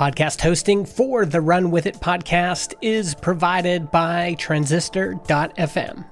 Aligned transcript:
Podcast 0.00 0.40
hosting 0.40 0.86
for 0.86 1.26
the 1.26 1.42
Run 1.42 1.70
With 1.70 1.84
It 1.84 1.96
podcast 1.96 2.72
is 2.80 3.14
provided 3.14 3.90
by 3.90 4.34
Transistor.fm. 4.38 6.06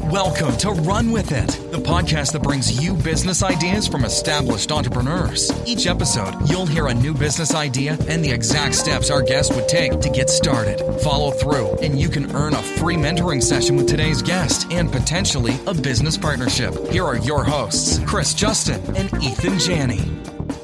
Welcome 0.00 0.54
to 0.58 0.72
Run 0.72 1.10
With 1.10 1.32
It, 1.32 1.72
the 1.72 1.78
podcast 1.78 2.32
that 2.32 2.42
brings 2.42 2.84
you 2.84 2.92
business 2.92 3.42
ideas 3.42 3.88
from 3.88 4.04
established 4.04 4.72
entrepreneurs. 4.72 5.50
Each 5.66 5.86
episode, 5.86 6.34
you'll 6.50 6.66
hear 6.66 6.88
a 6.88 6.94
new 6.94 7.14
business 7.14 7.54
idea 7.54 7.96
and 8.08 8.22
the 8.22 8.30
exact 8.30 8.74
steps 8.74 9.10
our 9.10 9.22
guest 9.22 9.54
would 9.54 9.66
take 9.66 9.98
to 9.98 10.10
get 10.10 10.28
started. 10.28 10.82
Follow 11.00 11.30
through, 11.30 11.78
and 11.78 11.98
you 11.98 12.10
can 12.10 12.30
earn 12.36 12.52
a 12.52 12.62
free 12.62 12.96
mentoring 12.96 13.42
session 13.42 13.76
with 13.76 13.88
today's 13.88 14.20
guest 14.20 14.70
and 14.70 14.92
potentially 14.92 15.58
a 15.66 15.72
business 15.72 16.18
partnership. 16.18 16.74
Here 16.88 17.06
are 17.06 17.16
your 17.16 17.42
hosts, 17.42 18.00
Chris 18.04 18.34
Justin 18.34 18.82
and 18.96 19.10
Ethan 19.24 19.58
Janney. 19.58 20.12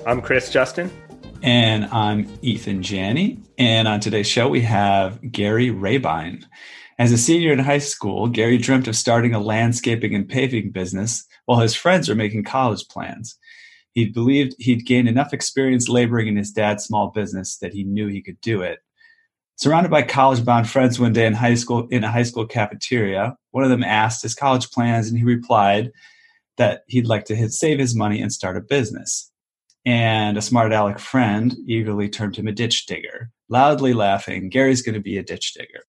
I'm 0.07 0.21
Chris 0.21 0.51
Justin. 0.51 0.91
And 1.43 1.85
I'm 1.87 2.29
Ethan 2.43 2.83
Janney. 2.83 3.39
And 3.59 3.87
on 3.87 4.01
today's 4.01 4.27
show, 4.27 4.49
we 4.49 4.63
have 4.63 5.21
Gary 5.31 5.71
Rabine. 5.71 6.45
As 6.99 7.13
a 7.13 7.19
senior 7.19 7.53
in 7.53 7.59
high 7.59 7.79
school, 7.79 8.27
Gary 8.29 8.59
dreamt 8.59 8.89
of 8.89 8.97
starting 8.97 9.35
a 9.35 9.41
landscaping 9.41 10.15
and 10.15 10.29
paving 10.29 10.71
business 10.71 11.25
while 11.45 11.61
his 11.61 11.75
friends 11.75 12.09
were 12.09 12.15
making 12.15 12.45
college 12.45 12.89
plans. 12.89 13.39
He 13.93 14.07
believed 14.07 14.55
he'd 14.59 14.87
gained 14.87 15.09
enough 15.09 15.33
experience 15.33 15.89
laboring 15.89 16.27
in 16.29 16.37
his 16.37 16.51
dad's 16.51 16.85
small 16.85 17.11
business 17.11 17.59
that 17.59 17.73
he 17.73 17.85
knew 17.85 18.09
he 18.09 18.23
could 18.23 18.41
do 18.41 18.63
it. 18.63 18.81
Surrounded 19.57 19.91
by 19.91 20.03
college-bound 20.03 20.69
friends 20.69 21.01
one 21.01 21.13
day 21.13 21.27
in 21.27 21.33
high 21.33 21.55
school 21.55 21.87
in 21.91 22.05
a 22.05 22.11
high 22.11 22.23
school 22.23 22.47
cafeteria, 22.47 23.37
one 23.53 23.65
of 23.65 23.71
them 23.71 23.83
asked 23.83 24.23
his 24.23 24.35
college 24.35 24.71
plans 24.71 25.09
and 25.09 25.19
he 25.19 25.25
replied 25.25 25.91
that 26.59 26.83
he'd 26.89 27.07
like 27.07 27.25
to 27.27 27.49
save 27.49 27.79
his 27.79 27.95
money 27.95 28.21
and 28.21 28.33
start 28.33 28.57
a 28.57 28.61
business. 28.61 29.31
And 29.87 30.37
a 30.37 30.43
smart 30.43 30.73
aleck 30.73 30.99
friend 30.99 31.57
eagerly 31.65 32.09
termed 32.09 32.35
him 32.35 32.49
a 32.49 32.53
ditch 32.53 32.87
digger, 32.87 33.31
loudly 33.49 33.95
laughing, 33.95 34.49
Gary's 34.49 34.83
going 34.83 34.97
to 34.97 35.01
be 35.01 35.17
a 35.17 35.23
ditch 35.23 35.55
digger. 35.55 35.85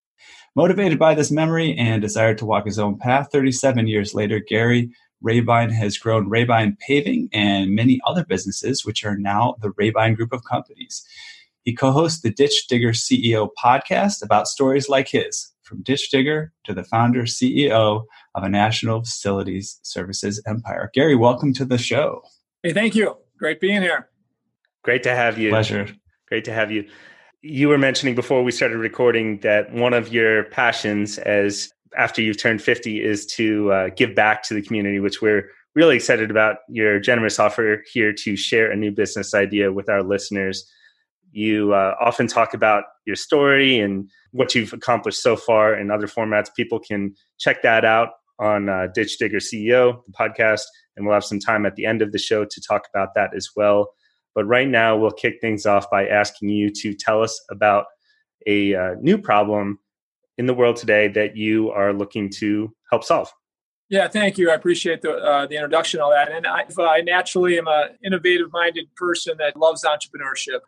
Motivated 0.56 1.00
by 1.00 1.16
this 1.16 1.32
memory 1.32 1.76
and 1.76 2.00
desire 2.00 2.36
to 2.36 2.46
walk 2.46 2.68
his 2.68 2.78
own 2.78 3.00
path, 3.00 3.30
37 3.32 3.88
years 3.88 4.14
later, 4.14 4.40
Gary 4.40 4.92
Rabine 5.24 5.72
has 5.72 5.98
grown 5.98 6.30
Rabine 6.30 6.78
Paving 6.80 7.30
and 7.34 7.72
many 7.72 8.00
other 8.06 8.24
businesses, 8.24 8.86
which 8.86 9.04
are 9.04 9.18
now 9.18 9.56
the 9.62 9.72
Rabine 9.72 10.16
Group 10.16 10.32
of 10.32 10.44
companies. 10.44 11.04
He 11.64 11.74
co 11.74 11.92
hosts 11.92 12.22
the 12.22 12.30
Ditch 12.30 12.68
Digger 12.68 12.92
CEO 12.92 13.50
podcast 13.58 14.24
about 14.24 14.48
stories 14.48 14.88
like 14.88 15.08
his, 15.08 15.52
from 15.64 15.82
Ditch 15.82 16.12
Digger 16.12 16.54
to 16.66 16.74
the 16.76 16.84
founder 16.84 17.24
CEO 17.24 18.04
of 18.36 18.44
a 18.44 18.50
national 18.50 19.02
facilities 19.02 19.80
services 19.82 20.40
empire. 20.46 20.92
Gary, 20.94 21.16
welcome 21.16 21.52
to 21.56 21.66
the 21.66 21.80
show. 21.80 22.22
Hey, 22.62 22.74
thank 22.74 22.94
you. 22.94 23.18
Great 23.38 23.60
being 23.60 23.82
here. 23.82 24.10
Great 24.84 25.04
to 25.04 25.16
have 25.16 25.38
you. 25.38 25.50
Pleasure. 25.50 25.88
Great 26.28 26.46
to 26.46 26.54
have 26.54 26.72
you 26.72 26.88
you 27.42 27.70
were 27.70 27.78
mentioning 27.78 28.16
before 28.16 28.44
we 28.44 28.52
started 28.52 28.78
recording 28.78 29.40
that 29.40 29.72
one 29.72 29.94
of 29.94 30.12
your 30.12 30.46
passions 30.46 31.18
as 31.20 31.72
after 31.98 32.22
you've 32.22 32.38
turned 32.38 32.62
50 32.62 33.04
is 33.04 33.26
to 33.26 33.72
uh, 33.72 33.90
give 33.96 34.16
back 34.16 34.44
to 34.44 34.54
the 34.54 34.62
community 34.62 35.00
which 35.00 35.22
we're 35.22 35.50
really 35.76 35.96
excited 35.96 36.32
about 36.32 36.58
your 36.68 37.00
generous 37.00 37.40
offer 37.40 37.84
here 37.92 38.12
to 38.12 38.36
share 38.36 38.72
a 38.72 38.76
new 38.76 38.92
business 38.92 39.34
idea 39.34 39.72
with 39.72 39.88
our 39.90 40.04
listeners 40.04 40.70
you 41.32 41.74
uh, 41.74 41.94
often 42.02 42.26
talk 42.26 42.54
about 42.54 42.86
your 43.06 43.16
story 43.16 43.80
and 43.80 44.10
what 44.32 44.56
you've 44.56 44.74
accomplished 44.74 45.22
so 45.22 45.36
far 45.36 45.76
in 45.76 45.92
other 45.92 46.08
formats 46.08 46.54
people 46.56 46.80
can 46.80 47.14
check 47.38 47.62
that 47.62 47.86
out 47.86 48.10
on 48.40 48.68
uh, 48.68 48.88
ditch 48.94 49.18
digger 49.20 49.40
ceo 49.40 50.04
the 50.06 50.12
podcast 50.12 50.64
and 50.98 51.06
we'll 51.06 51.14
have 51.14 51.24
some 51.24 51.40
time 51.40 51.66
at 51.66 51.76
the 51.76 51.86
end 51.86 52.02
of 52.02 52.12
the 52.12 52.20
show 52.20 52.44
to 52.44 52.62
talk 52.62 52.84
about 52.94 53.14
that 53.16 53.34
as 53.36 53.50
well 53.56 53.94
but 54.38 54.46
right 54.46 54.68
now, 54.68 54.96
we'll 54.96 55.10
kick 55.10 55.42
things 55.42 55.66
off 55.66 55.90
by 55.90 56.08
asking 56.08 56.50
you 56.50 56.70
to 56.70 56.94
tell 56.94 57.24
us 57.24 57.44
about 57.50 57.86
a 58.46 58.76
uh, 58.76 58.94
new 59.02 59.18
problem 59.18 59.80
in 60.38 60.46
the 60.46 60.54
world 60.54 60.76
today 60.76 61.08
that 61.08 61.36
you 61.36 61.72
are 61.72 61.92
looking 61.92 62.30
to 62.38 62.72
help 62.92 63.04
solve. 63.04 63.34
Yeah, 63.90 64.08
thank 64.08 64.38
you. 64.38 64.52
I 64.52 64.54
appreciate 64.54 65.02
the 65.02 65.14
uh, 65.14 65.48
the 65.48 65.56
introduction, 65.56 66.02
all 66.02 66.12
that. 66.12 66.32
And 66.32 66.46
I, 66.46 66.66
I 66.80 67.02
naturally 67.02 67.58
am 67.58 67.66
an 67.66 67.98
innovative 68.06 68.52
minded 68.54 68.94
person 68.96 69.38
that 69.40 69.58
loves 69.58 69.84
entrepreneurship. 69.84 70.60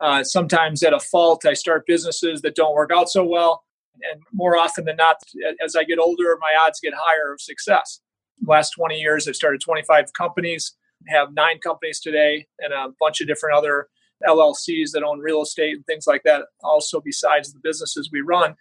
Uh, 0.00 0.24
sometimes 0.24 0.82
at 0.82 0.94
a 0.94 1.00
fault, 1.00 1.44
I 1.44 1.52
start 1.52 1.84
businesses 1.86 2.40
that 2.40 2.54
don't 2.54 2.74
work 2.74 2.90
out 2.94 3.10
so 3.10 3.26
well. 3.26 3.62
And 4.10 4.22
more 4.32 4.56
often 4.56 4.86
than 4.86 4.96
not, 4.96 5.16
as 5.62 5.76
I 5.76 5.84
get 5.84 5.98
older, 5.98 6.38
my 6.40 6.52
odds 6.64 6.80
get 6.80 6.94
higher 6.96 7.34
of 7.34 7.42
success. 7.42 8.00
Last 8.46 8.70
20 8.70 8.96
years, 8.96 9.28
I've 9.28 9.36
started 9.36 9.60
25 9.60 10.12
companies 10.12 10.74
have 11.06 11.32
nine 11.32 11.58
companies 11.58 12.00
today 12.00 12.46
and 12.58 12.72
a 12.72 12.88
bunch 12.98 13.20
of 13.20 13.26
different 13.26 13.56
other 13.56 13.88
LLCs 14.26 14.90
that 14.92 15.04
own 15.04 15.20
real 15.20 15.42
estate 15.42 15.76
and 15.76 15.86
things 15.86 16.06
like 16.06 16.22
that, 16.24 16.42
also 16.62 17.00
besides 17.00 17.52
the 17.52 17.60
businesses 17.62 18.10
we 18.12 18.20
run. 18.20 18.56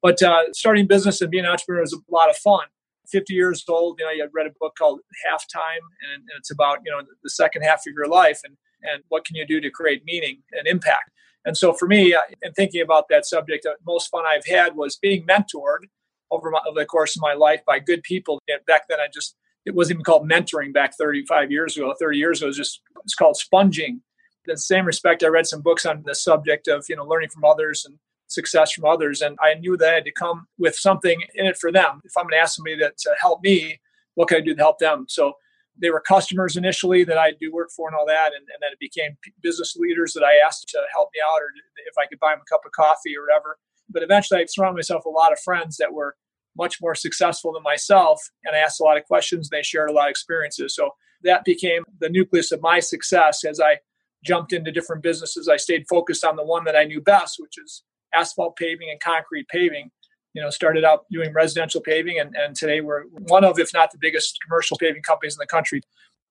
But 0.00 0.22
uh, 0.22 0.52
starting 0.52 0.86
business 0.86 1.20
and 1.20 1.30
being 1.30 1.44
an 1.44 1.50
entrepreneur 1.50 1.82
is 1.82 1.92
a 1.92 1.98
lot 2.12 2.30
of 2.30 2.36
fun. 2.36 2.64
50 3.10 3.34
years 3.34 3.64
old, 3.68 3.98
you 3.98 4.06
know, 4.06 4.10
I 4.10 4.26
read 4.32 4.46
a 4.46 4.54
book 4.58 4.74
called 4.78 5.00
Halftime, 5.26 5.82
and, 6.12 6.22
and 6.22 6.38
it's 6.38 6.50
about, 6.50 6.78
you 6.84 6.90
know, 6.90 7.02
the 7.22 7.30
second 7.30 7.62
half 7.62 7.80
of 7.80 7.92
your 7.94 8.08
life 8.08 8.40
and, 8.44 8.56
and 8.82 9.02
what 9.08 9.24
can 9.24 9.36
you 9.36 9.46
do 9.46 9.60
to 9.60 9.70
create 9.70 10.02
meaning 10.04 10.42
and 10.52 10.66
impact. 10.66 11.10
And 11.44 11.56
so 11.56 11.72
for 11.72 11.86
me, 11.86 12.16
in 12.40 12.52
thinking 12.52 12.80
about 12.80 13.06
that 13.10 13.26
subject, 13.26 13.64
the 13.64 13.74
most 13.84 14.08
fun 14.08 14.24
I've 14.26 14.46
had 14.46 14.76
was 14.76 14.96
being 14.96 15.26
mentored 15.26 15.88
over, 16.32 16.50
my, 16.50 16.60
over 16.66 16.80
the 16.80 16.86
course 16.86 17.16
of 17.16 17.22
my 17.22 17.34
life 17.34 17.60
by 17.66 17.78
good 17.78 18.02
people. 18.02 18.40
And 18.48 18.58
back 18.66 18.88
then, 18.88 18.98
I 18.98 19.06
just 19.12 19.36
it 19.64 19.74
wasn't 19.74 19.96
even 19.96 20.04
called 20.04 20.28
mentoring 20.28 20.72
back 20.72 20.96
35 20.96 21.50
years 21.50 21.76
ago. 21.76 21.94
30 21.98 22.18
years 22.18 22.40
ago 22.40 22.46
it 22.46 22.48
was 22.48 22.56
just 22.56 22.80
it's 23.04 23.14
called 23.14 23.36
sponging. 23.36 24.00
In 24.46 24.54
the 24.54 24.56
same 24.56 24.84
respect 24.84 25.22
i 25.22 25.28
read 25.28 25.46
some 25.46 25.62
books 25.62 25.86
on 25.86 26.02
the 26.04 26.14
subject 26.14 26.66
of 26.68 26.84
you 26.88 26.96
know 26.96 27.04
learning 27.04 27.30
from 27.30 27.44
others 27.44 27.84
and 27.84 27.96
success 28.26 28.72
from 28.72 28.84
others. 28.84 29.20
And 29.22 29.38
i 29.40 29.54
knew 29.54 29.76
that 29.76 29.88
i 29.88 29.94
had 29.94 30.04
to 30.04 30.12
come 30.12 30.46
with 30.58 30.74
something 30.74 31.22
in 31.34 31.46
it 31.46 31.56
for 31.56 31.70
them. 31.70 32.00
If 32.04 32.12
i'm 32.16 32.24
going 32.24 32.32
to 32.32 32.38
ask 32.38 32.56
somebody 32.56 32.78
to, 32.78 32.92
to 32.96 33.14
help 33.20 33.40
me 33.42 33.80
what 34.14 34.28
can 34.28 34.38
i 34.38 34.40
do 34.40 34.54
to 34.54 34.60
help 34.60 34.78
them? 34.78 35.06
So 35.08 35.34
they 35.80 35.90
were 35.90 36.00
customers 36.00 36.56
initially 36.56 37.04
that 37.04 37.18
i 37.18 37.32
do 37.40 37.52
work 37.52 37.70
for 37.74 37.88
and 37.88 37.96
all 37.96 38.06
that. 38.06 38.32
And, 38.34 38.44
and 38.52 38.60
then 38.60 38.72
it 38.72 38.80
became 38.80 39.16
business 39.42 39.76
leaders 39.76 40.12
that 40.14 40.24
i 40.24 40.44
asked 40.44 40.68
to 40.68 40.80
help 40.92 41.10
me 41.14 41.20
out 41.24 41.40
or 41.40 41.48
if 41.86 41.94
i 42.00 42.06
could 42.06 42.18
buy 42.18 42.32
them 42.32 42.40
a 42.42 42.50
cup 42.50 42.62
of 42.66 42.72
coffee 42.72 43.16
or 43.16 43.22
whatever 43.22 43.58
but 43.92 44.02
eventually 44.02 44.40
i 44.40 44.44
surrounded 44.48 44.76
myself 44.76 45.02
with 45.04 45.14
a 45.14 45.18
lot 45.18 45.32
of 45.32 45.38
friends 45.40 45.76
that 45.76 45.92
were 45.92 46.14
much 46.56 46.80
more 46.80 46.94
successful 46.94 47.52
than 47.52 47.62
myself 47.62 48.20
and 48.44 48.54
I 48.54 48.58
asked 48.58 48.80
a 48.80 48.84
lot 48.84 48.96
of 48.96 49.04
questions 49.04 49.48
and 49.50 49.58
they 49.58 49.62
shared 49.62 49.90
a 49.90 49.92
lot 49.92 50.06
of 50.06 50.10
experiences. 50.10 50.74
So 50.74 50.90
that 51.22 51.44
became 51.44 51.84
the 52.00 52.08
nucleus 52.08 52.52
of 52.52 52.60
my 52.60 52.80
success 52.80 53.44
as 53.44 53.60
I 53.60 53.78
jumped 54.24 54.52
into 54.52 54.70
different 54.70 55.02
businesses. 55.02 55.48
I 55.48 55.56
stayed 55.56 55.86
focused 55.88 56.24
on 56.24 56.36
the 56.36 56.44
one 56.44 56.64
that 56.64 56.76
I 56.76 56.84
knew 56.84 57.00
best, 57.00 57.36
which 57.38 57.54
is 57.62 57.82
asphalt 58.14 58.56
paving 58.56 58.88
and 58.90 59.00
concrete 59.00 59.48
paving. 59.48 59.90
You 60.34 60.40
know, 60.40 60.48
started 60.48 60.82
out 60.82 61.04
doing 61.10 61.32
residential 61.34 61.82
paving 61.82 62.18
and, 62.18 62.34
and 62.34 62.56
today 62.56 62.80
we're 62.80 63.04
one 63.28 63.44
of, 63.44 63.58
if 63.58 63.72
not 63.74 63.90
the 63.90 63.98
biggest 64.00 64.38
commercial 64.46 64.78
paving 64.78 65.02
companies 65.02 65.34
in 65.34 65.38
the 65.38 65.46
country. 65.46 65.82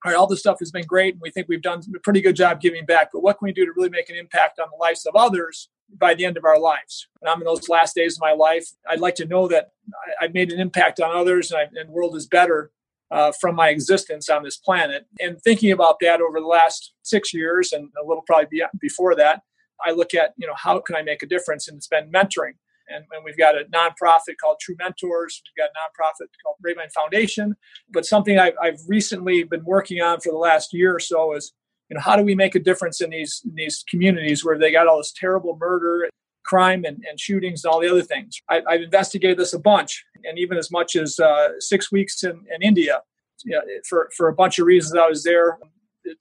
All 0.03 0.11
right, 0.11 0.17
all 0.17 0.25
this 0.25 0.39
stuff 0.39 0.57
has 0.59 0.71
been 0.71 0.85
great 0.85 1.13
and 1.13 1.21
we 1.21 1.29
think 1.29 1.47
we've 1.47 1.61
done 1.61 1.83
a 1.95 1.99
pretty 1.99 2.21
good 2.21 2.35
job 2.35 2.61
giving 2.61 2.85
back. 2.85 3.09
But 3.13 3.21
what 3.21 3.37
can 3.37 3.45
we 3.45 3.53
do 3.53 3.65
to 3.65 3.71
really 3.75 3.91
make 3.91 4.09
an 4.09 4.15
impact 4.15 4.59
on 4.59 4.69
the 4.71 4.77
lives 4.77 5.05
of 5.05 5.15
others 5.15 5.69
by 5.97 6.13
the 6.13 6.25
end 6.25 6.37
of 6.37 6.45
our 6.45 6.59
lives. 6.59 7.07
And 7.21 7.29
I'm 7.29 7.39
in 7.39 7.45
those 7.45 7.69
last 7.69 7.95
days 7.95 8.17
of 8.17 8.21
my 8.21 8.33
life. 8.33 8.65
I'd 8.89 8.99
like 8.99 9.15
to 9.15 9.25
know 9.25 9.47
that 9.47 9.71
I, 10.19 10.25
have 10.25 10.33
made 10.33 10.51
an 10.51 10.59
impact 10.59 10.99
on 10.99 11.15
others 11.15 11.51
and, 11.51 11.59
I, 11.59 11.63
and 11.79 11.89
the 11.89 11.93
world 11.93 12.15
is 12.15 12.27
better 12.27 12.71
uh, 13.11 13.31
from 13.39 13.55
my 13.55 13.69
existence 13.69 14.29
on 14.29 14.43
this 14.43 14.57
planet. 14.57 15.05
And 15.19 15.41
thinking 15.41 15.71
about 15.71 15.97
that 16.01 16.21
over 16.21 16.39
the 16.39 16.47
last 16.47 16.93
six 17.03 17.33
years 17.33 17.73
and 17.73 17.89
a 18.01 18.07
little 18.07 18.23
probably 18.25 18.61
before 18.79 19.15
that, 19.15 19.41
I 19.85 19.91
look 19.91 20.13
at, 20.13 20.33
you 20.37 20.47
know, 20.47 20.53
how 20.55 20.79
can 20.79 20.95
I 20.95 21.01
make 21.01 21.23
a 21.23 21.27
difference? 21.27 21.67
And 21.67 21.77
it's 21.77 21.87
been 21.87 22.11
mentoring. 22.11 22.53
And, 22.87 23.05
and, 23.11 23.23
we've 23.23 23.37
got 23.37 23.55
a 23.55 23.63
nonprofit 23.65 24.35
called 24.41 24.57
True 24.59 24.75
Mentors. 24.77 25.41
We've 25.45 25.65
got 25.65 25.69
a 25.69 25.79
nonprofit 25.79 26.27
called 26.43 26.57
Rabine 26.61 26.89
Foundation. 26.93 27.55
But 27.89 28.05
something 28.05 28.37
I've, 28.37 28.55
I've 28.61 28.79
recently 28.87 29.43
been 29.43 29.63
working 29.63 30.01
on 30.01 30.19
for 30.19 30.31
the 30.31 30.37
last 30.37 30.73
year 30.73 30.95
or 30.95 30.99
so 30.99 31.33
is 31.33 31.53
you 31.91 31.95
know 31.95 32.01
how 32.01 32.15
do 32.15 32.23
we 32.23 32.33
make 32.33 32.55
a 32.55 32.59
difference 32.59 33.01
in 33.01 33.09
these 33.09 33.41
in 33.43 33.53
these 33.53 33.83
communities 33.89 34.45
where 34.45 34.57
they 34.57 34.71
got 34.71 34.87
all 34.87 34.97
this 34.97 35.13
terrible 35.15 35.57
murder 35.59 36.07
crime 36.43 36.85
and, 36.85 37.03
and 37.07 37.19
shootings 37.19 37.63
and 37.63 37.71
all 37.71 37.81
the 37.81 37.91
other 37.91 38.01
things? 38.01 38.41
I, 38.49 38.61
have 38.67 38.81
investigated 38.81 39.37
this 39.37 39.53
a 39.53 39.59
bunch 39.59 40.03
and 40.23 40.39
even 40.39 40.57
as 40.57 40.71
much 40.71 40.95
as 40.95 41.19
uh, 41.19 41.49
six 41.59 41.91
weeks 41.91 42.23
in, 42.23 42.45
in 42.55 42.61
india 42.61 43.01
you 43.43 43.51
know, 43.51 43.61
for, 43.87 44.09
for 44.15 44.29
a 44.29 44.33
bunch 44.33 44.57
of 44.57 44.65
reasons 44.65 44.95
i 44.97 45.07
was 45.07 45.23
there 45.23 45.57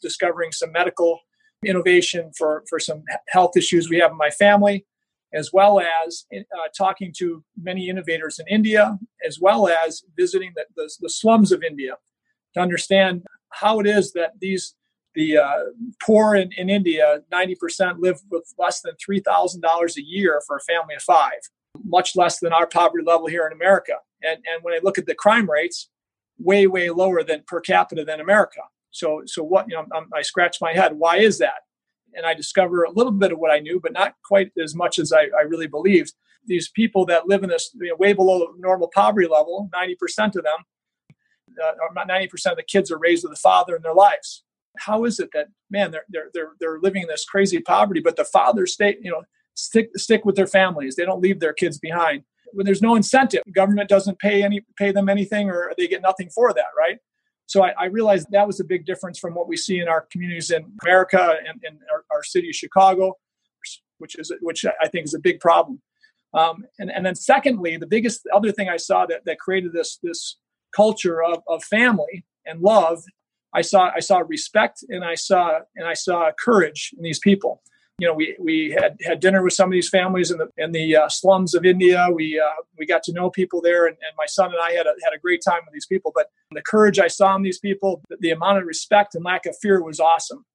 discovering 0.03 0.50
some 0.50 0.73
medical 0.73 1.21
innovation 1.65 2.33
for, 2.37 2.65
for 2.69 2.81
some 2.81 3.03
health 3.29 3.56
issues 3.56 3.89
we 3.89 3.99
have 3.99 4.11
in 4.11 4.17
my 4.17 4.31
family 4.31 4.85
as 5.33 5.50
well 5.53 5.79
as 5.79 6.25
uh, 6.35 6.69
talking 6.77 7.12
to 7.17 7.45
many 7.62 7.89
innovators 7.89 8.41
in 8.41 8.47
india 8.49 8.99
as 9.25 9.39
well 9.41 9.69
as 9.69 10.03
visiting 10.17 10.50
the, 10.56 10.65
the, 10.77 10.91
the 11.00 11.11
slums 11.11 11.53
of 11.53 11.62
india 11.62 11.95
to 12.55 12.61
understand 12.61 13.23
how 13.50 13.79
it 13.79 13.87
is 13.87 14.12
that 14.12 14.33
these 14.41 14.75
the 15.15 15.39
uh, 15.39 15.59
poor 16.03 16.35
in, 16.35 16.51
in 16.57 16.71
India, 16.71 17.21
90% 17.33 17.97
live 17.99 18.21
with 18.31 18.53
less 18.59 18.81
than 18.81 18.95
$3,000 18.95 19.97
a 19.97 20.03
year 20.03 20.41
for 20.47 20.57
a 20.57 20.61
family 20.61 20.95
of 20.95 21.03
five, 21.03 21.41
much 21.85 22.15
less 22.15 22.39
than 22.39 22.53
our 22.53 22.67
poverty 22.67 23.05
level 23.05 23.27
here 23.27 23.47
in 23.47 23.53
America. 23.53 23.95
And, 24.23 24.37
and 24.37 24.62
when 24.62 24.75
I 24.75 24.81
look 24.83 24.99
at 24.99 25.07
the 25.07 25.15
crime 25.15 25.51
rates, 25.51 25.89
way, 26.39 26.67
way 26.67 26.91
lower 26.91 27.23
than 27.23 27.43
per 27.47 27.61
capita 27.61 28.05
than 28.05 28.21
America. 28.21 28.61
So, 28.93 29.23
so 29.27 29.43
what, 29.43 29.67
you 29.69 29.77
know, 29.77 29.87
I'm, 29.95 30.09
I 30.15 30.23
scratch 30.23 30.59
my 30.61 30.73
head. 30.73 30.95
Why 30.95 31.19
is 31.19 31.39
that? 31.39 31.62
and 32.15 32.27
I 32.27 32.35
discover 32.35 32.85
a 32.85 32.91
little 32.91 33.12
bit 33.12 33.33
of 33.33 33.39
what 33.39 33.51
I 33.51 33.59
knew, 33.59 33.81
but 33.81 33.93
not 33.93 34.15
quite 34.25 34.51
as 34.62 34.75
much 34.75 34.99
as 34.99 35.12
I, 35.12 35.29
I 35.39 35.43
really 35.43 35.67
believed. 35.67 36.12
These 36.47 36.71
people 36.71 37.05
that 37.07 37.29
live 37.29 37.43
in 37.43 37.51
this 37.51 37.71
you 37.75 37.89
know, 37.89 37.97
way 37.97 38.12
below 38.12 38.55
normal 38.59 38.91
poverty 38.95 39.29
level, 39.29 39.69
90% 39.75 40.37
of 40.37 40.45
them, 40.45 40.65
uh, 41.62 41.73
about 41.91 42.09
90% 42.09 42.31
of 42.51 42.57
the 42.57 42.62
kids 42.62 42.91
are 42.91 42.99
raised 42.99 43.25
with 43.25 43.33
a 43.33 43.41
father 43.41 43.77
in 43.77 43.83
their 43.83 43.95
lives. 43.95 44.43
How 44.79 45.05
is 45.05 45.19
it 45.19 45.31
that, 45.33 45.49
man, 45.71 45.91
they're, 45.91 46.05
they're, 46.09 46.31
they're, 46.33 46.53
they're 46.61 46.81
living 46.81 47.03
in 47.03 47.09
this 47.09 47.25
crazy 47.25 47.61
poverty, 47.61 48.01
but 48.01 48.17
the 48.17 48.25
fathers 48.25 48.75
stay, 48.75 48.97
you 49.01 49.11
know, 49.11 49.23
stick, 49.55 49.91
stick 49.97 50.25
with 50.25 50.37
their 50.37 50.47
families. 50.47 50.97
They 50.97 51.05
don't 51.05 51.21
leave 51.21 51.41
their 51.41 51.53
kids 51.53 51.79
behind. 51.79 52.23
When 52.53 52.67
there's 52.67 52.83
no 52.83 52.97
incentive, 52.97 53.43
government 53.55 53.89
doesn't 53.89 54.19
pay 54.19 54.43
any, 54.43 54.63
pay 54.77 54.93
them 54.93 55.09
anything 55.09 55.51
or 55.51 55.73
they 55.77 55.87
get 55.87 56.03
nothing 56.03 56.31
for 56.31 56.53
that, 56.53 56.67
right? 56.77 56.99
So 57.51 57.65
I, 57.65 57.73
I, 57.77 57.85
realized 57.87 58.29
that 58.31 58.47
was 58.47 58.61
a 58.61 58.65
big 58.65 58.87
difference 58.87 59.19
from 59.19 59.35
what 59.35 59.49
we 59.49 59.57
see 59.57 59.81
in 59.81 59.89
our 59.89 60.07
communities 60.13 60.53
in 60.53 60.73
America 60.85 61.35
and 61.45 61.61
in 61.65 61.81
our, 61.93 62.05
our, 62.13 62.23
city 62.23 62.51
of 62.51 62.55
Chicago, 62.55 63.15
which 63.99 64.17
is 64.17 64.33
which 64.41 64.65
I 64.65 64.87
think 64.87 65.05
is 65.05 65.15
a 65.15 65.19
big 65.19 65.41
problem. 65.41 65.83
Um, 66.33 66.65
and, 66.79 66.93
and 66.93 67.05
then 67.05 67.17
secondly, 67.17 67.77
the 67.77 67.89
biggest 67.89 68.21
other 68.33 68.53
thing 68.53 68.69
I 68.69 68.77
saw 68.77 69.05
that, 69.07 69.25
that 69.25 69.41
created 69.41 69.73
this 69.73 69.99
this 70.01 70.37
culture 70.77 71.25
of, 71.25 71.43
of 71.49 71.65
family 71.65 72.25
and 72.47 72.61
love, 72.61 73.03
I 73.52 73.62
saw 73.62 73.91
I 73.94 74.00
saw 74.00 74.19
respect 74.19 74.85
and 74.88 75.05
I 75.05 75.14
saw 75.14 75.61
and 75.76 75.87
I 75.87 75.94
saw 75.94 76.31
courage 76.38 76.94
in 76.97 77.02
these 77.02 77.19
people 77.19 77.62
you 78.00 78.06
know, 78.06 78.14
we 78.14 78.35
we 78.41 78.75
had 78.81 78.97
had 79.05 79.20
dinner 79.20 79.43
with 79.43 79.52
some 79.52 79.69
of 79.69 79.73
these 79.73 79.91
families 79.91 80.31
in 80.31 80.38
the 80.38 80.49
in 80.56 80.73
the 80.73 80.97
uh, 80.97 81.08
slums 81.11 81.55
of 81.55 81.67
India. 81.67 82.08
We 82.12 82.41
uh, 82.41 82.62
we 82.79 82.87
got 82.87 83.02
to 83.05 83.12
know 83.12 83.29
people 83.29 83.61
there, 83.61 83.87
and, 83.87 83.94
and 83.94 84.17
my 84.17 84.25
son 84.25 84.47
and 84.47 84.58
I 84.61 84.73
had 84.73 84.87
a, 84.87 84.94
had 85.05 85.12
a 85.14 85.19
great 85.19 85.43
time 85.47 85.61
with 85.67 85.75
these 85.75 85.85
people. 85.85 86.11
But 86.14 86.29
the 86.50 86.62
courage 86.62 86.99
I 86.99 87.08
saw 87.08 87.37
in 87.37 87.43
these 87.43 87.58
people, 87.58 88.02
the, 88.08 88.17
the 88.19 88.31
amount 88.31 88.56
of 88.56 88.64
respect 88.64 89.14
and 89.14 89.23
lack 89.23 89.44
of 89.44 89.55
fear 89.61 89.82
was 89.82 90.00
awesome. 90.00 90.47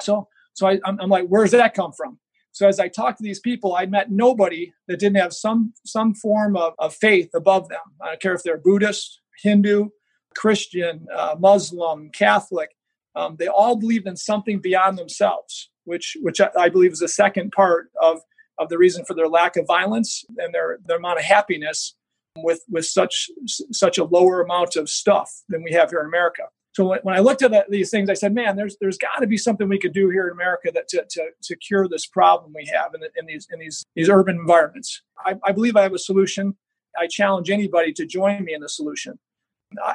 So 0.00 0.28
so 0.54 0.66
I, 0.66 0.80
I'm, 0.86 0.98
I'm 0.98 1.10
like, 1.10 1.28
where's 1.28 1.50
that 1.50 1.74
come 1.74 1.92
from? 1.92 2.18
So 2.52 2.66
as 2.66 2.80
I 2.80 2.88
talked 2.88 3.18
to 3.18 3.24
these 3.24 3.40
people, 3.40 3.76
I 3.76 3.84
met 3.84 4.10
nobody 4.10 4.72
that 4.88 4.98
didn't 4.98 5.18
have 5.18 5.34
some 5.34 5.74
some 5.84 6.14
form 6.14 6.56
of, 6.56 6.72
of 6.78 6.94
faith 6.94 7.28
above 7.34 7.68
them. 7.68 7.80
I 8.00 8.06
don't 8.06 8.22
care 8.22 8.32
if 8.32 8.42
they're 8.42 8.56
Buddhist, 8.56 9.20
Hindu, 9.42 9.90
Christian, 10.38 11.06
uh, 11.14 11.36
Muslim, 11.38 12.10
Catholic. 12.10 12.70
Um, 13.14 13.36
they 13.38 13.48
all 13.48 13.76
believed 13.76 14.06
in 14.06 14.16
something 14.16 14.60
beyond 14.60 14.96
themselves 14.96 15.70
which 15.88 16.16
which 16.20 16.40
I 16.40 16.68
believe 16.68 16.92
is 16.92 17.00
the 17.00 17.08
second 17.08 17.50
part 17.50 17.90
of 18.00 18.20
of 18.58 18.68
the 18.68 18.78
reason 18.78 19.04
for 19.04 19.14
their 19.14 19.28
lack 19.28 19.56
of 19.56 19.66
violence 19.66 20.24
and 20.36 20.54
their 20.54 20.78
their 20.84 20.98
amount 20.98 21.18
of 21.18 21.24
happiness 21.24 21.94
with 22.36 22.62
with 22.68 22.84
such 22.84 23.30
such 23.72 23.98
a 23.98 24.04
lower 24.04 24.42
amount 24.42 24.76
of 24.76 24.88
stuff 24.88 25.42
than 25.48 25.62
we 25.62 25.72
have 25.72 25.90
here 25.90 26.00
in 26.00 26.06
America. 26.06 26.42
So 26.72 26.96
when 27.02 27.16
I 27.16 27.18
looked 27.18 27.42
at 27.42 27.70
these 27.70 27.90
things, 27.90 28.08
I 28.10 28.14
said, 28.14 28.34
"Man, 28.34 28.54
there's 28.54 28.76
there's 28.80 28.98
got 28.98 29.18
to 29.20 29.26
be 29.26 29.38
something 29.38 29.68
we 29.68 29.80
could 29.80 29.94
do 29.94 30.10
here 30.10 30.28
in 30.28 30.32
America 30.32 30.70
that 30.74 30.86
to, 30.88 31.04
to, 31.08 31.30
to 31.42 31.56
cure 31.56 31.88
this 31.88 32.06
problem 32.06 32.52
we 32.54 32.70
have 32.72 32.94
in, 32.94 33.00
in 33.16 33.26
these 33.26 33.48
in 33.50 33.58
these 33.58 33.84
these 33.96 34.10
urban 34.10 34.36
environments." 34.36 35.02
I, 35.24 35.36
I, 35.42 35.52
believe 35.52 35.74
I 35.74 35.82
have 35.82 35.94
a 35.94 35.98
solution. 35.98 36.56
I 36.96 37.08
challenge 37.08 37.50
anybody 37.50 37.92
to 37.94 38.06
join 38.06 38.44
me 38.44 38.54
in 38.54 38.60
the 38.60 38.68
solution. 38.68 39.18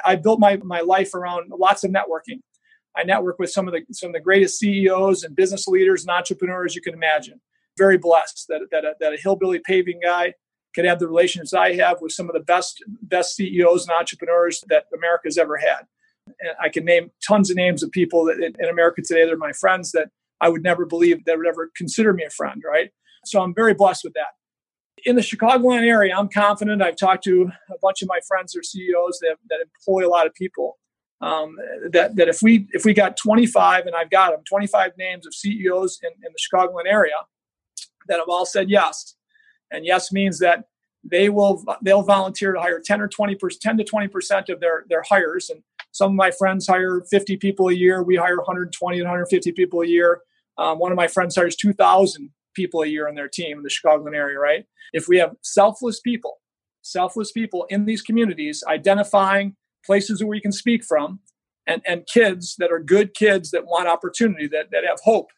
I, 0.04 0.16
built 0.16 0.40
my 0.40 0.56
my 0.58 0.80
life 0.80 1.14
around 1.14 1.50
lots 1.50 1.84
of 1.84 1.90
networking. 1.90 2.40
I 2.96 3.02
network 3.02 3.38
with 3.38 3.50
some 3.50 3.66
of 3.66 3.74
the 3.74 3.82
some 3.92 4.08
of 4.08 4.14
the 4.14 4.20
greatest 4.20 4.58
CEOs 4.58 5.24
and 5.24 5.34
business 5.34 5.66
leaders 5.66 6.02
and 6.02 6.10
entrepreneurs 6.10 6.74
you 6.74 6.82
can 6.82 6.94
imagine. 6.94 7.40
Very 7.76 7.98
blessed 7.98 8.46
that 8.48 8.60
that 8.70 8.84
a, 8.84 8.94
that 9.00 9.12
a 9.12 9.16
hillbilly 9.16 9.60
paving 9.64 10.00
guy 10.02 10.34
could 10.74 10.84
have 10.84 10.98
the 10.98 11.08
relationships 11.08 11.52
I 11.52 11.74
have 11.74 12.00
with 12.00 12.12
some 12.12 12.28
of 12.28 12.34
the 12.34 12.40
best 12.40 12.82
best 13.02 13.34
CEOs 13.36 13.86
and 13.86 13.96
entrepreneurs 13.96 14.62
that 14.68 14.84
America's 14.94 15.38
ever 15.38 15.56
had. 15.56 15.82
And 16.26 16.50
I 16.60 16.68
can 16.68 16.84
name 16.84 17.10
tons 17.26 17.50
of 17.50 17.56
names 17.56 17.82
of 17.82 17.90
people 17.90 18.24
that 18.26 18.38
in 18.38 18.68
America 18.68 19.02
today 19.02 19.24
that 19.24 19.32
are 19.32 19.36
my 19.36 19.52
friends 19.52 19.92
that 19.92 20.08
I 20.40 20.48
would 20.48 20.62
never 20.62 20.86
believe 20.86 21.24
that 21.24 21.36
would 21.36 21.46
ever 21.46 21.70
consider 21.76 22.12
me 22.12 22.24
a 22.24 22.30
friend, 22.30 22.62
right? 22.66 22.90
So 23.24 23.40
I'm 23.40 23.54
very 23.54 23.74
blessed 23.74 24.04
with 24.04 24.14
that. 24.14 24.34
In 25.04 25.16
the 25.16 25.22
Chicagoland 25.22 25.86
area, 25.86 26.14
I'm 26.16 26.28
confident. 26.28 26.80
I've 26.82 26.96
talked 26.96 27.24
to 27.24 27.50
a 27.70 27.78
bunch 27.82 28.00
of 28.00 28.08
my 28.08 28.20
friends 28.26 28.56
or 28.56 28.62
CEOs 28.62 29.18
that, 29.20 29.36
that 29.50 29.58
employ 29.60 30.06
a 30.06 30.10
lot 30.10 30.26
of 30.26 30.34
people. 30.34 30.78
Um, 31.20 31.56
that 31.90 32.16
that 32.16 32.28
if 32.28 32.42
we 32.42 32.66
if 32.72 32.84
we 32.84 32.92
got 32.92 33.16
25 33.16 33.86
and 33.86 33.94
I've 33.94 34.10
got 34.10 34.32
them 34.32 34.42
25 34.48 34.92
names 34.98 35.26
of 35.26 35.34
CEOs 35.34 36.00
in, 36.02 36.10
in 36.10 36.32
the 36.32 36.38
Chicagoland 36.38 36.86
area 36.86 37.14
that 38.08 38.18
have 38.18 38.28
all 38.28 38.44
said 38.44 38.68
yes, 38.68 39.14
and 39.70 39.86
yes 39.86 40.12
means 40.12 40.38
that 40.40 40.64
they 41.02 41.28
will 41.28 41.64
they'll 41.82 42.02
volunteer 42.02 42.52
to 42.52 42.60
hire 42.60 42.80
10 42.80 43.00
or 43.00 43.08
20 43.08 43.34
percent 43.36 43.62
10 43.62 43.76
to 43.78 43.84
20 43.84 44.08
percent 44.08 44.48
of 44.48 44.60
their 44.60 44.84
their 44.88 45.02
hires. 45.02 45.50
And 45.50 45.62
some 45.92 46.10
of 46.10 46.16
my 46.16 46.30
friends 46.30 46.66
hire 46.66 47.02
50 47.10 47.36
people 47.36 47.68
a 47.68 47.72
year. 47.74 48.02
We 48.02 48.16
hire 48.16 48.36
120 48.36 48.98
to 48.98 49.02
150 49.02 49.52
people 49.52 49.82
a 49.82 49.86
year. 49.86 50.22
Um, 50.58 50.78
one 50.78 50.92
of 50.92 50.96
my 50.96 51.08
friends 51.08 51.36
hires 51.36 51.56
2000 51.56 52.30
people 52.54 52.82
a 52.82 52.86
year 52.86 53.08
on 53.08 53.14
their 53.14 53.28
team 53.28 53.58
in 53.58 53.62
the 53.62 53.70
chicagoland 53.70 54.14
area 54.14 54.38
right 54.38 54.66
if 54.92 55.08
we 55.08 55.18
have 55.18 55.34
selfless 55.42 56.00
people 56.00 56.38
selfless 56.82 57.32
people 57.32 57.66
in 57.70 57.84
these 57.84 58.02
communities 58.02 58.62
identifying 58.68 59.56
places 59.84 60.22
where 60.22 60.28
we 60.28 60.40
can 60.40 60.52
speak 60.52 60.84
from, 60.84 61.20
and, 61.66 61.82
and 61.86 62.06
kids 62.06 62.56
that 62.58 62.70
are 62.70 62.80
good 62.80 63.14
kids 63.14 63.50
that 63.52 63.66
want 63.66 63.88
opportunity, 63.88 64.46
that, 64.48 64.70
that 64.70 64.84
have 64.84 64.98
hope. 65.02 65.28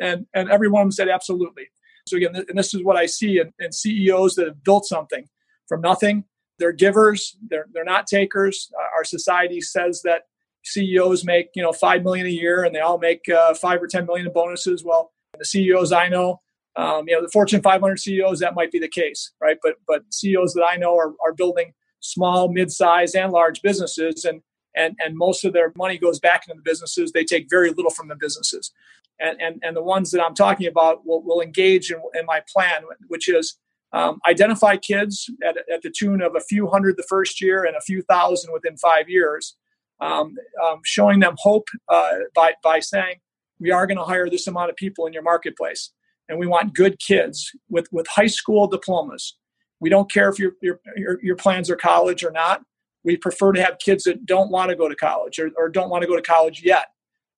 And, 0.00 0.26
and 0.34 0.50
every 0.50 0.68
one 0.68 0.82
of 0.82 0.86
them 0.86 0.92
said, 0.92 1.08
absolutely. 1.08 1.68
So 2.08 2.16
again, 2.16 2.34
and 2.34 2.58
this 2.58 2.74
is 2.74 2.82
what 2.82 2.96
I 2.96 3.06
see 3.06 3.38
in, 3.38 3.52
in 3.58 3.72
CEOs 3.72 4.34
that 4.34 4.46
have 4.46 4.64
built 4.64 4.86
something 4.86 5.26
from 5.68 5.80
nothing. 5.80 6.24
They're 6.58 6.72
givers. 6.72 7.36
They're, 7.48 7.66
they're 7.72 7.84
not 7.84 8.06
takers. 8.06 8.70
Our 8.96 9.04
society 9.04 9.60
says 9.60 10.02
that 10.02 10.22
CEOs 10.64 11.24
make, 11.24 11.50
you 11.54 11.62
know, 11.62 11.72
5 11.72 12.02
million 12.02 12.26
a 12.26 12.30
year 12.30 12.64
and 12.64 12.74
they 12.74 12.80
all 12.80 12.98
make 12.98 13.28
uh, 13.28 13.54
five 13.54 13.82
or 13.82 13.86
10 13.86 14.06
million 14.06 14.26
in 14.26 14.32
bonuses. 14.32 14.82
Well, 14.84 15.12
the 15.38 15.44
CEOs 15.44 15.92
I 15.92 16.08
know, 16.08 16.40
um, 16.80 17.08
you 17.08 17.14
know, 17.14 17.22
the 17.22 17.28
Fortune 17.28 17.60
500 17.60 17.98
CEOs, 17.98 18.40
that 18.40 18.54
might 18.54 18.72
be 18.72 18.78
the 18.78 18.88
case, 18.88 19.32
right? 19.40 19.58
But, 19.62 19.74
but 19.86 20.02
CEOs 20.10 20.54
that 20.54 20.64
I 20.64 20.76
know 20.76 20.96
are, 20.96 21.12
are 21.24 21.34
building 21.34 21.74
small, 22.00 22.50
mid-sized, 22.50 23.14
and 23.14 23.32
large 23.32 23.60
businesses, 23.62 24.24
and 24.24 24.40
and 24.74 24.96
and 25.00 25.16
most 25.16 25.44
of 25.44 25.52
their 25.52 25.72
money 25.76 25.98
goes 25.98 26.18
back 26.18 26.44
into 26.46 26.56
the 26.56 26.62
businesses. 26.62 27.12
They 27.12 27.24
take 27.24 27.48
very 27.50 27.70
little 27.70 27.90
from 27.90 28.08
the 28.08 28.16
businesses, 28.16 28.72
and 29.18 29.40
and 29.40 29.60
and 29.62 29.76
the 29.76 29.82
ones 29.82 30.10
that 30.12 30.24
I'm 30.24 30.34
talking 30.34 30.66
about 30.66 31.06
will 31.06 31.22
will 31.22 31.40
engage 31.40 31.90
in, 31.90 32.00
in 32.14 32.24
my 32.24 32.42
plan, 32.52 32.82
which 33.08 33.28
is 33.28 33.58
um, 33.92 34.20
identify 34.26 34.76
kids 34.76 35.28
at, 35.46 35.56
at 35.72 35.82
the 35.82 35.90
tune 35.90 36.22
of 36.22 36.34
a 36.36 36.40
few 36.40 36.68
hundred 36.68 36.96
the 36.96 37.06
first 37.08 37.42
year 37.42 37.64
and 37.64 37.76
a 37.76 37.80
few 37.80 38.02
thousand 38.02 38.52
within 38.52 38.76
five 38.76 39.08
years, 39.08 39.56
um, 40.00 40.36
um, 40.64 40.80
showing 40.84 41.20
them 41.20 41.34
hope 41.38 41.68
uh, 41.88 42.18
by 42.34 42.54
by 42.62 42.80
saying 42.80 43.16
we 43.58 43.70
are 43.70 43.86
going 43.86 43.98
to 43.98 44.04
hire 44.04 44.30
this 44.30 44.46
amount 44.46 44.70
of 44.70 44.76
people 44.76 45.06
in 45.06 45.12
your 45.12 45.22
marketplace, 45.22 45.92
and 46.30 46.38
we 46.38 46.46
want 46.46 46.74
good 46.74 46.98
kids 46.98 47.50
with 47.68 47.86
with 47.92 48.06
high 48.06 48.26
school 48.26 48.66
diplomas 48.66 49.36
we 49.80 49.88
don't 49.88 50.10
care 50.10 50.28
if 50.28 50.38
your, 50.38 50.52
your, 50.62 50.78
your, 51.22 51.36
plans 51.36 51.70
are 51.70 51.76
college 51.76 52.22
or 52.22 52.30
not. 52.30 52.62
We 53.02 53.16
prefer 53.16 53.52
to 53.52 53.62
have 53.62 53.78
kids 53.78 54.04
that 54.04 54.26
don't 54.26 54.50
want 54.50 54.68
to 54.68 54.76
go 54.76 54.88
to 54.88 54.94
college 54.94 55.38
or, 55.38 55.50
or 55.56 55.70
don't 55.70 55.88
want 55.88 56.02
to 56.02 56.06
go 56.08 56.16
to 56.16 56.22
college 56.22 56.62
yet. 56.62 56.88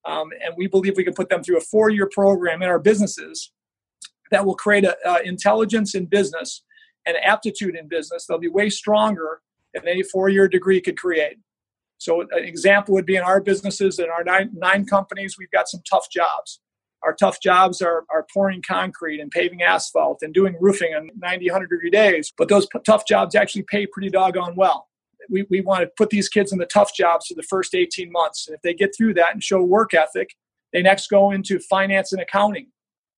Um, 0.05 0.29
and 0.43 0.53
we 0.57 0.67
believe 0.67 0.97
we 0.97 1.05
can 1.05 1.13
put 1.13 1.29
them 1.29 1.41
through 1.41 1.57
a 1.57 1.61
four 1.61 1.89
year 1.89 2.09
program 2.11 2.61
in 2.61 2.67
our 2.67 2.79
businesses 2.79 3.51
that 4.31 4.45
will 4.45 4.55
create 4.55 4.83
a, 4.83 5.21
intelligence 5.23 5.95
in 5.95 6.05
business 6.05 6.63
and 7.05 7.15
aptitude 7.23 7.75
in 7.75 7.87
business. 7.87 8.25
They'll 8.27 8.39
be 8.39 8.49
way 8.49 8.69
stronger 8.69 9.41
than 9.73 9.87
any 9.87 10.03
four 10.03 10.27
year 10.27 10.49
degree 10.49 10.81
could 10.81 10.99
create. 10.99 11.37
So, 11.97 12.21
an 12.21 12.27
example 12.33 12.93
would 12.95 13.05
be 13.05 13.15
in 13.15 13.23
our 13.23 13.39
businesses, 13.39 13.99
in 13.99 14.07
our 14.09 14.25
nine, 14.25 14.49
nine 14.53 14.85
companies, 14.85 15.37
we've 15.39 15.51
got 15.51 15.69
some 15.69 15.79
tough 15.89 16.09
jobs. 16.11 16.59
Our 17.03 17.13
tough 17.13 17.41
jobs 17.41 17.81
are, 17.81 18.05
are 18.09 18.25
pouring 18.33 18.61
concrete 18.65 19.19
and 19.19 19.29
paving 19.29 19.61
asphalt 19.61 20.19
and 20.21 20.33
doing 20.33 20.55
roofing 20.59 20.93
on 20.93 21.09
90, 21.17 21.49
100 21.49 21.69
degree 21.69 21.89
days. 21.89 22.31
But 22.37 22.47
those 22.47 22.65
p- 22.67 22.79
tough 22.85 23.05
jobs 23.05 23.35
actually 23.35 23.63
pay 23.63 23.85
pretty 23.85 24.09
doggone 24.09 24.55
well. 24.55 24.87
We, 25.29 25.45
we 25.49 25.61
want 25.61 25.81
to 25.81 25.91
put 25.97 26.09
these 26.09 26.29
kids 26.29 26.51
in 26.51 26.59
the 26.59 26.65
tough 26.65 26.93
jobs 26.93 27.27
for 27.27 27.33
the 27.35 27.43
first 27.43 27.75
18 27.75 28.11
months. 28.11 28.47
And 28.47 28.55
if 28.55 28.61
they 28.61 28.73
get 28.73 28.93
through 28.95 29.15
that 29.15 29.33
and 29.33 29.43
show 29.43 29.61
work 29.61 29.93
ethic, 29.93 30.29
they 30.71 30.81
next 30.81 31.07
go 31.07 31.31
into 31.31 31.59
finance 31.59 32.13
and 32.13 32.21
accounting. 32.21 32.67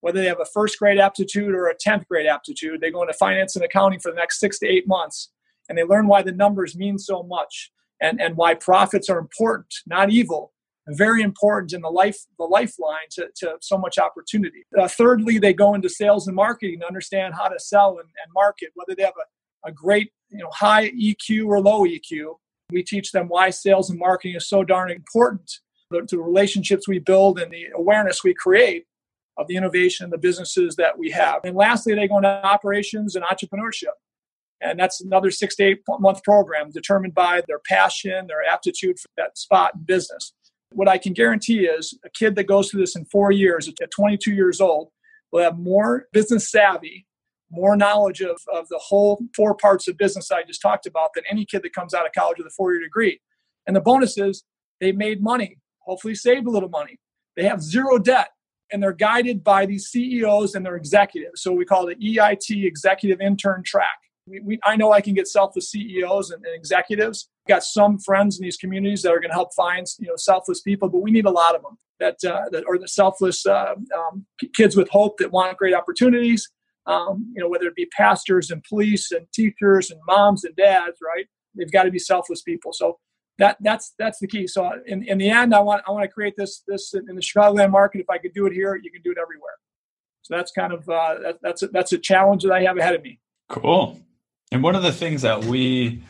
Whether 0.01 0.19
they 0.19 0.27
have 0.27 0.41
a 0.41 0.45
first 0.45 0.77
grade 0.77 0.99
aptitude 0.99 1.53
or 1.53 1.67
a 1.67 1.75
10th 1.75 2.07
grade 2.07 2.27
aptitude, 2.27 2.81
they 2.81 2.91
go 2.91 3.01
into 3.01 3.13
finance 3.13 3.55
and 3.55 3.65
accounting 3.65 3.99
for 3.99 4.11
the 4.11 4.17
next 4.17 4.39
six 4.39 4.59
to 4.59 4.67
eight 4.67 4.87
months. 4.87 5.31
And 5.67 5.77
they 5.77 5.83
learn 5.83 6.07
why 6.07 6.21
the 6.21 6.31
numbers 6.31 6.75
mean 6.75 6.99
so 6.99 7.23
much 7.23 7.71
and, 8.01 8.21
and 8.21 8.35
why 8.35 8.55
profits 8.55 9.09
are 9.09 9.17
important, 9.17 9.73
not 9.87 10.11
evil, 10.11 10.53
very 10.89 11.21
important 11.23 11.73
in 11.73 11.81
the 11.81 11.89
life 11.89 12.17
the 12.37 12.43
lifeline 12.43 13.07
to, 13.11 13.27
to 13.35 13.55
so 13.61 13.77
much 13.77 13.97
opportunity. 13.97 14.63
Uh, 14.79 14.87
thirdly, 14.87 15.39
they 15.39 15.53
go 15.53 15.73
into 15.73 15.89
sales 15.89 16.27
and 16.27 16.35
marketing 16.35 16.79
to 16.79 16.87
understand 16.87 17.33
how 17.33 17.47
to 17.47 17.59
sell 17.59 17.97
and, 17.99 18.09
and 18.23 18.33
market, 18.33 18.69
whether 18.75 18.95
they 18.95 19.03
have 19.03 19.13
a, 19.17 19.69
a 19.69 19.71
great 19.71 20.11
you 20.29 20.39
know 20.39 20.49
high 20.51 20.91
EQ 20.91 21.47
or 21.47 21.59
low 21.59 21.85
EQ. 21.85 22.35
We 22.71 22.83
teach 22.83 23.11
them 23.11 23.27
why 23.27 23.51
sales 23.51 23.89
and 23.89 23.99
marketing 23.99 24.35
is 24.35 24.47
so 24.47 24.63
darn 24.63 24.91
important 24.91 25.59
to 25.91 26.15
the 26.15 26.19
relationships 26.19 26.87
we 26.87 26.99
build 26.99 27.39
and 27.39 27.51
the 27.51 27.67
awareness 27.75 28.23
we 28.23 28.33
create 28.33 28.85
of 29.37 29.47
the 29.47 29.55
innovation 29.55 30.05
and 30.05 30.13
the 30.13 30.17
businesses 30.17 30.75
that 30.77 30.97
we 30.97 31.11
have. 31.11 31.41
And 31.43 31.55
lastly, 31.55 31.93
they 31.93 32.07
go 32.07 32.17
into 32.17 32.29
operations 32.29 33.15
and 33.15 33.25
entrepreneurship. 33.25 33.93
And 34.61 34.79
that's 34.79 35.01
another 35.01 35.31
six 35.31 35.55
to 35.57 35.63
eight 35.63 35.81
month 35.99 36.23
program 36.23 36.71
determined 36.71 37.13
by 37.13 37.43
their 37.47 37.59
passion, 37.59 38.27
their 38.27 38.43
aptitude 38.43 38.99
for 38.99 39.09
that 39.17 39.37
spot 39.37 39.73
in 39.75 39.83
business. 39.83 40.33
What 40.71 40.87
I 40.87 40.97
can 40.97 41.13
guarantee 41.13 41.65
is 41.65 41.97
a 42.03 42.09
kid 42.09 42.35
that 42.35 42.47
goes 42.47 42.69
through 42.69 42.81
this 42.81 42.95
in 42.95 43.05
four 43.05 43.31
years 43.31 43.67
at 43.67 43.91
22 43.91 44.31
years 44.33 44.59
old 44.59 44.89
will 45.31 45.43
have 45.43 45.57
more 45.57 46.05
business 46.11 46.49
savvy, 46.49 47.05
more 47.51 47.75
knowledge 47.75 48.21
of, 48.21 48.37
of 48.53 48.67
the 48.69 48.79
whole 48.79 49.21
four 49.35 49.55
parts 49.55 49.87
of 49.87 49.97
business 49.97 50.31
I 50.31 50.43
just 50.43 50.61
talked 50.61 50.85
about 50.85 51.11
than 51.13 51.23
any 51.29 51.45
kid 51.45 51.63
that 51.63 51.73
comes 51.73 51.93
out 51.93 52.05
of 52.05 52.11
college 52.13 52.37
with 52.37 52.47
a 52.47 52.55
four 52.55 52.73
year 52.73 52.81
degree. 52.81 53.19
And 53.67 53.75
the 53.75 53.81
bonus 53.81 54.17
is 54.17 54.43
they 54.79 54.91
made 54.91 55.21
money, 55.21 55.57
hopefully 55.79 56.15
saved 56.15 56.47
a 56.47 56.51
little 56.51 56.69
money. 56.69 56.99
They 57.35 57.43
have 57.43 57.61
zero 57.61 57.97
debt 57.97 58.29
and 58.71 58.81
they're 58.81 58.93
guided 58.93 59.43
by 59.43 59.65
these 59.65 59.87
CEOs 59.87 60.55
and 60.55 60.65
their 60.65 60.75
executives. 60.75 61.41
So 61.41 61.51
we 61.51 61.65
call 61.65 61.87
it 61.87 61.99
EIT 61.99 62.65
executive 62.65 63.21
intern 63.21 63.63
track. 63.63 63.97
We, 64.25 64.39
we, 64.39 64.59
I 64.63 64.75
know 64.75 64.91
I 64.91 65.01
can 65.01 65.13
get 65.13 65.27
selfless 65.27 65.69
CEOs 65.69 66.31
and, 66.31 66.43
and 66.45 66.55
executives. 66.55 67.29
Got 67.47 67.63
some 67.63 67.99
friends 67.99 68.39
in 68.39 68.43
these 68.43 68.57
communities 68.57 69.01
that 69.03 69.11
are 69.11 69.19
going 69.19 69.29
to 69.29 69.35
help 69.35 69.53
find 69.55 69.85
you 69.99 70.07
know 70.07 70.15
selfless 70.17 70.61
people, 70.61 70.89
but 70.89 71.01
we 71.01 71.11
need 71.11 71.25
a 71.25 71.31
lot 71.31 71.55
of 71.55 71.61
them 71.61 71.77
that, 71.99 72.17
uh, 72.25 72.49
that 72.51 72.63
or 72.67 72.77
the 72.77 72.87
selfless 72.87 73.45
uh, 73.45 73.75
um, 73.95 74.25
kids 74.55 74.75
with 74.75 74.89
hope 74.89 75.17
that 75.17 75.31
want 75.31 75.57
great 75.57 75.73
opportunities. 75.73 76.49
Um, 76.87 77.31
you 77.35 77.41
know, 77.41 77.49
whether 77.49 77.65
it 77.65 77.75
be 77.75 77.87
pastors 77.97 78.51
and 78.51 78.63
police 78.63 79.11
and 79.11 79.25
teachers 79.33 79.89
and 79.89 79.99
moms 80.07 80.43
and 80.43 80.55
dads, 80.55 80.97
right? 81.03 81.25
They've 81.55 81.71
got 81.71 81.83
to 81.83 81.91
be 81.91 81.97
selfless 81.97 82.43
people. 82.43 82.73
So 82.73 82.99
that 83.39 83.57
that's 83.61 83.93
that's 83.97 84.19
the 84.19 84.27
key. 84.27 84.47
So 84.47 84.71
in, 84.85 85.03
in 85.03 85.17
the 85.17 85.29
end, 85.29 85.53
I 85.53 85.61
want 85.61 85.83
I 85.87 85.91
want 85.91 86.03
to 86.03 86.09
create 86.09 86.35
this 86.37 86.63
this 86.67 86.93
in 86.93 87.15
the 87.15 87.21
Chicagoland 87.21 87.71
market. 87.71 88.01
If 88.01 88.09
I 88.09 88.17
could 88.17 88.33
do 88.33 88.45
it 88.45 88.53
here, 88.53 88.75
you 88.75 88.91
can 88.91 89.01
do 89.01 89.11
it 89.11 89.17
everywhere. 89.17 89.55
So 90.21 90.35
that's 90.35 90.51
kind 90.51 90.73
of 90.73 90.87
uh, 90.89 91.15
that, 91.23 91.37
that's 91.41 91.63
a, 91.63 91.67
that's 91.67 91.91
a 91.91 91.97
challenge 91.97 92.43
that 92.43 92.51
I 92.51 92.63
have 92.63 92.77
ahead 92.77 92.95
of 92.95 93.03
me. 93.03 93.19
Cool. 93.49 93.99
And 94.51 94.63
one 94.63 94.75
of 94.75 94.83
the 94.83 94.91
things 94.91 95.21
that 95.23 95.43
we 95.45 96.01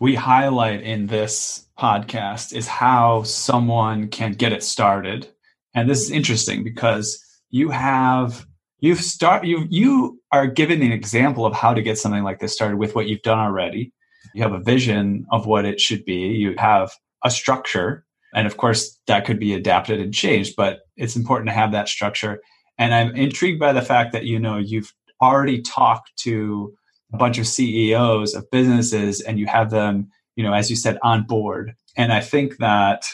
we 0.00 0.14
highlight 0.14 0.82
in 0.82 1.06
this 1.06 1.66
podcast 1.78 2.52
is 2.52 2.66
how 2.66 3.22
someone 3.24 4.08
can 4.08 4.32
get 4.32 4.52
it 4.52 4.62
started. 4.62 5.28
And 5.74 5.88
this 5.88 6.02
is 6.02 6.10
interesting 6.10 6.64
because 6.64 7.22
you 7.50 7.70
have 7.70 8.46
you've 8.80 9.00
start 9.00 9.44
you 9.44 9.66
you 9.70 10.20
are 10.30 10.46
given 10.46 10.82
an 10.82 10.92
example 10.92 11.44
of 11.44 11.54
how 11.54 11.74
to 11.74 11.82
get 11.82 11.98
something 11.98 12.22
like 12.22 12.38
this 12.38 12.52
started 12.52 12.78
with 12.78 12.94
what 12.94 13.08
you've 13.08 13.22
done 13.22 13.38
already. 13.38 13.92
You 14.34 14.42
have 14.42 14.52
a 14.52 14.60
vision 14.60 15.26
of 15.32 15.46
what 15.46 15.64
it 15.64 15.80
should 15.80 16.04
be. 16.04 16.28
You 16.28 16.54
have 16.58 16.92
a 17.24 17.30
structure. 17.30 18.04
And 18.34 18.46
of 18.46 18.56
course 18.56 19.00
that 19.06 19.24
could 19.24 19.40
be 19.40 19.54
adapted 19.54 20.00
and 20.00 20.14
changed 20.14 20.54
but 20.56 20.80
it's 20.96 21.16
important 21.16 21.48
to 21.48 21.54
have 21.54 21.72
that 21.72 21.88
structure. 21.88 22.40
And 22.78 22.94
i'm 22.94 23.16
intrigued 23.16 23.58
by 23.58 23.72
the 23.72 23.82
fact 23.82 24.12
that 24.12 24.24
you 24.24 24.38
know 24.38 24.58
you've 24.58 24.92
already 25.20 25.60
talked 25.62 26.16
to 26.18 26.72
a 27.12 27.16
bunch 27.16 27.38
of 27.38 27.46
ceos 27.46 28.34
of 28.34 28.50
businesses 28.50 29.20
and 29.20 29.38
you 29.38 29.46
have 29.46 29.70
them 29.70 30.10
you 30.36 30.42
know 30.42 30.52
as 30.52 30.70
you 30.70 30.76
said 30.76 30.98
on 31.02 31.24
board. 31.24 31.74
And 31.96 32.12
i 32.12 32.20
think 32.20 32.58
that 32.58 33.04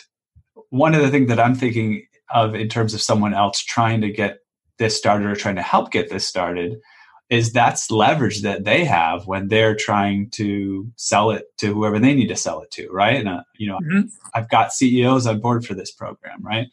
one 0.71 0.95
of 0.95 1.03
the 1.03 1.11
things 1.11 1.29
that 1.29 1.41
i'm 1.41 1.55
thinking 1.55 2.07
of 2.31 2.55
in 2.55 2.69
terms 2.69 2.95
of 2.95 3.03
someone 3.03 3.35
else 3.35 3.61
trying 3.61 4.01
to 4.03 4.11
get 4.11 4.39
this 4.79 4.97
started 4.97 5.27
or 5.27 5.37
trying 5.37 5.57
to 5.57 5.63
help 5.63 5.91
get 5.91 6.11
this 6.11 6.27
started 6.27 6.81
is 7.31 7.53
that's 7.53 7.91
leverage 7.91 8.43
that 8.43 8.65
they 8.65 8.85
have 8.85 9.27
when 9.27 9.49
they're 9.49 9.75
trying 9.75 10.29
to 10.31 10.91
sell 10.97 11.31
it 11.31 11.47
to 11.57 11.73
whoever 11.73 11.99
they 11.99 12.13
need 12.15 12.29
to 12.29 12.37
sell 12.37 12.61
it 12.61 12.71
to 12.71 12.89
right? 12.91 13.17
And 13.17 13.29
uh, 13.29 13.43
you 13.57 13.69
know 13.69 13.79
mm-hmm. 13.79 14.09
i've 14.35 14.51
got 14.51 14.73
ceos 14.73 15.27
on 15.27 15.41
board 15.41 15.65
for 15.65 15.75
this 15.75 15.91
program 15.91 16.43
right? 16.43 16.69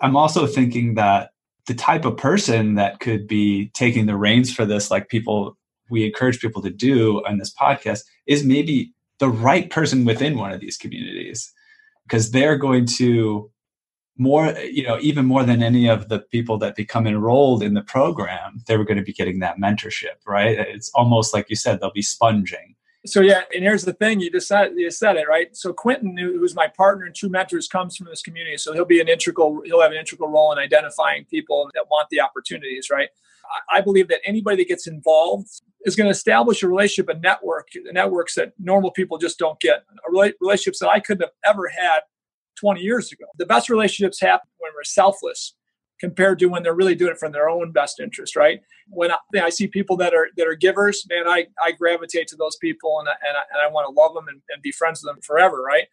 I'm 0.00 0.16
also 0.16 0.46
thinking 0.46 0.94
that 0.94 1.30
the 1.66 1.74
type 1.74 2.04
of 2.04 2.16
person 2.16 2.74
that 2.74 2.98
could 2.98 3.28
be 3.28 3.68
taking 3.68 4.06
the 4.06 4.16
reins 4.16 4.52
for 4.52 4.64
this 4.64 4.90
like 4.90 5.08
people 5.08 5.56
we 5.92 6.06
encourage 6.06 6.40
people 6.40 6.62
to 6.62 6.70
do 6.70 7.22
on 7.26 7.38
this 7.38 7.54
podcast 7.54 8.00
is 8.26 8.42
maybe 8.42 8.92
the 9.18 9.28
right 9.28 9.70
person 9.70 10.04
within 10.04 10.36
one 10.36 10.50
of 10.50 10.58
these 10.58 10.76
communities 10.76 11.52
because 12.04 12.32
they're 12.32 12.56
going 12.56 12.86
to 12.86 13.50
more 14.18 14.46
you 14.60 14.82
know 14.82 14.98
even 15.00 15.24
more 15.26 15.44
than 15.44 15.62
any 15.62 15.88
of 15.88 16.08
the 16.08 16.18
people 16.18 16.58
that 16.58 16.74
become 16.76 17.06
enrolled 17.06 17.62
in 17.62 17.74
the 17.74 17.82
program 17.82 18.62
they 18.66 18.76
were 18.76 18.84
going 18.84 18.98
to 18.98 19.04
be 19.04 19.12
getting 19.12 19.38
that 19.38 19.58
mentorship 19.58 20.16
right? 20.26 20.58
It's 20.58 20.90
almost 20.94 21.32
like 21.32 21.48
you 21.50 21.56
said 21.56 21.80
they'll 21.80 21.92
be 21.92 22.02
sponging. 22.02 22.74
So 23.04 23.20
yeah 23.20 23.42
and 23.54 23.62
here's 23.62 23.84
the 23.84 23.92
thing 23.92 24.20
you 24.20 24.40
said 24.40 24.72
you 24.76 24.90
said 24.90 25.16
it 25.16 25.28
right? 25.28 25.54
So 25.56 25.72
quentin 25.72 26.16
who's 26.16 26.54
my 26.54 26.68
partner 26.68 27.04
and 27.04 27.14
true 27.14 27.30
mentors 27.30 27.68
comes 27.68 27.96
from 27.96 28.06
this 28.06 28.22
community 28.22 28.56
so 28.56 28.72
he'll 28.72 28.84
be 28.84 29.00
an 29.00 29.08
integral 29.08 29.62
he'll 29.64 29.82
have 29.82 29.92
an 29.92 29.98
integral 29.98 30.30
role 30.30 30.52
in 30.52 30.58
identifying 30.58 31.24
people 31.26 31.70
that 31.74 31.86
want 31.90 32.08
the 32.10 32.20
opportunities 32.20 32.88
right 32.90 33.10
i 33.70 33.80
believe 33.80 34.08
that 34.08 34.20
anybody 34.24 34.56
that 34.56 34.68
gets 34.68 34.86
involved 34.86 35.48
is 35.84 35.96
going 35.96 36.06
to 36.06 36.10
establish 36.10 36.62
a 36.62 36.68
relationship 36.68 37.08
a 37.08 37.18
network 37.20 37.68
networks 37.92 38.34
that 38.34 38.52
normal 38.58 38.90
people 38.90 39.18
just 39.18 39.38
don't 39.38 39.58
get 39.60 39.84
relationships 40.40 40.78
that 40.78 40.88
i 40.88 41.00
couldn't 41.00 41.22
have 41.22 41.54
ever 41.54 41.68
had 41.68 42.00
20 42.62 42.80
years 42.80 43.12
ago. 43.12 43.24
The 43.38 43.46
best 43.46 43.68
relationships 43.68 44.20
happen 44.20 44.48
when 44.58 44.70
we're 44.74 44.84
selfless 44.84 45.54
compared 46.00 46.38
to 46.38 46.46
when 46.46 46.62
they're 46.62 46.74
really 46.74 46.94
doing 46.94 47.12
it 47.12 47.18
from 47.18 47.32
their 47.32 47.48
own 47.48 47.72
best 47.72 48.00
interest, 48.00 48.36
right? 48.36 48.60
When 48.88 49.10
I, 49.12 49.16
I 49.40 49.50
see 49.50 49.66
people 49.66 49.96
that 49.98 50.14
are 50.14 50.28
that 50.36 50.46
are 50.46 50.54
givers, 50.54 51.04
man, 51.08 51.28
I, 51.28 51.46
I 51.62 51.72
gravitate 51.72 52.28
to 52.28 52.36
those 52.36 52.56
people 52.56 52.98
and 53.00 53.08
I, 53.08 53.12
and 53.28 53.36
I, 53.36 53.42
and 53.52 53.62
I 53.62 53.72
want 53.72 53.88
to 53.88 54.00
love 54.00 54.14
them 54.14 54.28
and, 54.28 54.40
and, 54.50 54.62
be 54.62 54.72
friends 54.72 55.02
with 55.02 55.12
them 55.12 55.22
forever, 55.22 55.62
right? 55.62 55.86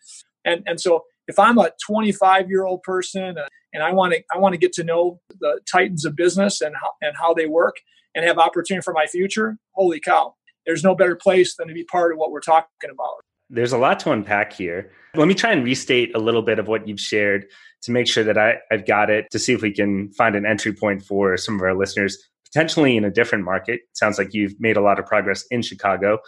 And 0.46 0.64
and 0.68 0.80
so 0.80 1.06
if 1.30 1.38
I'm 1.38 1.60
a 1.60 1.72
25 1.86 2.50
year 2.50 2.66
old 2.66 2.82
person 2.82 3.38
uh, 3.38 3.46
and 3.72 3.84
I 3.84 3.94
want 3.94 4.14
to 4.14 4.24
I 4.34 4.40
want 4.40 4.54
to 4.54 4.58
get 4.58 4.74
to 4.74 4.84
know 4.84 5.22
the 5.40 5.62
titans 5.72 6.04
of 6.04 6.16
business 6.16 6.60
and 6.60 6.76
how, 6.76 6.90
and 7.02 7.16
how 7.16 7.34
they 7.34 7.46
work 7.46 7.78
and 8.16 8.26
have 8.26 8.40
opportunity 8.40 8.84
for 8.84 8.94
my 8.94 9.06
future, 9.06 9.58
holy 9.74 10.00
cow! 10.00 10.34
There's 10.66 10.84
no 10.84 10.96
better 10.96 11.16
place 11.16 11.56
than 11.56 11.68
to 11.68 11.74
be 11.74 11.86
part 11.86 12.12
of 12.12 12.18
what 12.18 12.32
we're 12.32 12.42
talking 12.42 12.90
about. 12.92 13.24
There's 13.52 13.72
a 13.72 13.78
lot 13.78 14.00
to 14.02 14.12
unpack 14.12 14.54
here. 14.54 14.92
Let 15.16 15.28
me 15.28 15.34
try 15.34 15.52
and 15.52 15.64
restate 15.64 16.16
a 16.16 16.20
little 16.20 16.42
bit 16.42 16.60
of 16.60 16.68
what 16.68 16.88
you've 16.88 17.00
shared 17.00 17.46
to 17.84 17.92
make 17.92 18.08
sure 18.08 18.24
that 18.24 18.38
I, 18.38 18.58
I've 18.72 18.86
got 18.86 19.10
it 19.10 19.28
to 19.32 19.40
see 19.40 19.54
if 19.54 19.62
we 19.62 19.72
can 19.72 20.12
find 20.14 20.36
an 20.36 20.46
entry 20.46 20.74
point 20.74 21.04
for 21.04 21.38
some 21.38 21.56
of 21.56 21.62
our 21.62 21.76
listeners, 21.76 22.18
potentially 22.46 22.98
in 22.98 23.06
a 23.06 23.10
different 23.10 23.46
market. 23.46 23.76
It 23.76 23.98
sounds 23.98 24.18
like 24.18 24.34
you've 24.34 24.60
made 24.60 24.78
a 24.78 24.82
lot 24.82 25.00
of 25.00 25.06
progress 25.06 25.46
in 25.50 25.62
Chicago. 25.62 26.20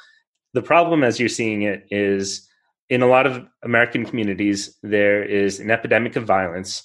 The 0.53 0.61
problem, 0.61 1.03
as 1.03 1.19
you're 1.19 1.29
seeing 1.29 1.63
it, 1.63 1.85
is 1.91 2.47
in 2.91 3.01
a 3.01 3.07
lot 3.07 3.25
of 3.25 3.47
American 3.63 4.05
communities, 4.05 4.77
there 4.83 5.23
is 5.23 5.61
an 5.61 5.71
epidemic 5.71 6.17
of 6.17 6.25
violence. 6.25 6.83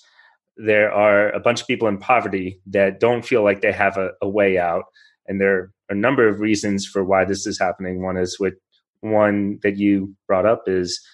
There 0.57 0.91
are 0.93 1.31
a 1.31 1.41
bunch 1.41 1.61
of 1.61 1.67
people 1.67 1.89
in 1.89 1.99
poverty 1.99 2.61
that 2.67 3.01
don't 3.01 3.27
feel 3.27 3.43
like 3.43 3.61
they 3.61 3.73
have 3.73 3.97
a, 3.97 4.11
a 4.23 4.29
way 4.29 4.57
out. 4.57 4.85
And 5.27 5.41
there 5.41 5.57
are 5.59 5.73
a 5.89 5.97
number 5.97 6.29
of 6.29 6.39
reasons 6.39 6.87
for 6.87 7.03
why 7.03 7.25
this 7.25 7.45
is 7.45 7.59
happening. 7.59 8.03
One 8.03 8.17
is 8.17 8.39
with 8.39 8.55
one 9.01 9.59
that 9.65 9.79
you 9.79 10.15
brought 10.29 10.47
up 10.47 10.63
is 10.69 11.05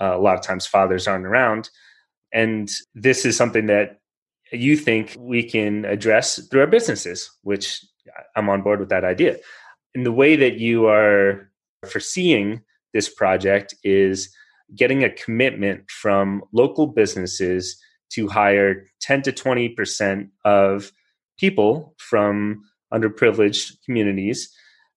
uh, 0.00 0.16
a 0.16 0.18
lot 0.18 0.38
of 0.38 0.42
times 0.42 0.66
fathers 0.66 1.06
aren't 1.06 1.26
around. 1.26 1.68
And 2.32 2.70
this 2.94 3.26
is 3.26 3.36
something 3.36 3.66
that 3.66 4.00
you 4.50 4.78
think 4.78 5.14
we 5.18 5.42
can 5.42 5.84
address 5.84 6.42
through 6.48 6.62
our 6.62 6.66
businesses, 6.66 7.30
which 7.42 7.84
I'm 8.34 8.48
on 8.48 8.62
board 8.62 8.80
with 8.80 8.88
that 8.88 9.04
idea. 9.04 9.36
And 9.94 10.06
the 10.06 10.12
way 10.12 10.36
that 10.36 10.56
you 10.56 10.86
are 10.86 11.50
foreseeing 11.86 12.62
this 12.94 13.12
project 13.12 13.74
is 13.84 14.34
getting 14.76 15.04
a 15.04 15.10
commitment 15.10 15.90
from 15.90 16.42
local 16.52 16.86
businesses 16.86 17.80
to 18.10 18.28
hire 18.28 18.86
10 19.00 19.22
to 19.22 19.32
20% 19.32 20.28
of 20.44 20.92
people 21.38 21.94
from 21.98 22.62
underprivileged 22.92 23.76
communities 23.84 24.54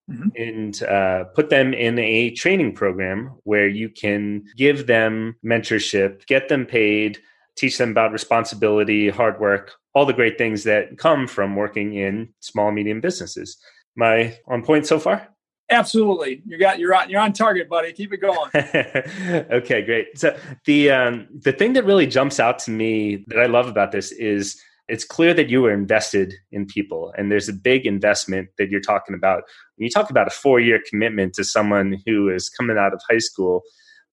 mm-hmm. 0.10 0.30
and 0.36 0.84
uh, 0.84 1.26
put 1.36 1.50
them 1.50 1.74
in 1.74 2.00
a 2.00 2.32
training 2.32 2.74
program 2.74 3.32
where 3.44 3.68
you 3.68 3.90
can 3.90 4.44
give 4.58 4.88
them 4.88 5.36
mentorship, 5.46 6.26
get 6.26 6.50
them 6.50 6.66
paid, 6.66 7.20
teach 7.58 7.78
them 7.78 7.92
about 7.92 8.12
responsibility, 8.12 9.10
hard 9.10 9.40
work, 9.40 9.74
all 9.94 10.06
the 10.06 10.14
great 10.14 10.38
things 10.38 10.64
that 10.64 10.98
come 10.98 11.28
from 11.28 11.56
working 11.56 11.94
in 11.96 12.30
small 12.40 12.72
medium 12.72 13.02
businesses. 13.02 13.58
Am 13.98 14.04
I 14.04 14.38
on 14.48 14.64
point 14.64 14.88
so 14.88 15.00
far? 15.00 15.28
Absolutely, 15.72 16.42
you 16.46 16.58
got 16.58 16.80
you're 16.80 16.94
on 16.94 17.10
you're 17.10 17.22
on 17.22 17.34
target, 17.34 17.70
buddy. 17.70 17.94
Keep 17.94 18.14
it 18.14 18.18
going. 18.18 18.52
okay, 19.52 19.82
great. 19.82 20.18
So 20.18 20.38
the 20.66 20.92
um, 20.92 21.28
the 21.32 21.54
thing 21.54 21.74
that 21.74 21.86
really 21.86 22.08
jumps 22.08 22.40
out 22.40 22.60
to 22.60 22.72
me 22.72 23.24
that 23.28 23.40
I 23.40 23.46
love 23.46 23.68
about 23.68 23.92
this 23.92 24.12
is 24.12 24.62
it's 24.92 25.06
clear 25.06 25.34
that 25.34 25.50
you 25.50 25.62
were 25.62 25.72
invested 25.72 26.34
in 26.52 26.66
people 26.66 27.14
and 27.18 27.32
there's 27.32 27.48
a 27.48 27.54
big 27.54 27.86
investment 27.86 28.50
that 28.58 28.70
you're 28.70 28.82
talking 28.82 29.16
about 29.16 29.44
when 29.78 29.86
you 29.86 29.90
talk 29.90 30.10
about 30.10 30.28
a 30.28 30.32
four 30.32 30.60
year 30.60 30.82
commitment 30.90 31.34
to 31.34 31.44
someone 31.46 31.98
who 32.06 32.30
is 32.30 32.50
coming 32.50 32.78
out 32.78 32.94
of 32.94 33.02
high 33.10 33.20
school 33.20 33.62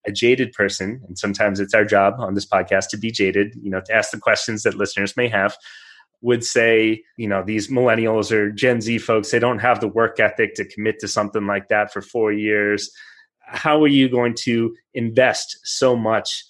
a 0.06 0.12
jaded 0.12 0.52
person 0.52 1.02
and 1.08 1.18
sometimes 1.18 1.58
it's 1.58 1.74
our 1.74 1.84
job 1.84 2.14
on 2.18 2.34
this 2.34 2.46
podcast 2.46 2.88
to 2.88 2.96
be 2.96 3.10
jaded 3.10 3.54
you 3.60 3.70
know 3.70 3.80
to 3.84 3.92
ask 3.92 4.12
the 4.12 4.20
questions 4.20 4.62
that 4.62 4.76
listeners 4.76 5.16
may 5.16 5.28
have 5.28 5.56
would 6.20 6.44
say 6.44 7.02
you 7.16 7.28
know 7.28 7.42
these 7.42 7.68
millennials 7.68 8.32
or 8.32 8.50
gen 8.50 8.80
z 8.80 8.98
folks 8.98 9.30
they 9.30 9.38
don't 9.38 9.60
have 9.60 9.80
the 9.80 9.88
work 9.88 10.18
ethic 10.18 10.54
to 10.54 10.64
commit 10.64 10.98
to 10.98 11.08
something 11.08 11.46
like 11.46 11.68
that 11.68 11.92
for 11.92 12.02
four 12.02 12.32
years. 12.32 12.90
How 13.40 13.82
are 13.82 13.88
you 13.88 14.08
going 14.10 14.34
to 14.40 14.74
invest 14.94 15.58
so 15.64 15.96
much 15.96 16.44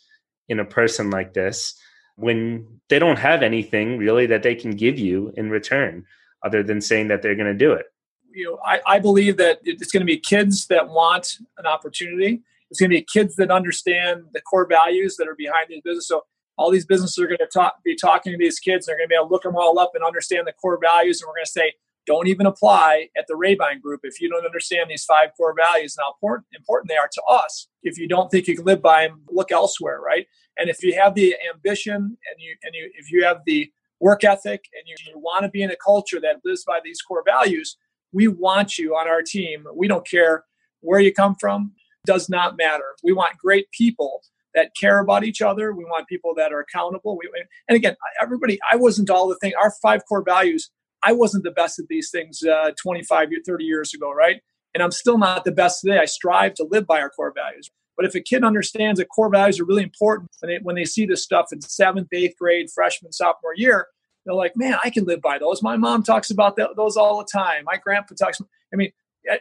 in 0.49 0.59
a 0.59 0.65
person 0.65 1.11
like 1.11 1.33
this 1.33 1.75
when 2.17 2.67
they 2.89 2.99
don't 2.99 3.19
have 3.19 3.43
anything 3.43 3.99
really 3.99 4.27
that 4.27 4.43
they 4.43 4.55
can 4.55 4.73
give 4.73 4.99
you 4.99 5.33
in 5.37 5.51
return 5.51 6.05
other 6.43 6.63
than 6.63 6.81
saying 6.81 7.09
that 7.09 7.23
they're 7.23 7.37
going 7.37 7.47
to 7.47 7.55
do 7.55 7.73
it? 7.73 7.87
You 8.33 8.45
know 8.45 8.59
I, 8.65 8.81
I 8.87 8.99
believe 8.99 9.37
that 9.37 9.61
it's 9.65 9.93
going 9.93 10.01
to 10.01 10.07
be 10.07 10.19
kids 10.19 10.67
that 10.69 10.89
want 10.89 11.39
an 11.59 11.67
opportunity. 11.67 12.43
It's 12.71 12.81
going 12.81 12.91
to 12.91 12.97
be 12.97 13.07
kids 13.11 13.37
that 13.37 13.51
understand 13.51 14.25
the 14.33 14.41
core 14.41 14.67
values 14.67 15.17
that 15.17 15.29
are 15.29 15.37
behind 15.37 15.67
this 15.69 15.81
business 15.85 16.09
so 16.09 16.25
all 16.59 16.71
these 16.71 16.85
businesses 16.85 17.19
are 17.19 17.27
going 17.27 17.38
to 17.38 17.47
talk, 17.47 17.83
be 17.85 17.95
talking 17.95 18.33
to 18.33 18.38
these 18.38 18.59
kids. 18.59 18.87
They're 18.87 18.97
going 18.97 19.07
to 19.07 19.09
be 19.09 19.15
able 19.15 19.29
to 19.29 19.33
look 19.33 19.45
them 19.45 19.57
all 19.57 19.79
up 19.79 19.93
and 19.95 20.05
understand 20.05 20.47
the 20.47 20.53
core 20.53 20.79
values. 20.83 21.23
And 21.23 21.29
we're 21.29 21.37
going 21.37 21.47
to 21.47 21.50
say, 21.50 21.73
don't 22.05 22.27
even 22.27 22.47
apply 22.47 23.09
at 23.17 23.27
the 23.29 23.35
Rabine 23.35 23.81
Group 23.81 24.00
if 24.03 24.21
you 24.21 24.29
don't 24.29 24.45
understand 24.45 24.91
these 24.91 25.05
five 25.05 25.29
core 25.37 25.55
values 25.57 25.95
and 25.97 26.05
how 26.05 26.15
important, 26.21 26.88
they 26.88 26.97
are 26.97 27.09
to 27.12 27.23
us. 27.31 27.69
If 27.83 27.99
you 27.99 28.09
don't 28.09 28.31
think 28.31 28.49
you 28.49 28.57
can 28.57 28.65
live 28.65 28.83
by 28.83 29.07
them, 29.07 29.23
look 29.31 29.53
elsewhere, 29.53 30.00
right? 30.00 30.27
And 30.57 30.69
if 30.69 30.83
you 30.83 30.99
have 30.99 31.15
the 31.15 31.37
ambition 31.55 31.95
and 31.95 32.38
you 32.38 32.57
and 32.62 32.75
you 32.75 32.91
if 32.95 33.12
you 33.12 33.25
have 33.25 33.43
the 33.47 33.71
work 34.00 34.25
ethic 34.25 34.65
and 34.73 34.83
you, 34.87 34.97
you 35.07 35.19
want 35.19 35.43
to 35.43 35.50
be 35.50 35.62
in 35.62 35.71
a 35.71 35.77
culture 35.77 36.19
that 36.21 36.37
lives 36.45 36.65
by 36.65 36.81
these 36.83 37.03
core 37.03 37.23
values, 37.27 37.77
we 38.12 38.27
want 38.27 38.79
you 38.79 38.95
on 38.95 39.07
our 39.07 39.23
team. 39.23 39.67
We 39.77 39.87
don't 39.87 40.09
care 40.09 40.45
where 40.81 41.00
you 41.00 41.12
come 41.12 41.37
from, 41.38 41.73
does 42.07 42.31
not 42.31 42.57
matter. 42.57 42.97
We 43.05 43.12
want 43.12 43.37
great 43.37 43.71
people 43.71 44.23
that 44.55 44.71
care 44.78 44.99
about 44.99 45.25
each 45.25 45.43
other. 45.43 45.73
We 45.73 45.85
want 45.85 46.09
people 46.09 46.35
that 46.37 46.52
are 46.52 46.61
accountable. 46.61 47.17
We, 47.19 47.31
and 47.69 47.76
again, 47.76 47.97
everybody, 48.21 48.59
I 48.71 48.76
wasn't 48.76 49.11
all 49.11 49.28
the 49.28 49.37
thing. 49.37 49.52
Our 49.61 49.73
five 49.83 50.02
core 50.07 50.25
values 50.25 50.71
I 51.02 51.12
wasn't 51.12 51.45
the 51.45 51.50
best 51.50 51.78
at 51.78 51.87
these 51.88 52.11
things 52.11 52.43
uh, 52.43 52.73
25, 52.81 53.28
30 53.47 53.64
years 53.64 53.95
ago, 53.95 54.12
right? 54.12 54.40
And 54.75 54.83
I'm 54.83 54.90
still 54.90 55.19
not 55.19 55.45
the 55.45 55.52
best 55.52 55.81
today. 55.81 55.99
I 55.99 56.05
strive 56.05 56.55
to 56.55 56.67
live 56.69 56.87
by 56.87 57.00
our 57.00 57.11
core 57.11 57.33
values. 57.35 57.71
But 57.97 58.07
if 58.07 58.14
a 58.14 58.21
kid 58.21 58.45
understands 58.45 59.00
that 59.00 59.07
core 59.07 59.31
values 59.31 59.59
are 59.59 59.64
really 59.64 59.83
important 59.83 60.31
when 60.40 60.50
they, 60.50 60.59
when 60.62 60.76
they 60.76 60.85
see 60.85 61.05
this 61.05 61.23
stuff 61.23 61.47
in 61.52 61.61
seventh, 61.61 62.09
eighth 62.12 62.37
grade, 62.38 62.69
freshman, 62.73 63.12
sophomore 63.12 63.55
year, 63.57 63.88
they're 64.25 64.35
like, 64.35 64.52
man, 64.57 64.78
I 64.85 64.90
can 64.90 65.05
live 65.05 65.21
by 65.21 65.38
those. 65.38 65.62
My 65.62 65.76
mom 65.76 66.02
talks 66.02 66.31
about 66.31 66.59
those 66.76 66.97
all 66.97 67.19
the 67.19 67.26
time. 67.33 67.64
My 67.64 67.76
grandpa 67.76 68.14
talks. 68.14 68.40
I 68.73 68.76
mean, 68.76 68.93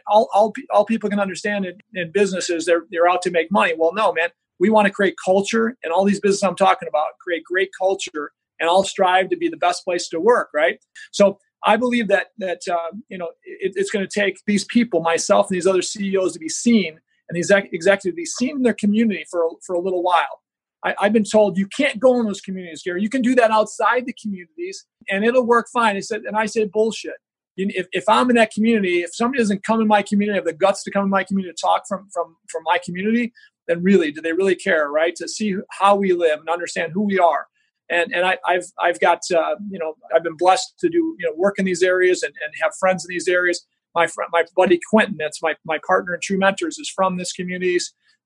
all, 0.08 0.28
all, 0.32 0.52
all 0.70 0.84
people 0.84 1.08
can 1.08 1.20
understand 1.20 1.66
in, 1.66 1.78
in 1.94 2.10
businesses, 2.10 2.66
they're, 2.66 2.84
they're 2.90 3.08
out 3.08 3.22
to 3.22 3.30
make 3.30 3.52
money. 3.52 3.74
Well, 3.76 3.92
no, 3.92 4.12
man, 4.12 4.30
we 4.58 4.70
want 4.70 4.86
to 4.86 4.92
create 4.92 5.14
culture. 5.24 5.76
And 5.82 5.92
all 5.92 6.04
these 6.04 6.20
businesses 6.20 6.42
I'm 6.42 6.56
talking 6.56 6.88
about 6.88 7.18
create 7.20 7.44
great 7.44 7.70
culture 7.78 8.32
and 8.60 8.68
all 8.68 8.84
strive 8.84 9.30
to 9.30 9.36
be 9.36 9.48
the 9.48 9.56
best 9.56 9.84
place 9.84 10.08
to 10.08 10.20
work, 10.20 10.48
right? 10.54 10.78
So 11.12 11.38
I 11.64 11.76
believe 11.76 12.08
that 12.08 12.28
that 12.38 12.66
um, 12.68 13.02
you 13.08 13.18
know 13.18 13.30
it, 13.44 13.72
it's 13.76 13.90
going 13.90 14.06
to 14.06 14.20
take 14.20 14.38
these 14.46 14.64
people, 14.64 15.00
myself 15.00 15.48
and 15.48 15.56
these 15.56 15.66
other 15.66 15.82
CEOs, 15.82 16.32
to 16.34 16.38
be 16.38 16.48
seen 16.48 17.00
and 17.28 17.36
these 17.36 17.50
executives 17.50 18.02
to 18.04 18.12
be 18.12 18.24
seen 18.24 18.56
in 18.56 18.62
their 18.62 18.74
community 18.74 19.24
for 19.30 19.48
for 19.64 19.74
a 19.74 19.80
little 19.80 20.02
while. 20.02 20.42
I, 20.84 20.94
have 21.00 21.12
been 21.12 21.24
told 21.24 21.58
you 21.58 21.66
can't 21.66 21.98
go 21.98 22.20
in 22.20 22.26
those 22.26 22.40
communities, 22.40 22.82
Gary. 22.84 23.02
You 23.02 23.10
can 23.10 23.22
do 23.22 23.34
that 23.34 23.50
outside 23.50 24.06
the 24.06 24.14
communities, 24.20 24.86
and 25.10 25.24
it'll 25.24 25.44
work 25.44 25.66
fine. 25.72 25.96
I 25.96 26.00
said, 26.00 26.22
and 26.22 26.36
I 26.36 26.46
said 26.46 26.70
bullshit. 26.70 27.14
If, 27.56 27.88
if 27.90 28.04
I'm 28.08 28.30
in 28.30 28.36
that 28.36 28.52
community, 28.52 29.00
if 29.00 29.12
somebody 29.12 29.42
doesn't 29.42 29.64
come 29.64 29.80
in 29.80 29.88
my 29.88 30.02
community, 30.02 30.36
have 30.36 30.44
the 30.44 30.52
guts 30.52 30.84
to 30.84 30.92
come 30.92 31.02
in 31.02 31.10
my 31.10 31.24
community 31.24 31.52
to 31.52 31.60
talk 31.60 31.88
from 31.88 32.08
from 32.12 32.36
from 32.48 32.62
my 32.64 32.78
community, 32.84 33.32
then 33.68 33.82
really, 33.82 34.10
do 34.10 34.20
they 34.20 34.32
really 34.32 34.56
care, 34.56 34.90
right? 34.90 35.14
To 35.16 35.28
see 35.28 35.54
how 35.70 35.94
we 35.94 36.12
live 36.12 36.40
and 36.40 36.48
understand 36.48 36.92
who 36.92 37.02
we 37.02 37.18
are 37.18 37.46
and 37.90 38.12
and 38.12 38.24
I, 38.24 38.38
have 38.46 38.64
I've 38.80 39.00
got 39.00 39.20
uh, 39.34 39.56
you 39.70 39.78
know 39.78 39.94
I've 40.14 40.22
been 40.22 40.36
blessed 40.36 40.74
to 40.80 40.88
do 40.88 41.16
you 41.18 41.26
know 41.26 41.32
work 41.36 41.58
in 41.58 41.64
these 41.64 41.82
areas 41.82 42.22
and, 42.22 42.34
and 42.44 42.52
have 42.62 42.72
friends 42.78 43.04
in 43.04 43.08
these 43.08 43.28
areas. 43.28 43.64
My 43.94 44.06
friend, 44.06 44.28
my 44.32 44.44
buddy 44.54 44.78
Quentin, 44.90 45.16
that's 45.18 45.42
my 45.42 45.54
my 45.64 45.78
partner 45.86 46.14
in 46.14 46.20
True 46.22 46.38
Mentors, 46.38 46.78
is 46.78 46.88
from 46.88 47.16
this 47.16 47.32
community. 47.32 47.78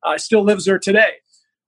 Uh, 0.04 0.18
still 0.18 0.42
lives 0.42 0.64
there 0.64 0.80
today, 0.80 1.12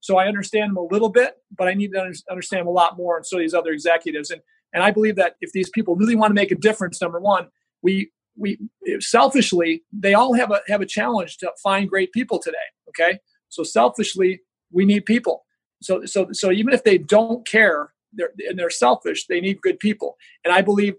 so 0.01 0.17
I 0.17 0.27
understand 0.27 0.71
him 0.71 0.77
a 0.77 0.83
little 0.83 1.09
bit, 1.09 1.37
but 1.57 1.69
I 1.69 1.75
need 1.75 1.93
to 1.93 2.13
understand 2.31 2.63
him 2.63 2.67
a 2.67 2.73
lot 2.73 2.97
more, 2.97 3.17
and 3.17 3.25
so 3.25 3.39
these 3.39 3.55
other 3.55 3.71
executives. 3.71 4.31
And 4.31 4.41
and 4.73 4.83
I 4.83 4.91
believe 4.91 5.17
that 5.17 5.37
if 5.41 5.53
these 5.53 5.71
people 5.71 5.95
really 5.95 6.17
want 6.17 6.31
to 6.31 6.35
make 6.35 6.51
a 6.51 6.57
difference, 6.57 7.01
number 7.01 7.21
one, 7.21 7.49
we 7.83 8.11
we 8.37 8.59
selfishly 8.99 9.85
they 9.93 10.15
all 10.15 10.35
have 10.35 10.51
a 10.51 10.63
have 10.67 10.81
a 10.81 10.87
challenge 10.87 11.37
to 11.39 11.53
find 11.63 11.89
great 11.89 12.13
people 12.13 12.41
today. 12.41 12.57
Okay, 12.89 13.21
so 13.55 13.63
selfishly 13.63 14.41
we 14.73 14.85
need 14.85 15.07
people. 15.07 15.45
So 15.83 16.05
so 16.05 16.29
so 16.33 16.51
even 16.51 16.75
if 16.75 16.85
they 16.85 16.99
don't 16.99 17.47
care 17.47 17.93
they're, 18.13 18.31
and 18.49 18.59
they're 18.59 18.71
selfish 18.71 19.27
they 19.27 19.41
need 19.41 19.61
good 19.63 19.79
people. 19.79 20.17
And 20.45 20.53
i 20.53 20.61
believe 20.61 20.95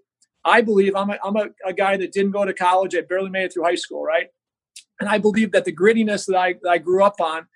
i 0.45 0.61
believe 0.61 0.95
i'm, 0.95 1.09
a, 1.09 1.17
I'm 1.23 1.35
a, 1.35 1.47
a 1.65 1.73
guy 1.73 1.97
that 1.97 2.11
didn't 2.11 2.31
go 2.31 2.45
to 2.45 2.53
college. 2.53 2.95
I 2.95 3.01
barely 3.01 3.29
made 3.29 3.45
it 3.45 3.53
through 3.53 3.65
high 3.65 3.75
school 3.75 4.03
right? 4.03 4.27
And 4.99 5.09
i 5.09 5.17
believe 5.17 5.51
that 5.51 5.65
the 5.65 5.75
grittiness 5.75 6.25
that 6.27 6.37
I, 6.37 6.53
that 6.63 6.69
I 6.69 6.77
grew 6.77 7.03
up 7.03 7.19
on 7.19 7.47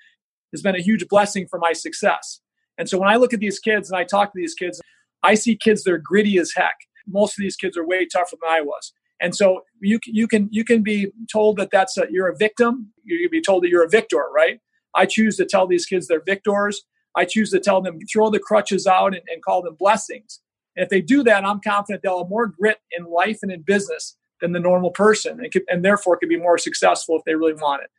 has 0.52 0.62
been 0.62 0.76
a 0.76 0.82
huge 0.82 1.08
blessing 1.08 1.48
for 1.48 1.60
my 1.60 1.74
success. 1.74 2.42
And 2.78 2.90
so 2.90 2.98
when 2.98 3.10
i 3.10 3.16
look 3.16 3.34
at 3.34 3.40
these 3.40 3.60
kids 3.60 3.90
and 3.90 4.00
i 4.00 4.04
talk 4.04 4.34
to 4.34 4.40
these 4.40 4.56
kids 4.56 4.82
i 5.24 5.34
see 5.36 5.56
kids 5.56 5.84
that 5.84 5.94
are 5.94 6.04
gritty 6.12 6.38
as 6.38 6.52
heck. 6.56 6.76
Most 7.08 7.38
of 7.38 7.42
these 7.42 7.56
kids 7.56 7.78
are 7.78 7.86
way 7.86 8.06
tougher 8.06 8.38
than 8.42 8.52
i 8.52 8.62
was. 8.62 8.94
And 9.22 9.36
so 9.36 9.62
you 9.82 10.00
you 10.06 10.28
can 10.28 10.48
you 10.52 10.64
can 10.64 10.82
be 10.82 11.12
told 11.32 11.58
that 11.58 11.70
that's 11.72 11.98
a, 11.98 12.06
you're 12.10 12.30
a 12.30 12.38
victim. 12.38 12.94
You 13.04 13.20
can 13.20 13.32
be 13.32 13.42
told 13.42 13.64
that 13.64 13.70
you're 13.70 13.84
a 13.84 13.90
victor 13.90 14.26
right 14.34 14.60
i 14.96 15.06
choose 15.06 15.38
to 15.38 15.46
tell 15.46 15.68
these 15.68 15.86
kids 15.86 16.08
they're 16.08 16.24
victors 16.26 16.84
I 17.16 17.26
choose 17.26 17.52
to 17.52 17.60
tell 17.60 17.82
them 17.82 18.00
throw 18.12 18.30
the 18.30 18.40
crutches 18.40 18.88
out 18.88 19.14
and, 19.14 19.24
and 19.30 19.42
call 19.44 19.62
them 19.62 19.76
blessings. 19.76 20.40
And 20.76 20.84
if 20.84 20.90
they 20.90 21.02
do 21.02 21.24
that, 21.24 21.46
I'm 21.46 21.60
confident 21.62 22.04
they'll 22.04 22.20
have 22.20 22.30
more 22.30 22.48
grit 22.48 22.78
in 22.98 23.06
life 23.06 23.40
and 23.42 23.52
in 23.52 23.62
business 23.62 24.16
than 24.42 24.54
the 24.54 24.60
normal 24.60 24.92
person, 24.92 25.40
and, 25.42 25.52
could, 25.52 25.64
and 25.68 25.84
therefore 25.84 26.18
could 26.18 26.30
be 26.30 26.38
more 26.38 26.58
successful 26.58 27.18
if 27.18 27.24
they 27.26 27.36
really 27.36 27.54
want 27.54 27.84
it. 27.84 27.90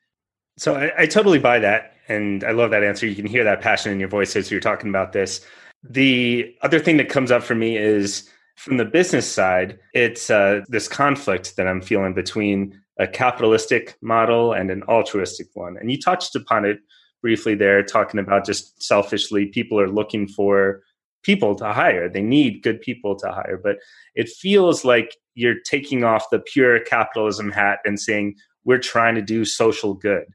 So 0.57 0.75
I, 0.75 1.03
I, 1.03 1.07
totally 1.07 1.39
buy 1.39 1.59
that, 1.59 1.95
and 2.09 2.45
I 2.45 2.53
love 2.53 2.71
that 2.71 2.83
answer. 2.83 3.07
You 3.07 3.15
can 3.15 3.27
hear 3.27 3.45
that 3.45 3.61
passion 3.61 3.93
in 3.93 4.01
your 4.01 4.09
voice 4.09 4.35
as 4.37 4.51
you're 4.51 4.61
talking 4.61 4.89
about 4.89 5.13
this. 5.13 5.45
The 5.83 6.55
other 6.63 6.79
thing 6.79 6.97
that 6.97 7.11
comes 7.11 7.31
up 7.31 7.43
for 7.43 7.55
me 7.55 7.77
is 7.77 8.31
from 8.57 8.79
the 8.79 8.85
business 8.85 9.31
side, 9.31 9.79
it's 9.93 10.31
uh, 10.31 10.63
this 10.69 10.89
conflict 10.89 11.57
that 11.57 11.67
I'm 11.67 11.81
feeling 11.81 12.15
between 12.15 12.81
a 13.01 13.09
capitalistic 13.09 13.97
model 14.03 14.53
and 14.53 14.71
an 14.71 14.83
altruistic 14.85 15.49
one. 15.55 15.77
And 15.79 15.91
you 15.91 15.99
touched 15.99 16.37
upon 16.37 16.67
it 16.67 16.79
briefly 17.23 17.55
there 17.55 17.83
talking 17.83 18.21
about 18.21 18.45
just 18.45 18.83
selfishly 18.83 19.47
people 19.47 19.81
are 19.81 19.89
looking 19.89 20.29
for 20.29 20.83
people 21.23 21.55
to 21.55 21.73
hire. 21.73 22.09
They 22.09 22.23
need 22.23 22.63
good 22.63 22.81
people 22.81 23.17
to 23.17 23.31
hire. 23.31 23.59
But 23.63 23.77
it 24.15 24.29
feels 24.29 24.85
like 24.85 25.17
you're 25.35 25.61
taking 25.65 26.05
off 26.05 26.31
the 26.31 26.41
pure 26.41 26.81
capitalism 26.81 27.51
hat 27.51 27.79
and 27.85 27.99
saying 27.99 28.35
we're 28.65 28.79
trying 28.79 29.15
to 29.15 29.23
do 29.23 29.45
social 29.47 29.95
good. 29.95 30.27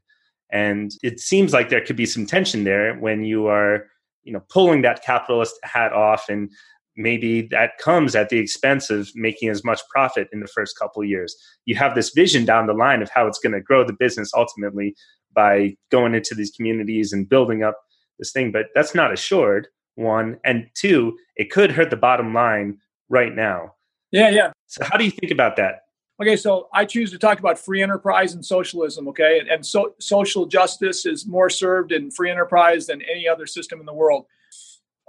And 0.50 0.90
it 1.02 1.20
seems 1.20 1.52
like 1.52 1.68
there 1.68 1.84
could 1.84 1.96
be 1.96 2.06
some 2.06 2.26
tension 2.26 2.64
there 2.64 2.94
when 2.96 3.24
you 3.24 3.46
are 3.46 3.86
you 4.26 4.32
know 4.32 4.42
pulling 4.50 4.82
that 4.82 5.04
capitalist 5.04 5.54
hat 5.62 5.92
off 5.92 6.28
and 6.28 6.50
maybe 6.96 7.42
that 7.50 7.78
comes 7.78 8.14
at 8.14 8.28
the 8.28 8.38
expense 8.38 8.90
of 8.90 9.10
making 9.14 9.48
as 9.48 9.64
much 9.64 9.80
profit 9.90 10.28
in 10.32 10.40
the 10.40 10.46
first 10.46 10.78
couple 10.78 11.04
years 11.04 11.36
you 11.64 11.74
have 11.76 11.94
this 11.94 12.10
vision 12.10 12.44
down 12.44 12.66
the 12.66 12.72
line 12.72 13.02
of 13.02 13.10
how 13.10 13.26
it's 13.26 13.38
going 13.38 13.52
to 13.52 13.60
grow 13.60 13.84
the 13.84 13.92
business 13.92 14.32
ultimately 14.34 14.94
by 15.36 15.76
going 15.90 16.14
into 16.14 16.34
these 16.34 16.50
communities 16.50 17.12
and 17.12 17.28
building 17.28 17.62
up 17.62 17.78
this 18.18 18.32
thing. 18.32 18.50
But 18.50 18.66
that's 18.74 18.94
not 18.94 19.12
assured, 19.12 19.68
one. 19.94 20.38
And 20.44 20.68
two, 20.74 21.16
it 21.36 21.52
could 21.52 21.70
hurt 21.70 21.90
the 21.90 21.96
bottom 21.96 22.34
line 22.34 22.78
right 23.08 23.32
now. 23.32 23.74
Yeah, 24.10 24.30
yeah. 24.30 24.50
So, 24.66 24.84
how 24.84 24.96
do 24.96 25.04
you 25.04 25.10
think 25.10 25.30
about 25.30 25.56
that? 25.56 25.82
Okay, 26.20 26.36
so 26.36 26.68
I 26.72 26.86
choose 26.86 27.10
to 27.10 27.18
talk 27.18 27.38
about 27.38 27.58
free 27.58 27.82
enterprise 27.82 28.32
and 28.32 28.44
socialism. 28.44 29.06
Okay, 29.08 29.38
and, 29.38 29.48
and 29.48 29.66
so 29.66 29.94
social 30.00 30.46
justice 30.46 31.04
is 31.04 31.26
more 31.26 31.50
served 31.50 31.92
in 31.92 32.10
free 32.10 32.30
enterprise 32.30 32.86
than 32.86 33.02
any 33.02 33.28
other 33.28 33.46
system 33.46 33.80
in 33.80 33.86
the 33.86 33.92
world. 33.92 34.24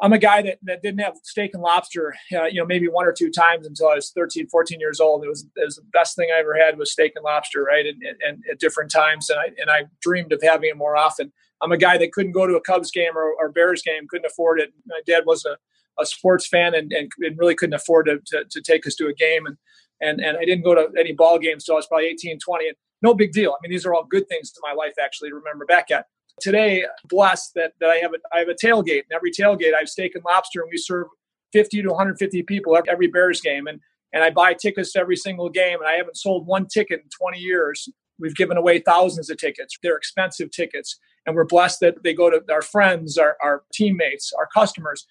I'm 0.02 0.14
a 0.14 0.20
guy 0.20 0.44
that, 0.44 0.60
that 0.64 0.84
didn't 0.84 1.00
have 1.00 1.16
steak 1.24 1.52
and 1.54 1.64
lobster, 1.64 2.16
uh, 2.34 2.46
you 2.46 2.60
know, 2.60 2.66
maybe 2.66 2.88
one 2.88 3.08
or 3.08 3.12
two 3.12 3.32
times 3.32 3.66
until 3.66 3.88
I 3.88 3.96
was 3.96 4.12
13, 4.12 4.48
14 4.48 4.80
years 4.80 5.00
old. 5.00 5.24
It 5.24 5.28
was, 5.28 5.48
it 5.56 5.66
was 5.66 5.78
the 5.78 5.86
best 5.92 6.16
thing 6.16 6.30
I 6.32 6.40
ever 6.40 6.56
had 6.56 6.78
was 6.78 6.92
steak 6.92 7.14
and 7.16 7.26
lobster, 7.26 7.64
right? 7.64 7.86
And, 7.86 8.02
and, 8.04 8.18
and, 8.28 8.44
at 8.52 8.60
different 8.60 8.92
times. 8.92 9.30
And 9.30 9.40
I, 9.40 9.46
and 9.60 9.72
I 9.72 9.86
dreamed 10.02 10.34
of 10.34 10.42
having 10.44 10.70
it 10.70 10.78
more 10.78 10.96
often. 10.96 11.32
I'm 11.62 11.72
a 11.72 11.78
guy 11.78 11.98
that 11.98 12.12
couldn't 12.12 12.34
go 12.34 12.46
to 12.46 12.56
a 12.56 12.62
Cubs 12.62 12.92
game 12.92 13.18
or, 13.18 13.34
or 13.40 13.50
Bears 13.50 13.82
game, 13.82 14.08
couldn't 14.08 14.28
afford 14.28 14.60
it. 14.60 14.72
My 14.86 15.00
dad 15.08 15.24
was 15.26 15.46
a, 15.46 15.58
a 16.00 16.06
sports 16.06 16.48
fan 16.48 16.76
and, 16.76 16.92
and, 16.92 17.12
really 17.38 17.56
couldn't 17.56 17.74
afford 17.74 18.06
to, 18.06 18.20
to, 18.28 18.46
to, 18.48 18.62
take 18.62 18.86
us 18.86 18.94
to 18.96 19.08
a 19.08 19.14
game. 19.14 19.48
And, 19.48 19.58
and, 20.00 20.22
and 20.22 20.38
I 20.38 20.46
didn't 20.46 20.64
go 20.64 20.76
to 20.76 20.90
any 21.00 21.14
ball 21.14 21.40
games 21.40 21.64
until 21.64 21.76
I 21.76 21.78
was 21.78 21.88
probably 21.88 22.06
18, 22.06 22.38
20. 22.38 22.68
And 22.68 22.78
no 23.02 23.16
big 23.16 23.32
deal. 23.32 23.52
I 23.52 23.58
mean, 23.64 23.72
these 23.72 23.86
are 23.86 23.96
all 23.96 24.06
good 24.06 24.28
things 24.30 24.52
to 24.52 24.60
my 24.62 24.74
life, 24.74 24.94
actually, 25.04 25.30
to 25.30 25.36
remember 25.36 25.66
back 25.66 25.90
at 25.90 26.06
today 26.40 26.86
blessed 27.10 27.54
that, 27.56 27.74
that 27.80 27.90
I 27.90 27.96
have 27.98 28.14
a 28.14 28.18
I 28.34 28.40
have 28.40 28.50
a 28.50 28.54
tailgate. 28.54 29.04
And 29.10 29.16
every 29.16 29.32
tailgate 29.32 29.74
I 29.74 29.80
have 29.80 29.90
steak 29.90 30.16
and 30.16 30.24
lobster 30.24 30.62
and 30.62 30.70
we 30.72 30.78
serve 30.78 31.08
50 31.54 31.82
to 31.82 31.90
150 31.90 32.44
people 32.44 32.78
every 32.88 33.08
Bears 33.08 33.42
game. 33.42 33.68
And 33.68 33.80
and 34.14 34.24
I 34.24 34.30
buy 34.30 34.54
tickets 34.54 34.94
to 34.94 35.00
every 35.00 35.18
single 35.18 35.50
game 35.50 35.80
and 35.80 35.88
I 35.88 35.94
haven't 35.94 36.18
sold 36.18 36.48
one 36.48 36.68
ticket 36.68 37.02
in 37.02 37.10
20 37.10 37.40
years. 37.40 37.90
We've 38.20 38.36
given 38.36 38.58
away 38.58 38.80
thousands 38.80 39.30
of 39.30 39.38
tickets. 39.38 39.78
They're 39.84 39.98
expensive 39.98 40.50
tickets. 40.52 40.98
And 41.26 41.36
we're 41.36 41.46
blessed 41.46 41.82
that 41.82 42.04
they 42.04 42.14
go 42.14 42.30
to 42.30 42.42
our 42.52 42.62
friends, 42.62 43.18
our, 43.18 43.36
our 43.44 43.64
teammates, 43.74 44.32
our 44.38 44.48
customers. 44.48 45.06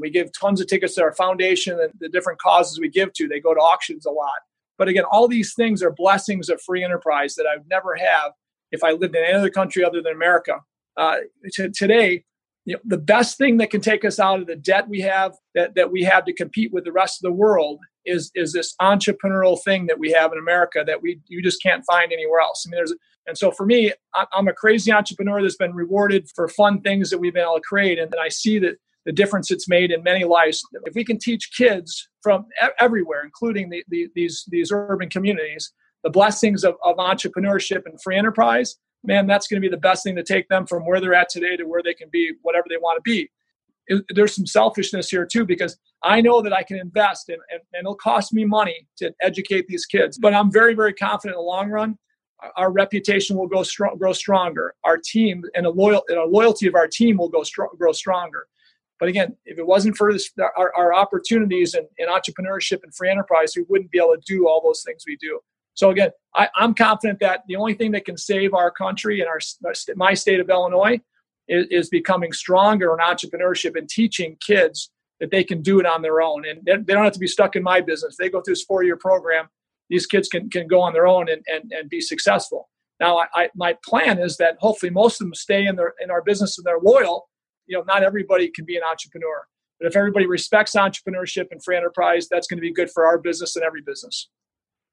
We 0.00 0.10
give 0.10 0.30
tons 0.38 0.60
of 0.60 0.66
tickets 0.66 0.94
to 0.96 1.02
our 1.02 1.14
foundation 1.14 1.80
and 1.80 1.92
the 1.98 2.10
different 2.10 2.40
causes 2.40 2.78
we 2.78 2.90
give 2.90 3.12
to. 3.14 3.26
They 3.26 3.40
go 3.40 3.54
to 3.54 3.60
auctions 3.60 4.04
a 4.04 4.10
lot. 4.10 4.30
But 4.76 4.88
again, 4.88 5.04
all 5.10 5.28
these 5.28 5.54
things 5.54 5.82
are 5.82 5.90
blessings 5.90 6.50
of 6.50 6.60
free 6.60 6.84
enterprise 6.84 7.34
that 7.36 7.46
I 7.46 7.56
would 7.56 7.68
never 7.68 7.96
have 7.96 8.32
if 8.70 8.84
I 8.84 8.92
lived 8.92 9.16
in 9.16 9.24
any 9.24 9.32
other 9.32 9.50
country 9.50 9.82
other 9.82 10.02
than 10.02 10.12
America 10.12 10.60
uh, 10.96 11.18
to 11.54 11.70
today, 11.70 12.24
you 12.64 12.74
know, 12.74 12.80
the 12.84 12.98
best 12.98 13.38
thing 13.38 13.56
that 13.56 13.70
can 13.70 13.80
take 13.80 14.04
us 14.04 14.20
out 14.20 14.40
of 14.40 14.46
the 14.46 14.56
debt 14.56 14.88
we 14.88 15.00
have 15.00 15.34
that, 15.54 15.74
that 15.74 15.90
we 15.90 16.02
have 16.04 16.24
to 16.26 16.32
compete 16.32 16.72
with 16.72 16.84
the 16.84 16.92
rest 16.92 17.18
of 17.18 17.28
the 17.28 17.36
world 17.36 17.80
is 18.04 18.30
is 18.34 18.52
this 18.52 18.74
entrepreneurial 18.80 19.62
thing 19.62 19.86
that 19.86 19.98
we 19.98 20.10
have 20.10 20.32
in 20.32 20.38
America 20.38 20.82
that 20.86 21.02
we 21.02 21.20
you 21.28 21.42
just 21.42 21.62
can't 21.62 21.84
find 21.84 22.12
anywhere 22.12 22.40
else. 22.40 22.64
I 22.66 22.70
mean, 22.70 22.76
there's 22.78 22.94
and 23.26 23.38
so 23.38 23.52
for 23.52 23.64
me, 23.64 23.92
I'm 24.32 24.48
a 24.48 24.52
crazy 24.52 24.92
entrepreneur 24.92 25.42
that's 25.42 25.56
been 25.56 25.74
rewarded 25.74 26.28
for 26.34 26.48
fun 26.48 26.80
things 26.80 27.10
that 27.10 27.18
we've 27.18 27.32
been 27.32 27.44
able 27.44 27.54
to 27.54 27.60
create, 27.60 27.98
and, 27.98 28.12
I 28.20 28.28
see 28.28 28.58
that 28.60 28.76
the 29.04 29.12
difference 29.12 29.50
it's 29.50 29.68
made 29.68 29.90
in 29.90 30.02
many 30.02 30.24
lives. 30.24 30.62
If 30.84 30.94
we 30.94 31.04
can 31.04 31.18
teach 31.18 31.50
kids 31.56 32.08
from 32.22 32.46
everywhere, 32.78 33.22
including 33.24 33.70
the, 33.70 33.84
the, 33.88 34.08
these, 34.14 34.44
these 34.48 34.70
urban 34.72 35.08
communities, 35.08 35.72
the 36.04 36.10
blessings 36.10 36.64
of, 36.64 36.74
of 36.84 36.96
entrepreneurship 36.96 37.82
and 37.84 38.00
free 38.00 38.16
enterprise, 38.16 38.76
man, 39.04 39.26
that's 39.26 39.46
going 39.46 39.60
to 39.60 39.68
be 39.68 39.70
the 39.70 39.80
best 39.80 40.04
thing 40.04 40.16
to 40.16 40.22
take 40.22 40.48
them 40.48 40.66
from 40.66 40.84
where 40.84 41.00
they're 41.00 41.14
at 41.14 41.28
today 41.28 41.56
to 41.56 41.64
where 41.64 41.82
they 41.82 41.94
can 41.94 42.08
be, 42.10 42.32
whatever 42.42 42.66
they 42.68 42.76
want 42.76 42.96
to 42.96 43.02
be. 43.02 43.30
It, 43.88 44.04
there's 44.14 44.34
some 44.34 44.46
selfishness 44.46 45.10
here 45.10 45.26
too, 45.26 45.44
because 45.44 45.76
I 46.04 46.20
know 46.20 46.40
that 46.42 46.52
I 46.52 46.62
can 46.62 46.78
invest 46.78 47.28
and, 47.28 47.38
and, 47.50 47.60
and 47.72 47.80
it'll 47.80 47.94
cost 47.96 48.32
me 48.32 48.44
money 48.44 48.86
to 48.98 49.12
educate 49.20 49.66
these 49.66 49.86
kids. 49.86 50.18
But 50.18 50.34
I'm 50.34 50.52
very, 50.52 50.74
very 50.74 50.94
confident 50.94 51.36
in 51.36 51.38
the 51.38 51.48
long 51.48 51.68
run, 51.68 51.98
our 52.56 52.72
reputation 52.72 53.36
will 53.36 53.46
go 53.46 53.62
strong, 53.62 53.96
grow 53.98 54.12
stronger. 54.12 54.74
Our 54.84 54.98
team 54.98 55.44
and 55.54 55.66
a 55.66 55.70
loyal 55.70 56.02
and 56.08 56.18
a 56.18 56.24
loyalty 56.24 56.66
of 56.66 56.74
our 56.74 56.88
team 56.88 57.16
will 57.16 57.28
go 57.28 57.42
strong, 57.42 57.70
grow 57.78 57.92
stronger. 57.92 58.46
But 58.98 59.08
again, 59.08 59.36
if 59.44 59.58
it 59.58 59.66
wasn't 59.66 59.96
for 59.96 60.12
this, 60.12 60.30
our, 60.56 60.72
our 60.76 60.94
opportunities 60.94 61.74
in 61.74 62.06
entrepreneurship 62.08 62.84
and 62.84 62.94
free 62.94 63.10
enterprise, 63.10 63.52
we 63.56 63.64
wouldn't 63.68 63.90
be 63.90 63.98
able 63.98 64.14
to 64.14 64.22
do 64.24 64.46
all 64.46 64.60
those 64.64 64.82
things 64.84 65.04
we 65.06 65.16
do. 65.16 65.40
So 65.74 65.90
again, 65.90 66.10
I, 66.34 66.48
am 66.58 66.74
confident 66.74 67.20
that 67.20 67.42
the 67.48 67.56
only 67.56 67.74
thing 67.74 67.92
that 67.92 68.04
can 68.04 68.16
save 68.16 68.54
our 68.54 68.70
country 68.70 69.20
and 69.20 69.28
our, 69.28 69.38
my 69.96 70.14
state 70.14 70.40
of 70.40 70.50
Illinois 70.50 71.00
is, 71.48 71.66
is, 71.70 71.88
becoming 71.88 72.32
stronger 72.32 72.92
in 72.92 72.98
entrepreneurship 72.98 73.76
and 73.76 73.88
teaching 73.88 74.36
kids 74.46 74.90
that 75.20 75.30
they 75.30 75.44
can 75.44 75.62
do 75.62 75.80
it 75.80 75.86
on 75.86 76.02
their 76.02 76.20
own. 76.20 76.44
And 76.46 76.60
they, 76.64 76.92
don't 76.92 77.04
have 77.04 77.12
to 77.14 77.18
be 77.18 77.26
stuck 77.26 77.56
in 77.56 77.62
my 77.62 77.80
business. 77.80 78.16
They 78.18 78.28
go 78.28 78.40
through 78.40 78.54
this 78.54 78.64
four-year 78.64 78.96
program. 78.96 79.48
These 79.88 80.06
kids 80.06 80.28
can, 80.28 80.50
can 80.50 80.66
go 80.66 80.80
on 80.80 80.92
their 80.92 81.06
own 81.06 81.28
and, 81.28 81.42
and, 81.46 81.72
and 81.72 81.88
be 81.88 82.00
successful. 82.00 82.68
Now, 83.00 83.18
I, 83.18 83.26
I, 83.34 83.50
my 83.54 83.76
plan 83.84 84.18
is 84.18 84.36
that 84.36 84.56
hopefully 84.60 84.90
most 84.90 85.20
of 85.20 85.26
them 85.26 85.34
stay 85.34 85.66
in 85.66 85.76
their 85.76 85.94
in 86.02 86.10
our 86.10 86.22
business 86.22 86.56
and 86.58 86.64
they're 86.64 86.78
loyal 86.80 87.28
you 87.66 87.76
know, 87.76 87.84
not 87.86 88.02
everybody 88.02 88.48
can 88.48 88.64
be 88.64 88.76
an 88.76 88.82
entrepreneur. 88.88 89.46
But 89.80 89.88
if 89.88 89.96
everybody 89.96 90.26
respects 90.26 90.72
entrepreneurship 90.72 91.46
and 91.50 91.62
free 91.62 91.76
enterprise, 91.76 92.28
that's 92.30 92.46
going 92.46 92.58
to 92.58 92.62
be 92.62 92.72
good 92.72 92.90
for 92.90 93.06
our 93.06 93.18
business 93.18 93.56
and 93.56 93.64
every 93.64 93.82
business. 93.82 94.28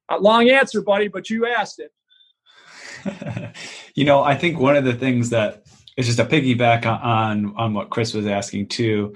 A 0.09 0.17
long 0.17 0.49
answer, 0.49 0.81
buddy, 0.81 1.07
but 1.07 1.29
you 1.29 1.45
asked 1.47 1.79
it. 1.79 1.91
you 3.95 4.05
know, 4.05 4.23
I 4.23 4.35
think 4.35 4.59
one 4.59 4.75
of 4.75 4.83
the 4.83 4.93
things 4.93 5.29
that 5.29 5.63
is 5.97 6.07
just 6.07 6.19
a 6.19 6.25
piggyback 6.25 6.85
on 6.85 7.53
on 7.55 7.73
what 7.73 7.89
Chris 7.89 8.13
was 8.13 8.25
asking 8.25 8.67
too, 8.67 9.15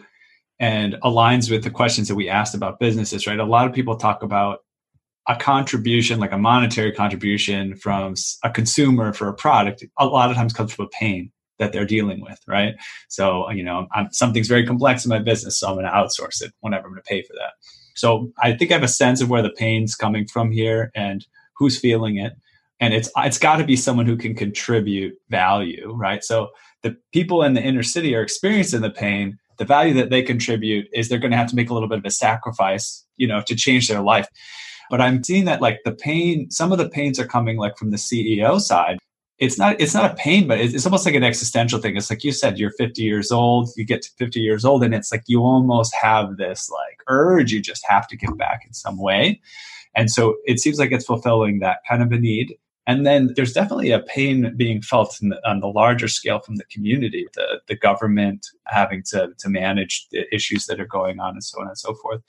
and 0.59 0.95
aligns 1.03 1.49
with 1.49 1.63
the 1.63 1.71
questions 1.71 2.07
that 2.07 2.15
we 2.15 2.29
asked 2.29 2.55
about 2.55 2.79
businesses. 2.79 3.27
Right, 3.27 3.39
a 3.39 3.45
lot 3.45 3.67
of 3.67 3.73
people 3.73 3.95
talk 3.95 4.23
about 4.23 4.59
a 5.27 5.35
contribution, 5.35 6.19
like 6.19 6.33
a 6.33 6.37
monetary 6.37 6.91
contribution 6.91 7.75
from 7.75 8.13
a 8.43 8.49
consumer 8.49 9.13
for 9.13 9.29
a 9.29 9.33
product. 9.33 9.83
A 9.97 10.05
lot 10.05 10.29
of 10.29 10.35
times 10.35 10.53
comes 10.53 10.73
from 10.73 10.85
a 10.85 10.89
pain 10.89 11.31
that 11.59 11.71
they're 11.71 11.85
dealing 11.85 12.21
with, 12.21 12.39
right? 12.47 12.75
So, 13.07 13.49
you 13.51 13.63
know, 13.63 13.87
I'm, 13.93 14.11
something's 14.11 14.47
very 14.47 14.65
complex 14.65 15.05
in 15.05 15.09
my 15.09 15.19
business, 15.19 15.59
so 15.59 15.69
I'm 15.69 15.75
going 15.75 15.85
to 15.85 15.91
outsource 15.91 16.41
it 16.41 16.51
whenever 16.59 16.87
I'm 16.87 16.93
going 16.93 17.03
to 17.03 17.07
pay 17.07 17.21
for 17.21 17.33
that. 17.33 17.53
So, 17.95 18.31
I 18.41 18.53
think 18.53 18.71
I 18.71 18.75
have 18.75 18.83
a 18.83 18.87
sense 18.87 19.21
of 19.21 19.29
where 19.29 19.41
the 19.41 19.51
pain's 19.51 19.95
coming 19.95 20.27
from 20.27 20.51
here 20.51 20.91
and 20.95 21.25
who's 21.57 21.79
feeling 21.79 22.17
it, 22.17 22.33
and 22.79 22.93
it's 22.93 23.09
it's 23.17 23.37
got 23.37 23.57
to 23.57 23.63
be 23.63 23.75
someone 23.75 24.05
who 24.05 24.17
can 24.17 24.35
contribute 24.35 25.15
value, 25.29 25.93
right? 25.93 26.23
So, 26.23 26.49
the 26.81 26.95
people 27.13 27.43
in 27.43 27.53
the 27.53 27.61
inner 27.61 27.83
city 27.83 28.15
are 28.15 28.21
experiencing 28.21 28.81
the 28.81 28.91
pain. 28.91 29.37
The 29.57 29.65
value 29.65 29.93
that 29.95 30.09
they 30.09 30.23
contribute 30.23 30.87
is 30.93 31.07
they're 31.07 31.19
going 31.19 31.31
to 31.31 31.37
have 31.37 31.49
to 31.49 31.55
make 31.55 31.69
a 31.69 31.73
little 31.73 31.89
bit 31.89 31.99
of 31.99 32.05
a 32.05 32.11
sacrifice, 32.11 33.05
you 33.17 33.27
know, 33.27 33.41
to 33.47 33.55
change 33.55 33.87
their 33.87 34.01
life. 34.01 34.27
But 34.89 34.99
I'm 34.99 35.23
seeing 35.23 35.45
that 35.45 35.61
like 35.61 35.79
the 35.85 35.93
pain, 35.93 36.49
some 36.49 36.71
of 36.71 36.77
the 36.77 36.89
pains 36.89 37.19
are 37.19 37.27
coming 37.27 37.57
like 37.57 37.77
from 37.77 37.91
the 37.91 37.97
CEO 37.97 38.59
side 38.59 38.97
it's 39.39 39.57
not 39.57 39.79
it's 39.79 39.93
not 39.93 40.11
a 40.11 40.15
pain 40.15 40.47
but 40.47 40.59
it's, 40.59 40.85
almost 40.85 41.05
like 41.05 41.15
an 41.15 41.23
existential 41.23 41.79
thing 41.79 41.97
it's 41.97 42.09
like 42.09 42.23
you 42.23 42.31
said 42.31 42.59
you're 42.59 42.71
50 42.71 43.01
years 43.01 43.31
old 43.31 43.69
you 43.75 43.85
get 43.85 44.01
to 44.03 44.09
50 44.17 44.39
years 44.39 44.63
old 44.63 44.83
and 44.83 44.93
it's 44.93 45.11
like 45.11 45.23
you 45.27 45.41
almost 45.41 45.93
have 45.95 46.37
this 46.37 46.69
like 46.69 46.99
urge 47.07 47.51
you 47.51 47.61
just 47.61 47.83
have 47.87 48.07
to 48.07 48.15
give 48.15 48.37
back 48.37 48.61
in 48.65 48.73
some 48.73 48.97
way 48.97 49.41
and 49.95 50.11
so 50.11 50.35
it 50.45 50.59
seems 50.59 50.79
like 50.79 50.91
it's 50.91 51.05
fulfilling 51.05 51.59
that 51.59 51.79
kind 51.87 52.03
of 52.03 52.11
a 52.11 52.19
need 52.19 52.55
and 52.85 53.05
then 53.05 53.31
there's 53.35 53.53
definitely 53.53 53.91
a 53.91 53.99
pain 53.99 54.53
being 54.57 54.81
felt 54.81 55.17
the, 55.21 55.39
on 55.47 55.61
the 55.61 55.67
larger 55.67 56.07
scale 56.07 56.39
from 56.39 56.57
the 56.57 56.65
community, 56.65 57.27
the, 57.33 57.61
the 57.67 57.77
government 57.77 58.47
having 58.65 59.03
to, 59.03 59.29
to 59.37 59.49
manage 59.49 60.07
the 60.11 60.23
issues 60.35 60.65
that 60.65 60.81
are 60.81 60.85
going 60.85 61.19
on 61.19 61.31
and 61.33 61.43
so 61.43 61.61
on 61.61 61.67
and 61.67 61.77
so 61.77 61.93
forth. 61.95 62.21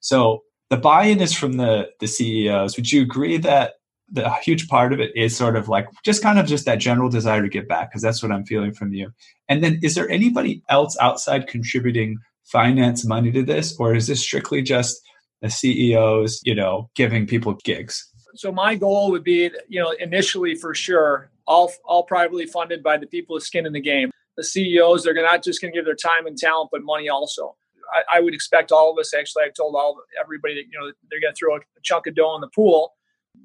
So 0.00 0.42
the 0.68 0.76
buy-in 0.76 1.20
is 1.20 1.32
from 1.32 1.54
the, 1.54 1.88
the 2.00 2.06
CEOs. 2.06 2.76
Would 2.76 2.92
you 2.92 3.02
agree 3.02 3.38
that 3.38 3.74
the 4.12 4.30
huge 4.44 4.68
part 4.68 4.92
of 4.92 5.00
it 5.00 5.10
is 5.16 5.34
sort 5.34 5.56
of 5.56 5.68
like 5.68 5.88
just 6.04 6.22
kind 6.22 6.38
of 6.38 6.46
just 6.46 6.66
that 6.66 6.76
general 6.76 7.08
desire 7.08 7.40
to 7.42 7.48
give 7.48 7.66
back 7.66 7.90
because 7.90 8.02
that's 8.02 8.22
what 8.22 8.30
I'm 8.30 8.44
feeling 8.44 8.72
from 8.72 8.92
you. 8.92 9.10
And 9.48 9.64
then 9.64 9.80
is 9.82 9.94
there 9.94 10.08
anybody 10.10 10.62
else 10.68 10.96
outside 11.00 11.46
contributing 11.46 12.18
finance 12.44 13.06
money 13.06 13.32
to 13.32 13.42
this 13.42 13.74
or 13.78 13.94
is 13.94 14.06
this 14.06 14.20
strictly 14.20 14.62
just 14.62 15.00
the 15.40 15.48
CEOs, 15.48 16.40
you 16.44 16.54
know, 16.54 16.90
giving 16.94 17.26
people 17.26 17.56
gigs? 17.64 18.06
So 18.34 18.52
my 18.52 18.74
goal 18.74 19.10
would 19.10 19.24
be, 19.24 19.50
you 19.68 19.80
know, 19.80 19.92
initially 19.92 20.54
for 20.54 20.74
sure, 20.74 21.30
all 21.46 21.72
all 21.84 22.04
privately 22.04 22.46
funded 22.46 22.82
by 22.82 22.98
the 22.98 23.06
people 23.06 23.34
with 23.34 23.44
skin 23.44 23.66
in 23.66 23.72
the 23.72 23.80
game. 23.80 24.10
The 24.36 24.44
CEOs, 24.44 25.04
they're 25.04 25.14
not 25.14 25.42
just 25.42 25.60
going 25.60 25.72
to 25.72 25.78
give 25.78 25.84
their 25.84 25.94
time 25.94 26.26
and 26.26 26.36
talent, 26.36 26.70
but 26.72 26.82
money 26.82 27.08
also. 27.08 27.56
I, 27.92 28.16
I, 28.16 28.20
would 28.20 28.32
expect 28.32 28.72
all 28.72 28.90
of 28.90 28.98
us. 28.98 29.12
Actually, 29.12 29.44
I 29.44 29.50
told 29.54 29.74
all 29.74 29.98
everybody 30.18 30.54
that 30.54 30.64
you 30.70 30.80
know 30.80 30.92
they're 31.10 31.20
going 31.20 31.34
to 31.34 31.38
throw 31.38 31.56
a 31.56 31.60
chunk 31.82 32.06
of 32.06 32.14
dough 32.14 32.34
in 32.34 32.40
the 32.40 32.48
pool 32.48 32.94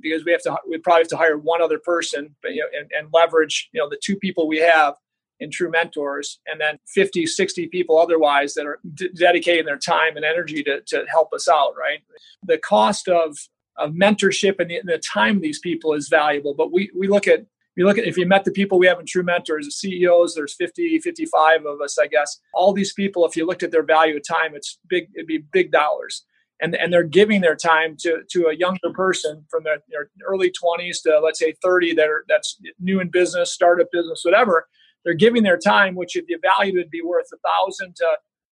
because 0.02 0.23
we 0.26 0.32
have 0.32 0.41
to 0.41 0.56
we 0.69 0.78
probably 0.78 1.02
have 1.02 1.08
to 1.08 1.17
hire 1.17 1.38
one 1.38 1.62
other 1.62 1.80
person 1.80 2.36
but, 2.41 2.54
you 2.54 2.62
know, 2.62 2.67
and, 2.78 2.89
and 2.97 3.10
leverage 3.13 3.69
you 3.73 3.82
know 3.82 3.89
the 3.89 4.00
two 4.04 4.15
people 4.15 4.47
we 4.47 4.58
have 4.58 4.95
in 5.39 5.52
true 5.52 5.69
mentors 5.69 6.39
and 6.47 6.60
then 6.60 6.80
50 6.88 7.26
60 7.26 7.67
people 7.67 8.00
otherwise 8.00 8.54
that 8.56 8.65
are 8.65 8.80
d- 8.93 9.10
dedicating 9.15 9.65
their 9.65 9.78
time 9.78 10.15
and 10.15 10.26
energy 10.26 10.63
to, 10.63 10.82
to 10.88 11.06
help 11.10 11.34
us 11.34 11.47
out 11.47 11.73
right? 11.80 12.00
The 12.43 12.58
cost 12.58 13.08
of 13.08 13.38
of 13.78 13.91
mentorship 13.91 14.60
and 14.60 14.71
the, 14.71 14.78
and 14.78 14.89
the 14.89 14.97
time 14.97 15.38
of 15.38 15.41
these 15.41 15.60
people 15.60 15.93
is 15.93 16.08
valuable 16.10 16.54
but 16.56 16.71
we 16.71 16.91
we 16.97 17.08
look 17.08 17.28
at 17.28 17.45
you 17.76 17.86
look 17.86 18.00
at 18.00 18.08
if 18.08 18.17
you 18.17 18.26
met 18.26 18.43
the 18.43 18.52
people 18.52 18.80
we 18.80 18.88
have 18.88 19.00
in 19.00 19.06
true 19.06 19.23
mentors 19.23 19.65
the 19.65 19.71
ceos 19.71 20.34
there's 20.34 20.56
50 20.56 21.00
55 21.00 21.65
of 21.65 21.82
us 21.82 21.97
i 22.00 22.08
guess. 22.08 22.39
All 22.54 22.73
these 22.73 22.93
people 22.93 23.26
if 23.26 23.36
you 23.36 23.45
looked 23.45 23.63
at 23.63 23.71
their 23.71 23.84
value 23.84 24.17
of 24.17 24.28
time 24.28 24.56
it's 24.56 24.80
big 24.89 25.10
it'd 25.15 25.28
be 25.28 25.43
big 25.52 25.71
dollars 25.71 26.26
and, 26.61 26.75
and 26.75 26.91
they're 26.91 27.03
giving 27.03 27.41
their 27.41 27.55
time 27.55 27.95
to, 27.99 28.23
to 28.29 28.47
a 28.47 28.55
younger 28.55 28.91
person 28.93 29.45
from 29.49 29.63
their, 29.63 29.79
early 30.25 30.51
20s 30.51 31.01
to 31.03 31.19
let's 31.19 31.39
say 31.39 31.53
30 31.63 31.93
that 31.95 32.07
are 32.07 32.25
that's 32.27 32.57
new 32.79 32.99
in 32.99 33.09
business 33.09 33.51
startup 33.51 33.87
business 33.91 34.21
whatever 34.23 34.67
they're 35.03 35.13
giving 35.13 35.43
their 35.43 35.57
time 35.57 35.95
which 35.95 36.15
if 36.15 36.25
you 36.27 36.39
value 36.41 36.77
would 36.77 36.89
be 36.89 37.01
worth 37.01 37.27
a 37.33 37.37
thousand 37.47 37.95
to 37.95 38.05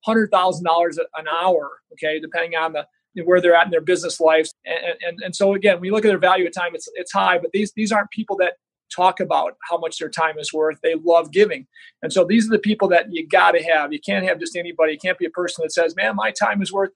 hundred 0.06 0.30
thousand 0.32 0.64
dollars 0.64 0.98
an 0.98 1.26
hour 1.28 1.80
okay 1.94 2.20
depending 2.20 2.56
on 2.56 2.74
the 2.74 2.86
where 3.24 3.40
they're 3.40 3.56
at 3.56 3.66
in 3.66 3.72
their 3.72 3.80
business 3.80 4.20
life 4.20 4.50
and, 4.66 4.98
and, 5.08 5.20
and 5.24 5.36
so 5.36 5.54
again 5.54 5.80
we 5.80 5.90
look 5.90 6.04
at 6.06 6.10
their 6.10 6.18
value 6.18 6.46
of 6.46 6.54
time 6.54 6.76
it's, 6.76 6.90
it's 6.96 7.14
high 7.14 7.38
but 7.38 7.52
these 7.52 7.72
these 7.76 7.92
aren't 7.92 8.10
people 8.12 8.36
that 8.38 8.54
talk 8.94 9.20
about 9.20 9.54
how 9.68 9.78
much 9.78 9.98
their 9.98 10.10
time 10.10 10.38
is 10.38 10.54
worth. 10.54 10.78
They 10.82 10.96
love 11.04 11.32
giving. 11.32 11.66
And 12.04 12.14
so 12.14 12.24
these 12.24 12.48
are 12.48 12.52
the 12.52 12.60
people 12.60 12.88
that 12.90 13.08
you 13.12 13.28
got 13.28 13.52
to 13.52 13.64
have. 13.64 13.92
You 13.92 14.00
can't 14.00 14.26
have 14.26 14.40
just 14.40 14.56
anybody. 14.56 14.94
You 14.94 15.00
can't 15.00 15.18
be 15.18 15.26
a 15.26 15.32
person 15.32 15.64
that 15.64 15.72
says 15.72 15.96
man 15.96 16.16
my 16.16 16.32
time 16.32 16.62
is 16.62 16.72
worth 16.72 16.92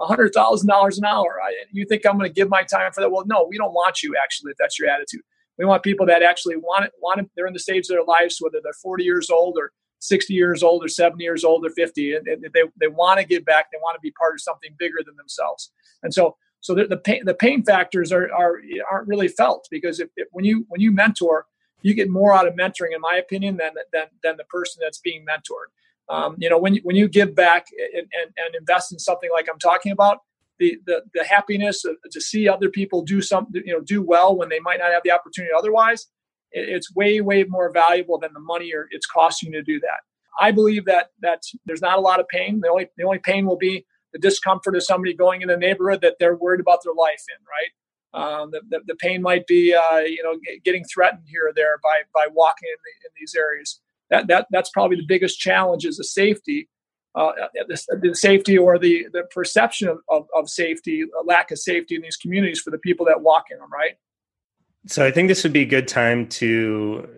hundred 0.00 0.32
thousand 0.32 0.68
dollars 0.68 0.98
an 0.98 1.04
hour. 1.04 1.38
I, 1.42 1.52
you 1.72 1.84
think 1.84 2.06
I'm 2.06 2.18
going 2.18 2.30
to 2.30 2.34
give 2.34 2.48
my 2.48 2.62
time 2.62 2.92
for 2.92 3.00
that? 3.00 3.10
Well, 3.10 3.24
no, 3.26 3.46
we 3.48 3.58
don't 3.58 3.72
want 3.72 4.02
you 4.02 4.14
actually. 4.22 4.52
If 4.52 4.58
that's 4.58 4.78
your 4.78 4.88
attitude, 4.88 5.22
we 5.58 5.64
want 5.64 5.82
people 5.82 6.06
that 6.06 6.22
actually 6.22 6.56
want 6.56 6.84
it. 6.84 6.92
Want 7.00 7.20
it. 7.20 7.30
They're 7.34 7.46
in 7.46 7.52
the 7.52 7.58
stage 7.58 7.84
of 7.84 7.88
their 7.88 8.04
lives, 8.04 8.38
whether 8.40 8.58
they're 8.62 8.72
40 8.72 9.04
years 9.04 9.28
old 9.30 9.56
or 9.58 9.72
60 10.00 10.32
years 10.32 10.62
old 10.62 10.84
or 10.84 10.88
70 10.88 11.22
years 11.22 11.44
old 11.44 11.66
or 11.66 11.70
50, 11.70 12.14
and, 12.14 12.26
and 12.28 12.44
they 12.54 12.62
they 12.80 12.88
want 12.88 13.18
to 13.18 13.26
give 13.26 13.44
back. 13.44 13.70
They 13.72 13.78
want 13.78 13.96
to 13.96 14.00
be 14.00 14.12
part 14.12 14.34
of 14.34 14.40
something 14.40 14.70
bigger 14.78 14.98
than 15.04 15.16
themselves. 15.16 15.72
And 16.02 16.14
so, 16.14 16.36
so 16.60 16.74
the, 16.74 16.86
the 16.86 16.96
pain 16.96 17.24
the 17.24 17.34
pain 17.34 17.64
factors 17.64 18.12
are, 18.12 18.32
are 18.32 18.60
aren't 18.90 19.08
really 19.08 19.28
felt 19.28 19.66
because 19.70 20.00
if, 20.00 20.08
if 20.16 20.28
when 20.30 20.44
you 20.44 20.64
when 20.68 20.80
you 20.80 20.92
mentor, 20.92 21.46
you 21.82 21.94
get 21.94 22.08
more 22.08 22.32
out 22.32 22.46
of 22.46 22.54
mentoring, 22.54 22.94
in 22.94 23.00
my 23.00 23.16
opinion, 23.16 23.56
than 23.56 23.72
than 23.92 24.06
than 24.22 24.36
the 24.36 24.44
person 24.44 24.80
that's 24.82 24.98
being 24.98 25.24
mentored. 25.24 25.70
Um, 26.08 26.36
you 26.38 26.48
know, 26.48 26.58
when 26.58 26.74
you, 26.74 26.80
when 26.84 26.96
you 26.96 27.06
give 27.06 27.34
back 27.34 27.66
and, 27.94 28.06
and, 28.20 28.32
and, 28.36 28.54
invest 28.54 28.92
in 28.92 28.98
something 28.98 29.28
like 29.30 29.46
I'm 29.50 29.58
talking 29.58 29.92
about, 29.92 30.18
the 30.58 30.78
the, 30.86 31.02
the 31.14 31.24
happiness 31.24 31.82
to 31.82 32.20
see 32.20 32.48
other 32.48 32.70
people 32.70 33.02
do 33.02 33.20
something, 33.20 33.62
you 33.64 33.72
know, 33.72 33.80
do 33.80 34.02
well 34.02 34.36
when 34.36 34.48
they 34.48 34.58
might 34.58 34.78
not 34.78 34.90
have 34.90 35.02
the 35.04 35.12
opportunity 35.12 35.52
otherwise, 35.56 36.06
it, 36.52 36.68
it's 36.68 36.94
way 36.94 37.20
way 37.20 37.44
more 37.44 37.70
valuable 37.70 38.18
than 38.18 38.32
the 38.32 38.40
money 38.40 38.72
or 38.74 38.88
it's 38.90 39.06
costing 39.06 39.52
to 39.52 39.62
do 39.62 39.78
that. 39.80 40.00
I 40.40 40.50
believe 40.50 40.84
that 40.86 41.08
that 41.20 41.42
there's 41.66 41.82
not 41.82 41.98
a 41.98 42.00
lot 42.00 42.20
of 42.20 42.28
pain. 42.28 42.60
The 42.60 42.68
only 42.68 42.88
the 42.96 43.04
only 43.04 43.18
pain 43.18 43.46
will 43.46 43.56
be 43.56 43.84
the 44.12 44.18
discomfort 44.18 44.76
of 44.76 44.82
somebody 44.82 45.14
going 45.14 45.42
in 45.42 45.50
a 45.50 45.56
neighborhood 45.56 46.00
that 46.00 46.16
they're 46.18 46.36
worried 46.36 46.60
about 46.60 46.82
their 46.82 46.94
life 46.94 47.22
in, 47.28 47.44
right? 47.44 47.70
Um, 48.14 48.50
the, 48.50 48.62
the, 48.70 48.80
the, 48.86 48.94
pain 48.94 49.20
might 49.20 49.46
be, 49.46 49.74
uh, 49.74 49.98
you 49.98 50.22
know, 50.22 50.38
getting 50.64 50.82
threatened 50.84 51.24
here 51.26 51.48
or 51.48 51.52
there 51.54 51.78
by 51.82 52.00
by 52.14 52.26
walking 52.32 52.68
in, 52.70 52.76
the, 52.82 53.08
in 53.08 53.12
these 53.20 53.34
areas 53.36 53.80
that, 54.10 54.26
that 54.28 54.46
that's 54.50 54.70
probably 54.70 54.96
the 54.96 55.06
biggest 55.06 55.38
challenge 55.38 55.84
is 55.84 55.96
the 55.96 56.04
safety 56.04 56.68
uh, 57.14 57.32
the, 57.66 57.98
the, 58.00 58.14
safety 58.14 58.56
or 58.56 58.78
the, 58.78 59.06
the 59.12 59.24
perception 59.34 59.88
of, 59.88 59.98
of, 60.08 60.28
of 60.36 60.48
safety, 60.48 61.04
lack 61.24 61.50
of 61.50 61.58
safety 61.58 61.96
in 61.96 62.02
these 62.02 62.16
communities 62.16 62.60
for 62.60 62.70
the 62.70 62.78
people 62.78 63.04
that 63.04 63.22
walk 63.22 63.46
in 63.50 63.58
them, 63.58 63.72
right? 63.72 63.96
So 64.86 65.04
I 65.04 65.10
think 65.10 65.28
this 65.28 65.42
would 65.42 65.52
be 65.52 65.62
a 65.62 65.66
good 65.66 65.88
time 65.88 66.28
to 66.28 67.08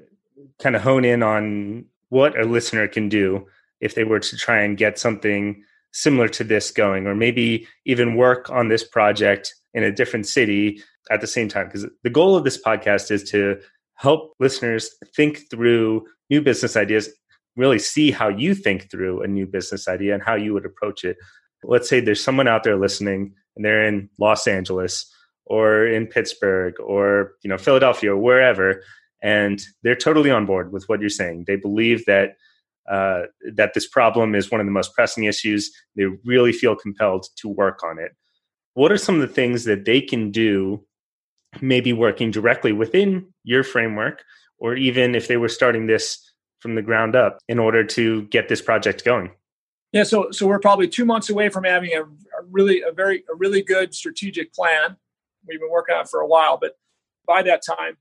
kind 0.58 0.74
of 0.74 0.82
hone 0.82 1.04
in 1.04 1.22
on 1.22 1.84
what 2.08 2.38
a 2.38 2.44
listener 2.44 2.88
can 2.88 3.08
do 3.08 3.46
if 3.80 3.94
they 3.94 4.04
were 4.04 4.20
to 4.20 4.36
try 4.36 4.62
and 4.62 4.76
get 4.76 4.98
something 4.98 5.62
similar 5.92 6.28
to 6.28 6.44
this 6.44 6.70
going, 6.70 7.06
or 7.06 7.14
maybe 7.14 7.66
even 7.84 8.14
work 8.14 8.48
on 8.48 8.68
this 8.68 8.84
project 8.84 9.54
in 9.74 9.82
a 9.82 9.92
different 9.92 10.26
city 10.26 10.82
at 11.10 11.20
the 11.20 11.26
same 11.26 11.48
time? 11.48 11.66
Because 11.66 11.86
the 12.02 12.10
goal 12.10 12.36
of 12.36 12.44
this 12.44 12.62
podcast 12.62 13.10
is 13.10 13.28
to 13.30 13.60
help 13.94 14.32
listeners 14.40 14.90
think 15.14 15.50
through 15.50 16.06
new 16.30 16.40
business 16.40 16.76
ideas, 16.76 17.08
really 17.56 17.78
see 17.78 18.10
how 18.10 18.28
you 18.28 18.54
think 18.54 18.90
through 18.90 19.22
a 19.22 19.28
new 19.28 19.46
business 19.46 19.88
idea 19.88 20.14
and 20.14 20.22
how 20.22 20.34
you 20.34 20.54
would 20.54 20.64
approach 20.64 21.04
it. 21.04 21.16
Let's 21.62 21.88
say 21.88 22.00
there's 22.00 22.24
someone 22.24 22.48
out 22.48 22.64
there 22.64 22.76
listening 22.76 23.34
and 23.56 23.64
they're 23.64 23.84
in 23.84 24.08
Los 24.18 24.46
Angeles 24.46 25.12
or 25.44 25.86
in 25.86 26.06
Pittsburgh 26.06 26.74
or 26.80 27.32
you 27.42 27.50
know 27.50 27.58
Philadelphia 27.58 28.12
or 28.12 28.16
wherever 28.16 28.82
and 29.22 29.62
they're 29.82 29.94
totally 29.94 30.30
on 30.30 30.46
board 30.46 30.72
with 30.72 30.84
what 30.88 31.00
you're 31.00 31.10
saying. 31.10 31.44
They 31.46 31.56
believe 31.56 32.04
that 32.06 32.36
uh, 32.90 33.22
that 33.54 33.74
this 33.74 33.86
problem 33.86 34.34
is 34.34 34.50
one 34.50 34.60
of 34.60 34.66
the 34.66 34.72
most 34.72 34.94
pressing 34.94 35.24
issues. 35.24 35.70
They 35.96 36.04
really 36.24 36.52
feel 36.52 36.74
compelled 36.74 37.26
to 37.36 37.48
work 37.48 37.84
on 37.84 37.98
it. 37.98 38.12
What 38.74 38.90
are 38.90 38.96
some 38.96 39.16
of 39.16 39.20
the 39.20 39.32
things 39.32 39.64
that 39.64 39.84
they 39.84 40.00
can 40.00 40.30
do, 40.30 40.84
maybe 41.60 41.92
working 41.92 42.30
directly 42.30 42.72
within 42.72 43.26
your 43.44 43.62
framework, 43.62 44.22
or 44.60 44.76
even 44.76 45.14
if 45.14 45.26
they 45.26 45.36
were 45.36 45.48
starting 45.48 45.86
this 45.86 46.32
from 46.60 46.74
the 46.74 46.82
ground 46.82 47.16
up, 47.16 47.38
in 47.48 47.58
order 47.58 47.82
to 47.82 48.22
get 48.24 48.48
this 48.48 48.60
project 48.60 49.04
going? 49.04 49.30
Yeah, 49.92 50.04
so 50.04 50.30
so 50.30 50.46
we're 50.46 50.60
probably 50.60 50.86
two 50.86 51.04
months 51.04 51.30
away 51.30 51.48
from 51.48 51.64
having 51.64 51.92
a, 51.94 52.02
a 52.02 52.44
really 52.50 52.82
a 52.82 52.92
very 52.92 53.24
a 53.30 53.34
really 53.34 53.62
good 53.62 53.94
strategic 53.94 54.52
plan. 54.52 54.96
We've 55.48 55.58
been 55.58 55.70
working 55.70 55.96
on 55.96 56.06
for 56.06 56.20
a 56.20 56.26
while, 56.26 56.58
but 56.58 56.76
by 57.26 57.42
that 57.42 57.62
time, 57.66 57.96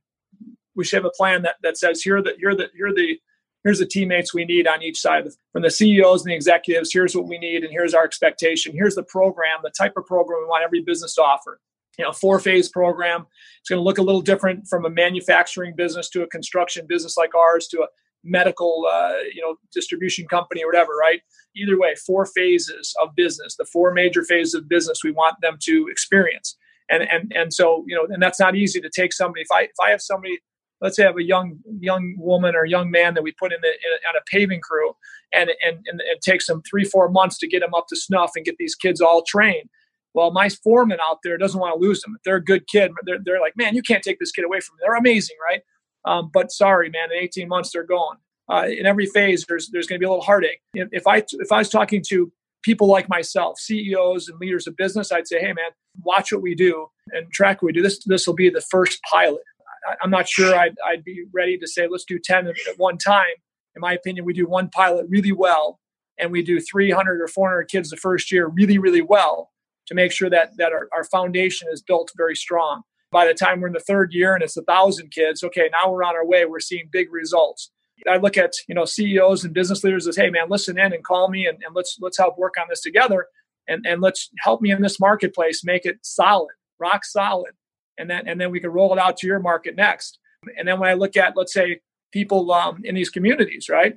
we 0.76 0.84
should 0.84 0.98
have 0.98 1.06
a 1.06 1.12
plan 1.12 1.41
that, 1.43 1.56
that 1.63 1.78
says 1.78 2.02
here 2.02 2.22
that 2.22 2.36
here 2.38 2.56
the 2.56 2.69
here 2.76 2.93
the 2.93 3.19
here's 3.63 3.80
the 3.80 3.86
teammates 3.86 4.34
we 4.34 4.45
need 4.45 4.67
on 4.67 4.84
each 4.84 5.00
side 5.00 5.28
from 5.52 5.63
the 5.63 5.72
CEOs 5.72 6.24
and 6.24 6.32
the 6.32 6.36
executives. 6.36 6.91
Here's 6.93 7.15
what 7.15 7.28
we 7.28 7.39
need, 7.39 7.63
and 7.63 7.72
here's 7.72 7.93
our 7.93 8.04
expectation. 8.04 8.74
Here's 8.74 8.95
the 8.95 9.04
program, 9.04 9.60
the 9.63 9.72
type 9.72 9.93
of 9.98 10.06
program 10.06 10.41
we 10.41 10.48
want 10.48 10.63
every 10.63 10.82
business 10.82 11.15
to 11.15 11.22
offer. 11.22 11.60
You 12.00 12.06
know, 12.06 12.12
four 12.12 12.40
phase 12.40 12.70
program. 12.70 13.28
It's 13.60 13.70
going 13.70 13.78
to 13.78 13.84
look 13.84 13.98
a 13.98 14.02
little 14.02 14.22
different 14.22 14.68
from 14.68 14.86
a 14.86 14.90
manufacturing 14.90 15.76
business 15.76 16.10
to 16.12 16.24
a 16.24 16.28
construction 16.28 16.86
business 16.88 17.18
like 17.18 17.36
ours 17.36 17.68
to 17.68 17.82
a 17.82 17.88
medical, 18.24 18.88
uh, 18.92 19.20
you 19.34 19.42
know, 19.42 19.56
distribution 19.74 20.26
company 20.28 20.64
or 20.64 20.68
whatever. 20.68 20.94
Right. 21.00 21.22
Either 21.56 21.78
way, 21.78 21.96
four 21.96 22.26
phases 22.26 22.94
of 23.02 23.10
business. 23.16 23.56
The 23.58 23.66
four 23.66 23.94
major 23.94 24.24
phases 24.24 24.54
of 24.54 24.70
business 24.70 25.04
we 25.04 25.12
want 25.12 25.36
them 25.42 25.58
to 25.64 25.88
experience. 25.92 26.58
And 26.90 27.04
and 27.04 27.32
and 27.36 27.54
so 27.54 27.84
you 27.86 27.96
know, 27.96 28.08
and 28.10 28.24
that's 28.24 28.40
not 28.40 28.56
easy 28.56 28.82
to 28.82 28.90
take 28.90 29.14
somebody. 29.14 29.42
If 29.42 29.52
I 29.52 29.64
if 29.64 29.80
I 29.80 29.92
have 29.92 30.02
somebody 30.02 30.40
let's 30.82 30.96
say 30.96 31.04
I 31.04 31.08
have 31.08 31.18
a 31.18 31.24
young 31.24 31.60
young 31.80 32.16
woman 32.18 32.56
or 32.56 32.66
young 32.66 32.90
man 32.92 33.14
that 33.14 33.24
we 33.24 33.32
put 33.34 33.52
in, 33.52 33.60
the, 33.62 33.68
in 33.68 33.74
a, 33.74 34.10
on 34.10 34.16
a 34.18 34.24
paving 34.32 34.62
crew, 34.62 34.94
and, 35.34 35.52
and 35.66 35.80
and 35.86 36.02
it 36.02 36.22
takes 36.22 36.48
them 36.48 36.62
three 36.70 36.86
four 36.86 37.10
months 37.10 37.38
to 37.40 37.48
get 37.48 37.60
them 37.60 37.74
up 37.74 37.88
to 37.90 37.96
snuff 37.96 38.32
and 38.36 38.46
get 38.46 38.56
these 38.58 38.76
kids 38.76 39.02
all 39.02 39.24
trained. 39.28 39.70
Well, 40.13 40.32
my 40.32 40.50
foreman 40.50 40.98
out 41.08 41.19
there 41.24 41.38
doesn't 41.38 41.60
want 41.60 41.80
to 41.80 41.80
lose 41.80 42.02
them. 42.02 42.17
They're 42.26 42.38
a 42.38 42.43
good 42.43 42.67
kid, 42.67 42.91
they're, 43.06 43.19
they're 43.24 43.39
like, 43.39 43.56
man, 43.56 43.76
you 43.76 43.82
can't 43.82 44.04
take 44.04 44.19
this 44.19 44.32
kid 44.32 44.45
away 44.45 44.60
from 44.60 44.76
me. 44.76 44.82
They're 44.84 44.95
amazing, 44.95 45.38
right? 45.43 45.62
Um, 46.06 46.30
but 46.34 46.52
sorry, 46.52 46.89
man, 46.89 47.12
in 47.12 47.17
18 47.17 47.48
months 47.48 47.72
they're 47.72 47.84
gone. 47.84 48.17
Uh, 48.50 48.65
in 48.67 48.86
every 48.86 49.06
phase, 49.06 49.45
there's 49.48 49.69
there's 49.69 49.86
going 49.86 49.98
to 49.98 50.00
be 50.00 50.06
a 50.06 50.10
little 50.10 50.24
heartache. 50.24 50.62
If, 50.74 51.06
I 51.06 51.17
if 51.17 51.52
I 51.52 51.60
was 51.60 51.69
talking 51.69 52.04
to 52.10 52.32
people 52.63 52.88
like 52.88 53.08
myself, 53.08 53.60
CEOs 53.60 54.28
and 54.28 54.39
leaders 54.39 54.65
of 54.65 54.76
business, 54.76 55.12
I'd 55.12 55.28
say, 55.28 55.39
hey, 55.39 55.54
man, 55.54 55.72
watch 56.02 56.32
what 56.32 56.41
we 56.41 56.56
do 56.56 56.88
and 57.12 57.32
track 57.32 57.62
what 57.62 57.67
we 57.67 57.74
do. 57.74 57.84
This 57.84 58.04
this 58.06 58.26
will 58.26 58.34
be 58.34 58.50
the 58.50 58.62
first 58.62 59.00
pilot. 59.04 59.43
I'm 60.04 60.10
not 60.10 60.28
sure 60.28 60.56
I'd, 60.56 60.76
I'd 60.86 61.04
be 61.04 61.26
ready 61.32 61.58
to 61.58 61.67
say 61.67 61.88
let's 61.88 62.04
do 62.04 62.19
10 62.19 62.48
at 62.48 62.56
one 62.78 62.98
time. 62.98 63.26
In 63.76 63.82
my 63.82 63.93
opinion, 63.93 64.26
we 64.26 64.34
do 64.34 64.48
one 64.48 64.69
pilot 64.69 65.06
really 65.10 65.32
well, 65.32 65.80
and 66.17 66.32
we 66.32 66.41
do 66.41 66.60
300 66.60 67.22
or 67.22 67.28
400 67.28 67.65
kids 67.65 67.89
the 67.89 67.98
first 67.98 68.32
year 68.32 68.48
really, 68.48 68.78
really 68.78 69.02
well 69.02 69.52
to 69.89 69.95
make 69.95 70.12
sure 70.12 70.30
that 70.30 70.56
that 70.58 70.71
our, 70.71 70.88
our 70.93 71.04
foundation 71.04 71.67
is 71.71 71.82
built 71.82 72.12
very 72.15 72.36
strong. 72.36 72.84
By 73.12 73.25
the 73.25 73.34
time 73.34 73.60
we're 73.60 73.67
in 73.67 73.73
the 73.73 73.80
third 73.80 74.13
year 74.13 74.34
and 74.34 74.43
it's 74.43 74.56
a 74.56 74.62
thousand 74.62 75.12
kids, 75.12 75.43
okay, 75.43 75.69
now 75.71 75.91
we're 75.91 76.04
on 76.04 76.15
our 76.15 76.25
way. 76.25 76.45
We're 76.45 76.60
seeing 76.60 76.89
big 76.91 77.12
results. 77.12 77.71
I 78.08 78.17
look 78.17 78.38
at 78.38 78.54
you 78.67 78.75
know 78.75 78.86
CEOs 78.86 79.43
and 79.43 79.54
business 79.54 79.84
leaders 79.84 80.08
as, 80.08 80.15
hey 80.15 80.30
man, 80.30 80.49
listen 80.49 80.80
in 80.80 80.93
and 80.93 81.04
call 81.04 81.30
me 81.30 81.45
and, 81.47 81.58
and 81.65 81.75
let's 81.75 81.97
let's 81.99 82.17
help 82.17 82.38
work 82.38 82.54
on 82.60 82.67
this 82.69 82.82
together 82.82 83.25
and 83.67 83.86
and 83.86 84.02
let's 84.02 84.30
help 84.39 84.62
me 84.62 84.71
in 84.71 84.82
this 84.82 84.99
marketplace 84.99 85.63
make 85.63 85.86
it 85.86 85.97
solid, 86.02 86.54
rock 86.80 87.04
solid 87.04 87.52
and 87.99 88.10
then 88.10 88.28
and 88.28 88.41
then 88.41 88.49
we 88.49 88.60
can 88.60 88.71
roll 88.71 88.91
it 88.93 88.99
out 88.99 89.17
to 89.17 89.28
your 89.28 89.39
market 89.39 89.75
next. 89.75 90.17
And 90.58 90.67
then 90.67 90.80
when 90.80 90.89
I 90.89 90.93
look 90.93 91.17
at 91.17 91.36
let's 91.36 91.54
say 91.54 91.82
people 92.12 92.52
um, 92.52 92.82
in 92.84 92.95
these 92.95 93.10
communities, 93.10 93.69
right? 93.69 93.93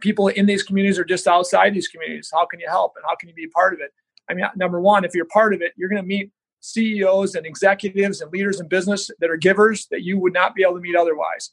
People 0.00 0.28
in 0.28 0.46
these 0.46 0.62
communities 0.62 0.98
or 0.98 1.04
just 1.04 1.26
outside 1.26 1.74
these 1.74 1.88
communities. 1.88 2.30
How 2.32 2.46
can 2.46 2.60
you 2.60 2.68
help 2.68 2.92
and 2.96 3.04
how 3.06 3.16
can 3.16 3.28
you 3.28 3.34
be 3.34 3.44
a 3.44 3.48
part 3.48 3.74
of 3.74 3.80
it? 3.80 3.92
I 4.28 4.34
mean, 4.34 4.44
number 4.56 4.80
one, 4.80 5.04
if 5.04 5.14
you're 5.14 5.26
part 5.26 5.54
of 5.54 5.62
it, 5.62 5.72
you're 5.76 5.88
going 5.88 6.02
to 6.02 6.06
meet 6.06 6.30
CEOs 6.60 7.34
and 7.34 7.44
executives 7.44 8.20
and 8.20 8.32
leaders 8.32 8.60
in 8.60 8.68
business 8.68 9.10
that 9.20 9.30
are 9.30 9.36
givers 9.36 9.86
that 9.90 10.02
you 10.02 10.18
would 10.18 10.32
not 10.32 10.54
be 10.54 10.62
able 10.62 10.74
to 10.74 10.80
meet 10.80 10.96
otherwise. 10.96 11.50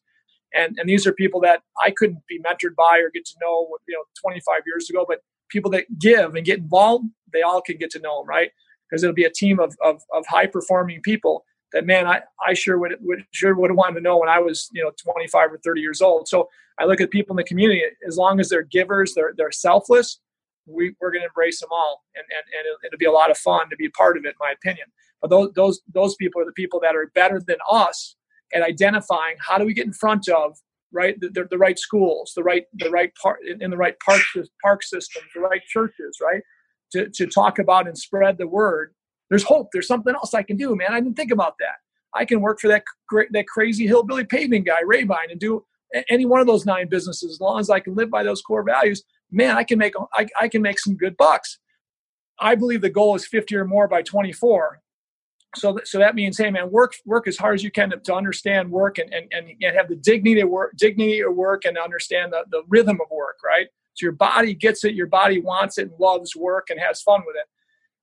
And, 0.53 0.77
and 0.79 0.87
these 0.87 1.05
are 1.05 1.13
people 1.13 1.41
that 1.41 1.61
I 1.83 1.91
couldn't 1.91 2.25
be 2.27 2.39
mentored 2.39 2.75
by 2.77 2.99
or 2.99 3.09
get 3.09 3.25
to 3.25 3.35
know, 3.41 3.67
you 3.87 3.95
know, 3.95 4.03
25 4.21 4.61
years 4.65 4.89
ago, 4.89 5.05
but 5.07 5.19
people 5.49 5.71
that 5.71 5.85
give 5.99 6.35
and 6.35 6.45
get 6.45 6.59
involved, 6.59 7.05
they 7.33 7.41
all 7.41 7.61
can 7.61 7.77
get 7.77 7.89
to 7.91 7.99
know 7.99 8.19
them, 8.19 8.27
right? 8.27 8.51
Because 8.89 9.03
it'll 9.03 9.13
be 9.13 9.25
a 9.25 9.31
team 9.31 9.59
of, 9.59 9.75
of, 9.83 10.01
of 10.13 10.25
high 10.27 10.47
performing 10.47 11.01
people 11.01 11.45
that 11.73 11.85
man, 11.85 12.05
I, 12.05 12.21
I 12.45 12.53
sure 12.53 12.77
would, 12.77 12.95
would 13.01 13.23
sure 13.31 13.55
would 13.55 13.69
have 13.69 13.77
wanted 13.77 13.95
to 13.95 14.01
know 14.01 14.17
when 14.17 14.29
I 14.29 14.39
was, 14.39 14.69
you 14.73 14.83
know, 14.83 14.91
25 15.01 15.53
or 15.53 15.57
30 15.63 15.81
years 15.81 16.01
old. 16.01 16.27
So 16.27 16.49
I 16.79 16.85
look 16.85 17.01
at 17.01 17.11
people 17.11 17.33
in 17.33 17.37
the 17.37 17.43
community, 17.43 17.83
as 18.05 18.17
long 18.17 18.39
as 18.39 18.49
they're 18.49 18.63
givers, 18.63 19.13
they're, 19.13 19.33
they're 19.37 19.51
selfless, 19.51 20.19
we, 20.65 20.95
we're 21.01 21.11
going 21.11 21.21
to 21.21 21.27
embrace 21.27 21.59
them 21.59 21.69
all. 21.71 22.03
And, 22.15 22.23
and, 22.29 22.43
and 22.57 22.65
it'll, 22.65 22.77
it'll 22.85 22.99
be 22.99 23.05
a 23.05 23.11
lot 23.11 23.31
of 23.31 23.37
fun 23.37 23.69
to 23.69 23.75
be 23.75 23.85
a 23.85 23.91
part 23.91 24.17
of 24.17 24.25
it, 24.25 24.29
in 24.29 24.35
my 24.39 24.51
opinion. 24.51 24.87
But 25.21 25.29
those, 25.29 25.51
those, 25.55 25.81
those 25.93 26.15
people 26.15 26.41
are 26.41 26.45
the 26.45 26.51
people 26.53 26.79
that 26.81 26.95
are 26.95 27.11
better 27.13 27.41
than 27.45 27.57
us 27.69 28.15
at 28.53 28.61
identifying 28.61 29.35
how 29.39 29.57
do 29.57 29.65
we 29.65 29.73
get 29.73 29.85
in 29.85 29.93
front 29.93 30.27
of 30.27 30.57
right 30.93 31.17
the, 31.21 31.29
the, 31.29 31.47
the 31.49 31.57
right 31.57 31.79
schools 31.79 32.33
the 32.35 32.43
right 32.43 32.65
the 32.73 32.89
right 32.89 33.13
part 33.15 33.39
in, 33.47 33.63
in 33.63 33.71
the 33.71 33.77
right 33.77 33.95
park 34.05 34.19
park 34.61 34.83
systems 34.83 35.25
the 35.33 35.39
right 35.39 35.61
churches 35.65 36.17
right 36.21 36.41
to, 36.91 37.07
to 37.11 37.25
talk 37.25 37.59
about 37.59 37.87
and 37.87 37.97
spread 37.97 38.37
the 38.37 38.45
word 38.45 38.93
there's 39.31 39.43
hope. 39.43 39.69
There's 39.71 39.87
something 39.87 40.13
else 40.13 40.33
I 40.33 40.43
can 40.43 40.57
do, 40.57 40.75
man. 40.75 40.91
I 40.91 40.99
didn't 40.99 41.15
think 41.15 41.31
about 41.31 41.55
that. 41.59 41.77
I 42.13 42.25
can 42.25 42.41
work 42.41 42.59
for 42.59 42.67
that 42.67 42.83
that 43.31 43.47
crazy 43.47 43.87
hillbilly 43.87 44.25
paving 44.25 44.65
guy, 44.65 44.81
Rabine, 44.85 45.31
and 45.31 45.39
do 45.39 45.65
any 46.09 46.25
one 46.25 46.41
of 46.41 46.47
those 46.47 46.65
nine 46.65 46.89
businesses 46.89 47.31
as 47.31 47.39
long 47.39 47.59
as 47.59 47.69
I 47.69 47.79
can 47.79 47.95
live 47.95 48.11
by 48.11 48.23
those 48.23 48.41
core 48.41 48.63
values. 48.63 49.03
Man, 49.31 49.55
I 49.55 49.63
can 49.63 49.77
make 49.77 49.93
I, 50.13 50.27
I 50.39 50.47
can 50.47 50.61
make 50.61 50.79
some 50.79 50.95
good 50.95 51.17
bucks. 51.17 51.59
I 52.39 52.55
believe 52.55 52.81
the 52.81 52.89
goal 52.89 53.15
is 53.15 53.25
50 53.27 53.55
or 53.55 53.65
more 53.65 53.87
by 53.87 54.01
24. 54.01 54.81
So, 55.55 55.77
so 55.83 55.99
that 55.99 56.15
means, 56.15 56.37
hey 56.37 56.49
man, 56.49 56.71
work 56.71 56.93
work 57.05 57.27
as 57.27 57.37
hard 57.37 57.55
as 57.55 57.63
you 57.63 57.71
can 57.71 57.89
to, 57.91 57.97
to 57.97 58.15
understand 58.15 58.71
work 58.71 58.97
and, 58.97 59.13
and, 59.13 59.27
and 59.33 59.75
have 59.75 59.89
the 59.89 59.95
dignity 59.95 60.41
of 60.41 60.49
work, 60.49 60.73
dignity 60.77 61.21
of 61.21 61.35
work, 61.35 61.65
and 61.65 61.77
understand 61.77 62.31
the, 62.31 62.45
the 62.51 62.63
rhythm 62.69 62.99
of 63.01 63.07
work, 63.11 63.39
right? 63.45 63.67
So 63.93 64.05
your 64.05 64.13
body 64.13 64.53
gets 64.53 64.85
it, 64.85 64.95
your 64.95 65.07
body 65.07 65.41
wants 65.41 65.77
it, 65.77 65.89
and 65.89 65.99
loves 65.99 66.35
work 66.35 66.69
and 66.69 66.79
has 66.79 67.01
fun 67.01 67.21
with 67.25 67.35
it 67.35 67.47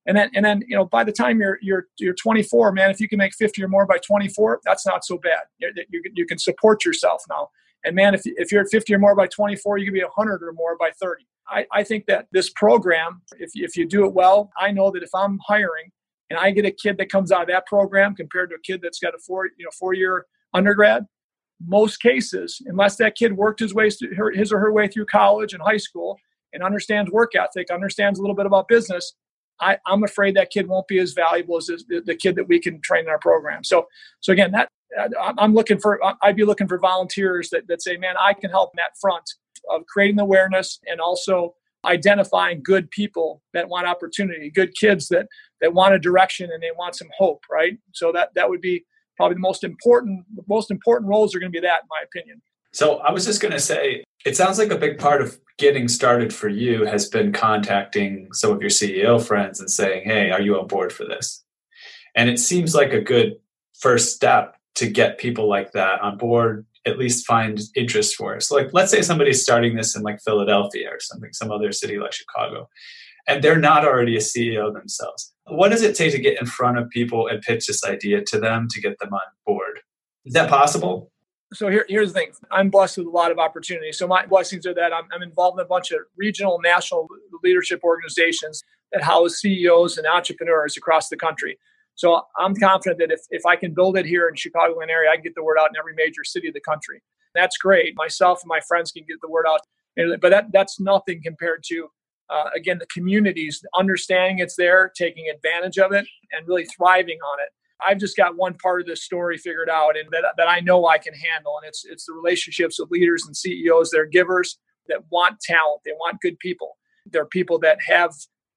and 0.09 0.17
then 0.17 0.29
and 0.33 0.43
then 0.43 0.63
you 0.67 0.75
know 0.75 0.85
by 0.85 1.03
the 1.03 1.11
time 1.11 1.39
you're 1.39 1.59
you're 1.61 1.87
you're 1.99 2.13
24 2.13 2.71
man 2.71 2.89
if 2.89 2.99
you 2.99 3.07
can 3.07 3.17
make 3.17 3.33
50 3.33 3.63
or 3.63 3.67
more 3.67 3.85
by 3.85 3.97
24 3.99 4.61
that's 4.65 4.85
not 4.85 5.05
so 5.05 5.17
bad 5.17 5.43
you, 5.59 5.71
you, 5.89 6.01
you 6.15 6.25
can 6.25 6.37
support 6.37 6.83
yourself 6.83 7.23
now 7.29 7.49
and 7.85 7.95
man 7.95 8.13
if, 8.13 8.21
if 8.25 8.51
you're 8.51 8.61
at 8.61 8.69
50 8.69 8.93
or 8.93 8.99
more 8.99 9.15
by 9.15 9.27
24 9.27 9.77
you 9.77 9.85
can 9.85 9.93
be 9.93 10.03
100 10.03 10.43
or 10.43 10.53
more 10.53 10.77
by 10.77 10.91
30 11.01 11.25
I, 11.47 11.65
I 11.71 11.83
think 11.83 12.05
that 12.07 12.27
this 12.31 12.49
program 12.51 13.21
if, 13.39 13.51
if 13.53 13.75
you 13.75 13.87
do 13.87 14.05
it 14.05 14.13
well 14.13 14.51
i 14.57 14.71
know 14.71 14.91
that 14.91 15.03
if 15.03 15.09
i'm 15.13 15.39
hiring 15.47 15.91
and 16.29 16.39
i 16.39 16.51
get 16.51 16.65
a 16.65 16.71
kid 16.71 16.97
that 16.97 17.11
comes 17.11 17.31
out 17.31 17.41
of 17.41 17.47
that 17.47 17.65
program 17.65 18.15
compared 18.15 18.49
to 18.49 18.55
a 18.55 18.59
kid 18.59 18.81
that's 18.81 18.99
got 18.99 19.15
a 19.15 19.19
four 19.19 19.45
you 19.45 19.65
know 19.65 19.71
four 19.77 19.93
year 19.93 20.25
undergrad 20.53 21.05
most 21.65 22.01
cases 22.01 22.61
unless 22.67 22.95
that 22.97 23.15
kid 23.15 23.33
worked 23.35 23.59
his 23.59 23.73
way 23.73 23.89
his 24.33 24.51
or 24.51 24.59
her 24.59 24.71
way 24.71 24.87
through 24.87 25.05
college 25.05 25.53
and 25.53 25.61
high 25.61 25.77
school 25.77 26.17
and 26.53 26.63
understands 26.63 27.11
work 27.11 27.31
ethic 27.35 27.69
understands 27.71 28.19
a 28.19 28.21
little 28.21 28.35
bit 28.35 28.45
about 28.45 28.67
business 28.67 29.13
I, 29.61 29.77
am 29.87 30.03
afraid 30.03 30.35
that 30.35 30.51
kid 30.51 30.67
won't 30.67 30.87
be 30.87 30.99
as 30.99 31.11
valuable 31.11 31.57
as 31.57 31.67
the, 31.67 32.01
the, 32.05 32.15
kid 32.15 32.35
that 32.37 32.47
we 32.47 32.59
can 32.59 32.79
train 32.81 33.03
in 33.03 33.09
our 33.09 33.19
program. 33.19 33.63
So, 33.63 33.87
so 34.21 34.31
again, 34.31 34.51
that 34.51 34.69
I'm 35.37 35.53
looking 35.53 35.79
for, 35.79 35.99
I'd 36.21 36.35
be 36.35 36.45
looking 36.45 36.67
for 36.67 36.79
volunteers 36.79 37.49
that, 37.51 37.67
that 37.67 37.81
say, 37.81 37.97
man, 37.97 38.15
I 38.19 38.33
can 38.33 38.49
help 38.49 38.71
in 38.73 38.77
that 38.77 38.97
front 38.99 39.29
of 39.69 39.85
creating 39.85 40.19
awareness 40.19 40.79
and 40.87 40.99
also 40.99 41.55
identifying 41.85 42.61
good 42.63 42.89
people 42.91 43.41
that 43.53 43.69
want 43.69 43.87
opportunity, 43.87 44.49
good 44.49 44.73
kids 44.75 45.07
that, 45.09 45.27
that 45.61 45.73
want 45.73 45.93
a 45.93 45.99
direction 45.99 46.49
and 46.51 46.61
they 46.61 46.71
want 46.77 46.95
some 46.95 47.09
hope. 47.17 47.43
Right. 47.51 47.77
So 47.93 48.11
that, 48.11 48.29
that 48.35 48.49
would 48.49 48.61
be 48.61 48.85
probably 49.15 49.35
the 49.35 49.41
most 49.41 49.63
important, 49.63 50.25
the 50.35 50.43
most 50.47 50.71
important 50.71 51.09
roles 51.09 51.35
are 51.35 51.39
going 51.39 51.51
to 51.51 51.57
be 51.57 51.65
that 51.65 51.81
in 51.83 51.87
my 51.89 52.03
opinion. 52.03 52.41
So 52.71 52.97
I 52.97 53.11
was 53.11 53.25
just 53.25 53.41
going 53.41 53.51
to 53.51 53.59
say, 53.59 54.03
it 54.25 54.35
sounds 54.35 54.57
like 54.59 54.71
a 54.71 54.77
big 54.77 54.99
part 54.99 55.21
of 55.21 55.39
getting 55.57 55.87
started 55.87 56.33
for 56.33 56.49
you 56.49 56.85
has 56.85 57.09
been 57.09 57.31
contacting 57.31 58.29
some 58.33 58.51
of 58.51 58.61
your 58.61 58.69
CEO 58.69 59.21
friends 59.21 59.59
and 59.59 59.69
saying, 59.69 60.03
"Hey, 60.05 60.31
are 60.31 60.41
you 60.41 60.57
on 60.59 60.67
board 60.67 60.91
for 60.91 61.05
this?" 61.05 61.43
And 62.15 62.29
it 62.29 62.39
seems 62.39 62.75
like 62.75 62.93
a 62.93 63.01
good 63.01 63.37
first 63.79 64.15
step 64.15 64.55
to 64.79 64.89
get 64.89 65.17
people 65.17 65.47
like 65.47 65.71
that 65.73 66.01
on 66.01 66.17
board. 66.17 66.65
at 66.85 66.97
least 66.97 67.27
find 67.27 67.59
interest 67.75 68.15
for 68.15 68.35
it. 68.35 68.41
So, 68.41 68.55
like, 68.55 68.69
let's 68.71 68.89
say 68.89 69.01
somebody's 69.01 69.43
starting 69.43 69.75
this 69.75 69.95
in 69.95 70.01
like 70.01 70.19
Philadelphia 70.21 70.89
or 70.89 70.99
something, 70.99 71.33
some 71.33 71.51
other 71.51 71.71
city 71.73 71.99
like 71.99 72.13
Chicago, 72.13 72.69
and 73.27 73.43
they're 73.43 73.59
not 73.59 73.85
already 73.85 74.15
a 74.15 74.19
CEO 74.19 74.73
themselves. 74.73 75.33
What 75.45 75.69
does 75.69 75.81
it 75.81 75.95
take 75.95 76.13
to 76.13 76.19
get 76.19 76.39
in 76.39 76.47
front 76.47 76.77
of 76.77 76.89
people 76.89 77.27
and 77.27 77.41
pitch 77.41 77.67
this 77.67 77.83
idea 77.83 78.23
to 78.27 78.39
them 78.39 78.67
to 78.71 78.81
get 78.81 78.97
them 78.99 79.13
on 79.13 79.27
board? 79.45 79.81
Is 80.25 80.33
that 80.33 80.49
possible? 80.49 81.11
so 81.53 81.69
here, 81.69 81.85
here's 81.89 82.13
the 82.13 82.19
thing 82.19 82.31
i'm 82.51 82.69
blessed 82.69 82.97
with 82.97 83.07
a 83.07 83.09
lot 83.09 83.31
of 83.31 83.39
opportunities 83.39 83.97
so 83.97 84.07
my 84.07 84.25
blessings 84.25 84.65
are 84.65 84.73
that 84.73 84.93
I'm, 84.93 85.05
I'm, 85.13 85.23
involved 85.23 85.59
in 85.59 85.65
a 85.65 85.67
bunch 85.67 85.91
of 85.91 85.99
regional 86.15 86.59
national 86.61 87.07
leadership 87.43 87.81
organizations 87.83 88.61
that 88.91 89.01
house 89.01 89.39
ceos 89.39 89.97
and 89.97 90.05
entrepreneurs 90.05 90.77
across 90.77 91.09
the 91.09 91.17
country 91.17 91.57
so 91.99 92.21
I'm 92.37 92.55
confident 92.55 92.97
that 92.99 93.11
if, 93.11 93.19
if 93.29 93.45
I 93.45 93.57
can 93.57 93.73
build 93.73 93.97
it 93.97 94.05
here 94.05 94.29
in 94.29 94.35
Chicagoland 94.35 94.89
area, 94.89 95.11
I 95.11 95.15
can 95.15 95.23
get 95.23 95.35
the 95.35 95.43
word 95.43 95.57
out 95.59 95.67
in 95.67 95.75
every 95.77 95.93
major 95.97 96.23
city 96.23 96.47
of 96.47 96.53
the 96.53 96.61
country. 96.61 97.03
That's 97.35 97.57
great. 97.57 97.93
Myself 97.97 98.39
and 98.41 98.47
my 98.47 98.61
friends 98.69 98.93
can 98.93 99.03
get 99.05 99.17
the 99.21 99.29
word 99.29 99.45
out. 99.45 99.59
But 100.21 100.29
that, 100.29 100.45
that's 100.53 100.79
nothing 100.79 101.21
compared 101.21 101.61
to, 101.65 101.89
uh, 102.29 102.51
again, 102.55 102.77
the 102.77 102.85
communities 102.85 103.61
understanding 103.75 104.39
it's 104.39 104.55
there, 104.55 104.93
taking 104.95 105.25
advantage 105.27 105.77
of 105.77 105.91
it, 105.91 106.07
and 106.31 106.47
really 106.47 106.63
thriving 106.67 107.17
on 107.17 107.39
it. 107.41 107.49
I've 107.85 107.97
just 107.97 108.15
got 108.15 108.37
one 108.37 108.53
part 108.53 108.79
of 108.79 108.87
this 108.87 109.03
story 109.03 109.37
figured 109.37 109.69
out 109.69 109.97
and 109.97 110.09
that, 110.11 110.23
that 110.37 110.47
I 110.47 110.61
know 110.61 110.87
I 110.87 110.99
can 110.99 111.13
handle. 111.13 111.55
And 111.61 111.67
it's, 111.67 111.83
it's 111.83 112.05
the 112.05 112.13
relationships 112.13 112.79
with 112.79 112.91
leaders 112.91 113.25
and 113.25 113.35
CEOs. 113.35 113.91
They're 113.91 114.05
givers 114.05 114.57
that 114.87 114.99
want 115.11 115.41
talent. 115.41 115.81
They 115.83 115.91
want 115.91 116.21
good 116.21 116.39
people. 116.39 116.77
They're 117.11 117.25
people 117.25 117.59
that 117.59 117.79
have 117.89 118.13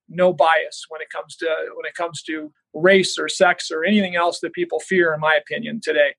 no 0.09 0.33
bias 0.33 0.85
when 0.91 1.01
it 1.01 1.09
comes 1.11 1.35
to 1.37 1.47
when 1.75 1.87
it 1.87 1.95
comes 1.95 2.23
to 2.23 2.53
race 2.75 3.19
or 3.19 3.29
sex 3.29 3.71
or 3.71 3.85
anything 3.85 4.17
else 4.17 4.41
that 4.41 4.53
people 4.53 4.81
fear 4.81 5.13
in 5.13 5.21
my 5.21 5.35
opinion 5.35 5.81
today. 5.83 6.15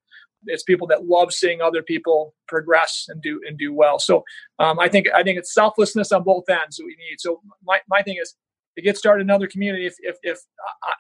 It's 0.46 0.64
people 0.64 0.88
that 0.88 1.06
love 1.06 1.34
seeing 1.34 1.62
other 1.62 1.82
people 1.82 2.36
progress 2.48 3.06
and 3.08 3.22
do 3.22 3.40
and 3.48 3.58
do 3.58 3.74
well. 3.74 3.98
So 3.98 4.24
um, 4.60 4.80
i 4.80 4.90
think 4.90 5.08
i 5.16 5.24
think 5.24 5.38
it's 5.38 5.54
selflessness 5.54 6.12
on 6.12 6.24
both 6.24 6.50
ends 6.50 6.78
that 6.78 6.86
we 6.86 6.98
need. 6.98 7.20
So 7.20 7.42
my, 7.64 7.80
my 7.90 8.02
thing 8.02 8.18
is 8.22 8.36
to 8.76 8.82
get 8.82 8.98
started 8.98 9.22
in 9.22 9.30
another 9.30 9.48
community 9.48 9.86
if 9.86 9.96
if, 10.00 10.18
if 10.24 10.40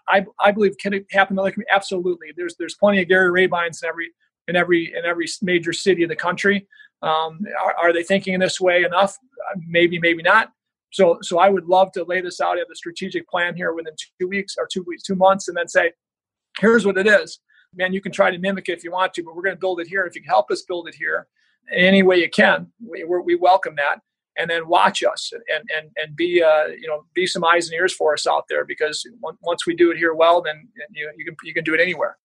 I, 0.07 0.25
I 0.39 0.51
believe 0.51 0.77
can 0.77 0.93
it 0.93 1.05
happen 1.11 1.33
in 1.33 1.39
another 1.39 1.51
community 1.51 1.73
absolutely. 1.73 2.27
There's 2.35 2.55
there's 2.57 2.75
plenty 2.75 3.01
of 3.01 3.07
gary 3.07 3.31
rabines 3.31 3.83
in 3.83 3.89
every 3.89 4.11
in 4.47 4.55
every 4.55 4.93
in 4.95 5.05
every 5.05 5.27
major 5.41 5.73
city 5.73 6.03
of 6.03 6.09
the 6.09 6.15
country. 6.15 6.67
Um, 7.01 7.41
are, 7.61 7.75
are 7.81 7.93
they 7.93 8.03
thinking 8.03 8.33
in 8.33 8.39
this 8.39 8.61
way 8.61 8.83
enough? 8.83 9.17
Maybe 9.67 9.99
maybe 9.99 10.23
not 10.23 10.51
so, 10.93 11.17
so 11.23 11.39
I 11.39 11.49
would 11.49 11.65
love 11.65 11.91
to 11.93 12.03
lay 12.03 12.21
this 12.21 12.39
out, 12.39 12.59
have 12.59 12.67
the 12.69 12.75
strategic 12.75 13.27
plan 13.27 13.55
here 13.55 13.73
within 13.73 13.95
two 14.21 14.27
weeks 14.27 14.55
or 14.59 14.67
two 14.71 14.83
weeks, 14.83 15.01
two 15.01 15.15
months, 15.15 15.47
and 15.47 15.57
then 15.57 15.67
say, 15.67 15.91
here's 16.59 16.85
what 16.85 16.99
it 16.99 17.07
is. 17.07 17.39
Man, 17.73 17.93
you 17.93 17.99
can 17.99 18.11
try 18.11 18.29
to 18.29 18.37
mimic 18.37 18.69
it 18.69 18.73
if 18.73 18.83
you 18.83 18.91
want 18.91 19.11
to, 19.15 19.23
but 19.23 19.35
we're 19.35 19.41
going 19.41 19.55
to 19.55 19.59
build 19.59 19.79
it 19.79 19.87
here. 19.87 20.05
If 20.05 20.13
you 20.13 20.21
can 20.21 20.29
help 20.29 20.51
us 20.51 20.61
build 20.61 20.87
it 20.87 20.93
here, 20.93 21.27
any 21.73 22.03
way 22.03 22.17
you 22.17 22.29
can, 22.29 22.67
we, 22.87 23.03
we 23.05 23.35
welcome 23.35 23.75
that. 23.77 24.01
And 24.37 24.49
then 24.49 24.67
watch 24.67 25.03
us 25.03 25.31
and 25.31 25.69
and 25.77 25.91
and 25.95 26.15
be 26.15 26.41
uh, 26.41 26.65
you 26.65 26.87
know 26.87 27.05
be 27.13 27.27
some 27.27 27.43
eyes 27.43 27.67
and 27.67 27.75
ears 27.75 27.93
for 27.93 28.13
us 28.13 28.25
out 28.25 28.45
there 28.49 28.65
because 28.65 29.05
once 29.43 29.67
we 29.67 29.75
do 29.75 29.91
it 29.91 29.97
here 29.97 30.15
well, 30.15 30.41
then 30.41 30.67
you 30.89 31.11
you 31.15 31.23
can 31.23 31.35
you 31.43 31.53
can 31.53 31.63
do 31.63 31.75
it 31.75 31.79
anywhere. 31.79 32.17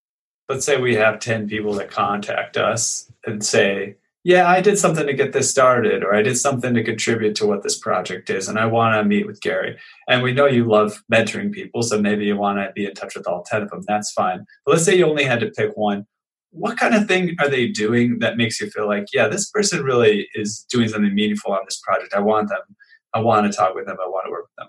Let's 0.48 0.64
say 0.64 0.80
we 0.80 0.94
have 0.94 1.18
ten 1.18 1.46
people 1.46 1.74
that 1.74 1.90
contact 1.90 2.56
us 2.56 3.12
and 3.26 3.44
say, 3.44 3.96
yeah, 4.28 4.46
I 4.46 4.60
did 4.60 4.76
something 4.76 5.06
to 5.06 5.14
get 5.14 5.32
this 5.32 5.48
started, 5.48 6.04
or 6.04 6.14
I 6.14 6.20
did 6.20 6.36
something 6.36 6.74
to 6.74 6.84
contribute 6.84 7.34
to 7.36 7.46
what 7.46 7.62
this 7.62 7.78
project 7.78 8.28
is, 8.28 8.46
and 8.46 8.58
I 8.58 8.66
want 8.66 8.94
to 8.94 9.02
meet 9.02 9.26
with 9.26 9.40
Gary. 9.40 9.78
And 10.06 10.22
we 10.22 10.34
know 10.34 10.44
you 10.44 10.66
love 10.66 11.02
mentoring 11.10 11.50
people, 11.50 11.82
so 11.82 11.98
maybe 11.98 12.26
you 12.26 12.36
want 12.36 12.58
to 12.58 12.70
be 12.74 12.84
in 12.84 12.92
touch 12.92 13.16
with 13.16 13.26
all 13.26 13.42
10 13.42 13.62
of 13.62 13.70
them. 13.70 13.84
That's 13.88 14.12
fine. 14.12 14.44
But 14.66 14.72
let's 14.72 14.84
say 14.84 14.98
you 14.98 15.06
only 15.06 15.24
had 15.24 15.40
to 15.40 15.50
pick 15.50 15.74
one. 15.78 16.06
What 16.50 16.76
kind 16.76 16.94
of 16.94 17.08
thing 17.08 17.36
are 17.40 17.48
they 17.48 17.68
doing 17.68 18.18
that 18.18 18.36
makes 18.36 18.60
you 18.60 18.68
feel 18.68 18.86
like, 18.86 19.06
yeah, 19.14 19.28
this 19.28 19.48
person 19.48 19.82
really 19.82 20.28
is 20.34 20.66
doing 20.70 20.90
something 20.90 21.14
meaningful 21.14 21.52
on 21.52 21.60
this 21.64 21.80
project? 21.82 22.12
I 22.12 22.20
want 22.20 22.50
them. 22.50 22.76
I 23.14 23.20
want 23.20 23.50
to 23.50 23.56
talk 23.56 23.74
with 23.74 23.86
them. 23.86 23.96
I 23.98 24.08
want 24.08 24.26
to 24.26 24.30
work 24.30 24.42
with 24.42 24.56
them. 24.58 24.68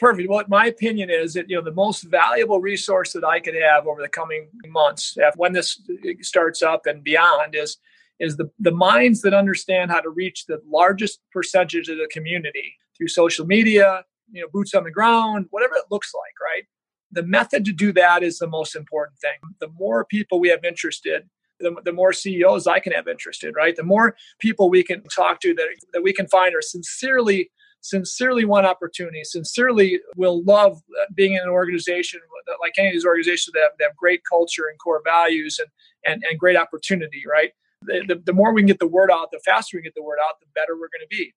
Perfect. 0.00 0.28
Well, 0.28 0.42
my 0.48 0.66
opinion 0.66 1.10
is 1.10 1.34
that 1.34 1.48
you 1.48 1.54
know 1.54 1.62
the 1.62 1.70
most 1.70 2.02
valuable 2.02 2.60
resource 2.60 3.12
that 3.12 3.24
I 3.24 3.38
could 3.38 3.54
have 3.54 3.86
over 3.86 4.02
the 4.02 4.08
coming 4.08 4.48
months, 4.66 5.16
when 5.36 5.52
this 5.52 5.80
starts 6.22 6.60
up 6.60 6.86
and 6.86 7.04
beyond, 7.04 7.54
is 7.54 7.76
is 8.18 8.36
the, 8.36 8.50
the 8.58 8.70
minds 8.70 9.22
that 9.22 9.34
understand 9.34 9.90
how 9.90 10.00
to 10.00 10.10
reach 10.10 10.46
the 10.46 10.60
largest 10.70 11.20
percentage 11.32 11.88
of 11.88 11.98
the 11.98 12.08
community 12.10 12.74
through 12.96 13.08
social 13.08 13.46
media, 13.46 14.04
you 14.30 14.40
know, 14.40 14.48
boots 14.52 14.74
on 14.74 14.84
the 14.84 14.90
ground, 14.90 15.46
whatever 15.50 15.74
it 15.74 15.84
looks 15.90 16.12
like, 16.14 16.32
right? 16.42 16.64
The 17.12 17.22
method 17.22 17.64
to 17.66 17.72
do 17.72 17.92
that 17.92 18.22
is 18.22 18.38
the 18.38 18.48
most 18.48 18.74
important 18.74 19.18
thing. 19.18 19.38
The 19.60 19.68
more 19.78 20.04
people 20.04 20.40
we 20.40 20.48
have 20.48 20.64
interested, 20.64 21.28
the, 21.60 21.74
the 21.84 21.92
more 21.92 22.12
CEOs 22.12 22.66
I 22.66 22.80
can 22.80 22.92
have 22.92 23.08
interested, 23.08 23.54
right? 23.56 23.76
The 23.76 23.82
more 23.82 24.16
people 24.38 24.70
we 24.70 24.82
can 24.82 25.02
talk 25.04 25.40
to 25.40 25.54
that, 25.54 25.66
that 25.92 26.02
we 26.02 26.12
can 26.12 26.26
find 26.28 26.54
are 26.54 26.62
sincerely 26.62 27.50
sincerely 27.82 28.44
want 28.44 28.66
opportunity, 28.66 29.22
sincerely 29.22 30.00
will 30.16 30.42
love 30.42 30.82
uh, 31.00 31.04
being 31.14 31.34
in 31.34 31.42
an 31.42 31.48
organization 31.48 32.20
like 32.60 32.74
any 32.78 32.88
of 32.88 32.94
these 32.94 33.04
organizations 33.04 33.52
that 33.52 33.60
have, 33.60 33.72
that 33.78 33.84
have 33.86 33.96
great 33.96 34.20
culture 34.28 34.66
and 34.68 34.78
core 34.78 35.02
values 35.04 35.58
and, 35.58 35.68
and, 36.04 36.24
and 36.28 36.38
great 36.38 36.56
opportunity, 36.56 37.22
right? 37.30 37.52
The, 37.82 38.22
the, 38.24 38.32
more 38.32 38.52
we 38.52 38.62
can 38.62 38.66
get 38.66 38.78
the 38.78 38.86
word 38.86 39.10
out, 39.10 39.30
the 39.30 39.40
faster 39.44 39.76
we 39.76 39.82
get 39.82 39.94
the 39.94 40.02
word 40.02 40.18
out, 40.26 40.40
the 40.40 40.46
better 40.54 40.74
we're 40.74 40.88
going 40.88 41.02
to 41.02 41.06
be. 41.10 41.32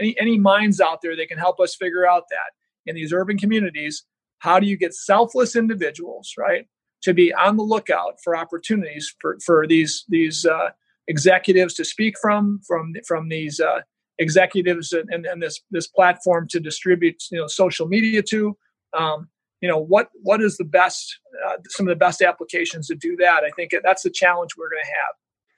Any, 0.00 0.16
any 0.18 0.38
minds 0.38 0.80
out 0.80 1.00
there 1.02 1.16
that 1.16 1.28
can 1.28 1.38
help 1.38 1.60
us 1.60 1.74
figure 1.74 2.06
out 2.06 2.24
that 2.30 2.90
in 2.90 2.94
these 2.94 3.12
urban 3.12 3.38
communities, 3.38 4.04
how 4.38 4.58
do 4.60 4.66
you 4.66 4.76
get 4.76 4.94
selfless 4.94 5.56
individuals, 5.56 6.32
right, 6.38 6.66
to 7.02 7.14
be 7.14 7.32
on 7.32 7.56
the 7.56 7.62
lookout 7.62 8.16
for 8.22 8.36
opportunities 8.36 9.14
for, 9.20 9.38
for 9.44 9.66
these 9.66 10.04
these 10.08 10.44
uh, 10.46 10.70
executives 11.08 11.74
to 11.74 11.84
speak 11.84 12.14
from, 12.20 12.60
from 12.66 12.94
from 13.06 13.28
these 13.28 13.60
uh, 13.60 13.80
executives 14.18 14.92
and, 14.92 15.26
and 15.26 15.42
this 15.42 15.60
this 15.70 15.86
platform 15.86 16.46
to 16.48 16.60
distribute 16.60 17.22
you 17.30 17.38
know 17.38 17.46
social 17.46 17.86
media 17.86 18.22
to. 18.22 18.56
Um, 18.96 19.28
you 19.62 19.68
know 19.68 19.78
what 19.78 20.10
what 20.22 20.42
is 20.42 20.58
the 20.58 20.64
best 20.64 21.18
uh, 21.46 21.56
some 21.68 21.88
of 21.88 21.90
the 21.90 21.98
best 21.98 22.20
applications 22.20 22.88
to 22.88 22.94
do 22.94 23.16
that 23.16 23.42
i 23.42 23.50
think 23.56 23.72
that's 23.82 24.02
the 24.02 24.10
challenge 24.10 24.50
we're 24.56 24.68
going 24.68 24.84
to 24.84 24.90
have 24.90 25.14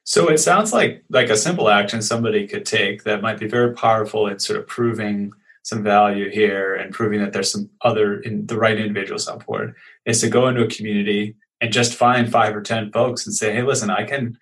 so 0.09 0.29
it 0.29 0.39
sounds 0.39 0.73
like 0.73 1.05
like 1.11 1.29
a 1.29 1.37
simple 1.37 1.69
action 1.69 2.01
somebody 2.01 2.47
could 2.47 2.65
take 2.65 3.05
that 3.05 3.21
might 3.21 3.39
be 3.39 3.47
very 3.47 3.75
powerful 3.75 4.27
in 4.27 4.39
sort 4.39 4.59
of 4.59 4.67
proving 4.67 5.31
some 5.65 5.83
value 5.83 6.31
here 6.31 6.75
and 6.75 6.95
proving 6.95 7.21
that 7.21 7.35
there's 7.35 7.53
some 7.53 7.69
other 7.83 8.19
in 8.21 8.47
the 8.47 8.57
right 8.57 8.79
individuals 8.79 9.29
on 9.29 9.39
board 9.41 9.75
is 10.07 10.23
to 10.23 10.31
go 10.31 10.49
into 10.49 10.65
a 10.65 10.69
community 10.69 11.37
and 11.61 11.75
just 11.75 11.95
find 11.95 12.33
five 12.33 12.57
or 12.57 12.63
ten 12.63 12.91
folks 12.91 13.27
and 13.27 13.35
say, 13.35 13.53
hey, 13.53 13.61
listen, 13.61 13.91
I 13.91 14.05
can 14.05 14.39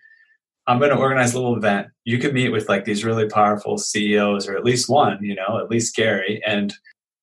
I'm 0.68 0.78
going 0.78 0.92
to 0.92 0.96
organize 0.96 1.34
a 1.34 1.40
little 1.40 1.56
event. 1.56 1.88
You 2.04 2.18
can 2.18 2.32
meet 2.32 2.50
with 2.50 2.68
like 2.68 2.84
these 2.84 3.04
really 3.04 3.28
powerful 3.28 3.76
CEOs 3.76 4.46
or 4.46 4.56
at 4.56 4.64
least 4.64 4.88
one, 4.88 5.18
you 5.20 5.34
know, 5.34 5.58
at 5.58 5.68
least 5.68 5.96
Gary 5.96 6.40
and 6.46 6.72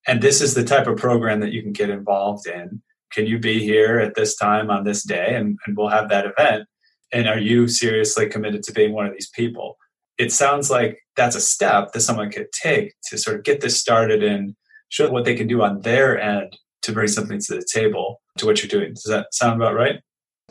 and 0.06 0.22
this 0.22 0.42
is 0.42 0.54
the 0.54 0.66
type 0.66 0.88
of 0.88 0.98
program 0.98 1.40
that 1.40 1.54
you 1.54 1.62
can 1.62 1.72
get 1.72 1.90
involved 1.90 2.46
in. 2.46 2.82
Can 3.14 3.26
you 3.26 3.40
be 3.40 3.64
here 3.64 4.00
at 4.00 4.16
this 4.16 4.36
time 4.36 4.70
on 4.70 4.84
this 4.84 5.02
day 5.04 5.34
and, 5.34 5.58
and 5.66 5.78
we'll 5.78 5.88
have 5.88 6.10
that 6.10 6.26
event 6.26 6.68
and 7.14 7.28
are 7.28 7.40
you 7.40 7.68
seriously 7.68 8.28
committed 8.28 8.64
to 8.64 8.74
being 8.74 8.92
one 8.92 9.06
of 9.06 9.14
these 9.14 9.30
people? 9.30 9.78
It 10.18 10.32
sounds 10.32 10.70
like 10.70 11.00
that's 11.16 11.36
a 11.36 11.42
step 11.42 11.92
that 11.94 12.02
someone 12.02 12.32
could 12.32 12.52
take 12.52 12.94
to 13.10 13.18
sort 13.18 13.38
of 13.38 13.44
get 13.44 13.62
this 13.62 13.80
started 13.80 14.24
and 14.24 14.56
show 14.90 15.10
what 15.10 15.26
they 15.26 15.36
can 15.36 15.48
do 15.48 15.62
on 15.62 15.82
their 15.82 16.20
end 16.20 16.58
to 16.84 16.92
bring 16.92 17.08
something 17.08 17.40
to 17.40 17.56
the 17.56 17.66
table 17.72 18.22
to 18.38 18.46
what 18.46 18.62
you're 18.62 18.70
doing. 18.70 18.94
Does 18.94 19.06
that 19.06 19.34
sound 19.34 19.62
about 19.62 19.76
right? 19.76 20.00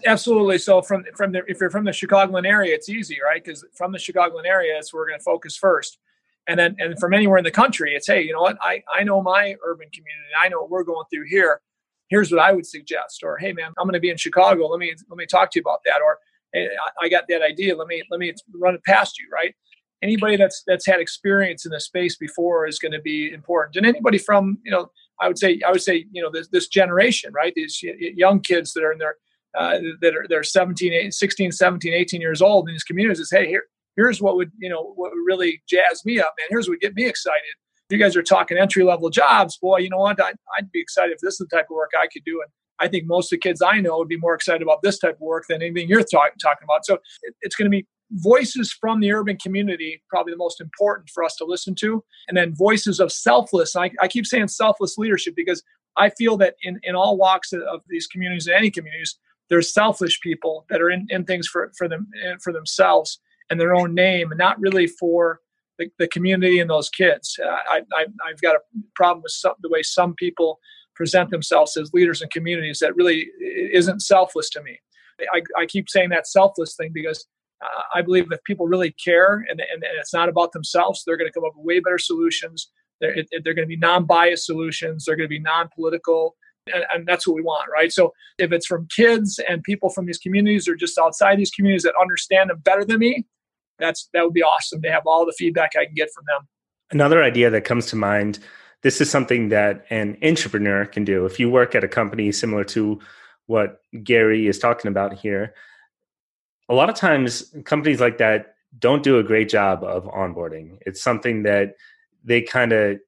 Absolutely. 0.06 0.58
So 0.58 0.82
from 0.82 1.04
from 1.16 1.32
the 1.32 1.42
if 1.46 1.60
you're 1.60 1.70
from 1.70 1.84
the 1.84 1.90
chicagoland 1.90 2.46
area 2.46 2.74
it's 2.74 2.88
easy 2.88 3.18
right? 3.22 3.42
Because 3.42 3.64
from 3.76 3.92
the 3.92 3.98
chicagoland 3.98 4.46
area 4.46 4.76
it's 4.78 4.92
where 4.92 5.02
we're 5.02 5.08
going 5.08 5.20
to 5.20 5.24
focus 5.24 5.56
first. 5.56 5.98
And 6.48 6.58
then 6.58 6.76
and 6.78 6.98
from 6.98 7.14
anywhere 7.14 7.38
in 7.38 7.44
the 7.44 7.50
country 7.50 7.94
it's 7.94 8.06
hey 8.06 8.22
you 8.22 8.32
know 8.32 8.40
what? 8.40 8.56
I 8.60 8.82
i 8.92 9.04
know 9.04 9.22
my 9.22 9.54
urban 9.64 9.88
community. 9.90 10.32
I 10.40 10.48
know 10.48 10.62
what 10.62 10.70
we're 10.70 10.84
going 10.84 11.04
through 11.12 11.26
here. 11.28 11.60
Here's 12.08 12.32
what 12.32 12.40
i 12.40 12.52
would 12.52 12.66
suggest. 12.66 13.22
Or 13.22 13.36
hey 13.36 13.52
man 13.52 13.72
i'm 13.78 13.84
going 13.84 13.94
to 13.94 14.00
be 14.00 14.10
in 14.10 14.16
chicago. 14.16 14.66
Let 14.66 14.80
me 14.80 14.92
let 15.08 15.16
me 15.16 15.26
talk 15.26 15.50
to 15.52 15.58
you 15.58 15.62
about 15.62 15.80
that. 15.84 16.00
Or 16.04 16.18
hey, 16.52 16.68
I 17.00 17.08
got 17.08 17.24
that 17.28 17.42
idea. 17.42 17.76
Let 17.76 17.88
me 17.88 18.02
let 18.10 18.20
me 18.20 18.32
run 18.54 18.74
it 18.74 18.84
past 18.84 19.18
you, 19.18 19.26
right? 19.32 19.54
Anybody 20.02 20.36
that's 20.36 20.62
that's 20.66 20.86
had 20.86 21.00
experience 21.00 21.64
in 21.64 21.72
the 21.72 21.80
space 21.80 22.16
before 22.16 22.66
is 22.66 22.78
going 22.78 22.92
to 22.92 23.00
be 23.00 23.30
important, 23.32 23.76
and 23.76 23.86
anybody 23.86 24.18
from 24.18 24.58
you 24.64 24.70
know, 24.70 24.90
I 25.20 25.28
would 25.28 25.38
say 25.38 25.60
I 25.66 25.70
would 25.70 25.82
say 25.82 26.06
you 26.10 26.22
know 26.22 26.30
this 26.30 26.48
this 26.48 26.68
generation, 26.68 27.32
right? 27.32 27.52
These 27.54 27.80
young 27.82 28.40
kids 28.40 28.72
that 28.72 28.82
are 28.82 28.92
in 28.92 28.98
their 28.98 29.16
uh, 29.56 29.78
that 30.00 30.16
are 30.16 30.26
they're 30.28 30.42
17, 30.42 31.10
16, 31.10 31.52
17, 31.52 31.92
18 31.92 32.20
years 32.20 32.40
old 32.40 32.68
in 32.68 32.74
these 32.74 32.84
communities 32.84 33.20
is 33.20 33.30
hey 33.30 33.46
here 33.46 33.64
here's 33.96 34.22
what 34.22 34.36
would 34.36 34.50
you 34.58 34.68
know 34.68 34.92
what 34.96 35.12
would 35.12 35.24
really 35.26 35.62
jazz 35.68 36.04
me 36.04 36.20
up, 36.20 36.34
man. 36.38 36.46
Here's 36.50 36.66
what 36.66 36.72
would 36.72 36.80
get 36.80 36.94
me 36.94 37.06
excited. 37.06 37.40
If 37.88 37.98
you 37.98 38.02
guys 38.02 38.16
are 38.16 38.22
talking 38.22 38.56
entry 38.56 38.84
level 38.84 39.10
jobs, 39.10 39.58
boy, 39.58 39.78
you 39.78 39.90
know 39.90 39.98
what? 39.98 40.22
I'd, 40.22 40.36
I'd 40.56 40.70
be 40.72 40.80
excited 40.80 41.12
if 41.12 41.18
this 41.20 41.34
is 41.34 41.46
the 41.50 41.56
type 41.56 41.66
of 41.70 41.74
work 41.74 41.90
I 41.98 42.06
could 42.12 42.24
do. 42.24 42.40
And 42.40 42.50
I 42.82 42.88
think 42.88 43.06
most 43.06 43.32
of 43.32 43.36
the 43.36 43.48
kids 43.48 43.62
I 43.62 43.80
know 43.80 43.96
would 43.98 44.08
be 44.08 44.16
more 44.16 44.34
excited 44.34 44.60
about 44.60 44.82
this 44.82 44.98
type 44.98 45.14
of 45.14 45.20
work 45.20 45.44
than 45.48 45.62
anything 45.62 45.88
you're 45.88 46.02
talk, 46.02 46.32
talking 46.42 46.64
about. 46.64 46.84
So 46.84 46.98
it, 47.22 47.34
it's 47.40 47.54
going 47.54 47.70
to 47.70 47.70
be 47.70 47.86
voices 48.10 48.72
from 48.72 49.00
the 49.00 49.12
urban 49.12 49.36
community, 49.36 50.02
probably 50.08 50.32
the 50.32 50.38
most 50.38 50.60
important 50.60 51.08
for 51.10 51.22
us 51.22 51.36
to 51.36 51.44
listen 51.44 51.74
to. 51.76 52.04
And 52.28 52.36
then 52.36 52.54
voices 52.54 52.98
of 52.98 53.12
selfless. 53.12 53.76
I, 53.76 53.90
I 54.02 54.08
keep 54.08 54.26
saying 54.26 54.48
selfless 54.48 54.98
leadership 54.98 55.34
because 55.36 55.62
I 55.96 56.10
feel 56.10 56.36
that 56.38 56.56
in, 56.62 56.80
in 56.82 56.96
all 56.96 57.16
walks 57.16 57.52
of 57.52 57.82
these 57.88 58.08
communities, 58.08 58.48
in 58.48 58.54
any 58.54 58.70
communities, 58.70 59.16
there's 59.48 59.72
selfish 59.72 60.20
people 60.20 60.66
that 60.68 60.80
are 60.80 60.90
in, 60.90 61.06
in 61.10 61.24
things 61.24 61.46
for, 61.46 61.70
for 61.76 61.88
them 61.88 62.08
for 62.42 62.52
themselves 62.52 63.20
and 63.50 63.60
their 63.60 63.74
own 63.74 63.94
name, 63.94 64.30
and 64.30 64.38
not 64.38 64.58
really 64.58 64.86
for 64.86 65.40
the, 65.78 65.88
the 65.98 66.08
community 66.08 66.58
and 66.58 66.70
those 66.70 66.88
kids. 66.88 67.38
Uh, 67.42 67.48
I, 67.48 67.82
I, 67.94 68.06
have 68.28 68.40
got 68.40 68.56
a 68.56 68.60
problem 68.94 69.22
with 69.22 69.32
some, 69.32 69.54
the 69.60 69.68
way 69.68 69.82
some 69.82 70.14
people 70.14 70.58
present 71.02 71.30
themselves 71.30 71.76
as 71.76 71.92
leaders 71.92 72.22
in 72.22 72.28
communities 72.28 72.78
that 72.78 72.94
really 72.94 73.26
isn't 73.72 74.00
selfless 74.02 74.48
to 74.48 74.62
me. 74.62 74.78
I, 75.34 75.42
I 75.58 75.66
keep 75.66 75.90
saying 75.90 76.10
that 76.10 76.28
selfless 76.28 76.76
thing 76.76 76.92
because 76.94 77.26
uh, 77.60 77.82
I 77.92 78.02
believe 78.02 78.30
if 78.30 78.38
people 78.44 78.68
really 78.68 78.92
care 79.04 79.44
and, 79.50 79.60
and, 79.60 79.82
and, 79.82 79.98
it's 79.98 80.14
not 80.14 80.28
about 80.28 80.52
themselves, 80.52 81.02
they're 81.04 81.16
going 81.16 81.28
to 81.28 81.32
come 81.32 81.44
up 81.44 81.54
with 81.56 81.66
way 81.66 81.80
better 81.80 81.98
solutions. 81.98 82.70
They're, 83.00 83.16
they're 83.42 83.52
going 83.52 83.66
to 83.66 83.76
be 83.76 83.76
non 83.76 84.04
biased 84.04 84.46
solutions, 84.46 85.04
they're 85.04 85.16
going 85.16 85.28
to 85.28 85.36
be 85.36 85.40
non 85.40 85.68
political. 85.74 86.36
And, 86.72 86.84
and, 86.94 87.04
that's 87.04 87.26
what 87.26 87.34
we 87.34 87.42
want, 87.42 87.68
right? 87.72 87.90
So 87.90 88.12
if 88.38 88.52
it's 88.52 88.66
from 88.66 88.86
kids 88.94 89.40
and 89.48 89.60
people 89.64 89.90
from 89.90 90.06
these 90.06 90.18
communities 90.18 90.68
or 90.68 90.76
just 90.76 90.96
outside 90.96 91.36
these 91.36 91.50
communities 91.50 91.82
that 91.82 91.94
understand 92.00 92.50
them 92.50 92.60
better 92.64 92.84
than 92.84 93.00
me, 93.00 93.26
that's 93.80 94.08
that 94.14 94.22
would 94.22 94.34
be 94.34 94.44
awesome 94.44 94.80
to 94.82 94.92
have 94.92 95.02
all 95.04 95.26
the 95.26 95.34
feedback 95.36 95.72
I 95.76 95.86
can 95.86 95.94
get 95.94 96.10
from 96.14 96.24
them. 96.28 96.46
Another 96.92 97.24
idea 97.24 97.50
that 97.50 97.64
comes 97.64 97.86
to 97.86 97.96
mind 97.96 98.38
this 98.82 99.00
is 99.00 99.10
something 99.10 99.48
that 99.48 99.84
an 99.90 100.16
entrepreneur 100.22 100.84
can 100.86 101.04
do. 101.04 101.24
If 101.24 101.40
you 101.40 101.50
work 101.50 101.74
at 101.74 101.84
a 101.84 101.88
company 101.88 102.32
similar 102.32 102.64
to 102.64 103.00
what 103.46 103.80
Gary 104.02 104.46
is 104.46 104.58
talking 104.58 104.88
about 104.88 105.14
here, 105.14 105.54
a 106.68 106.74
lot 106.74 106.90
of 106.90 106.96
times 106.96 107.54
companies 107.64 108.00
like 108.00 108.18
that 108.18 108.54
don't 108.78 109.02
do 109.02 109.18
a 109.18 109.22
great 109.22 109.48
job 109.48 109.84
of 109.84 110.04
onboarding. 110.04 110.78
It's 110.82 111.02
something 111.02 111.42
that 111.44 111.76
they 112.24 112.40
kind 112.42 112.72
of 112.72 112.98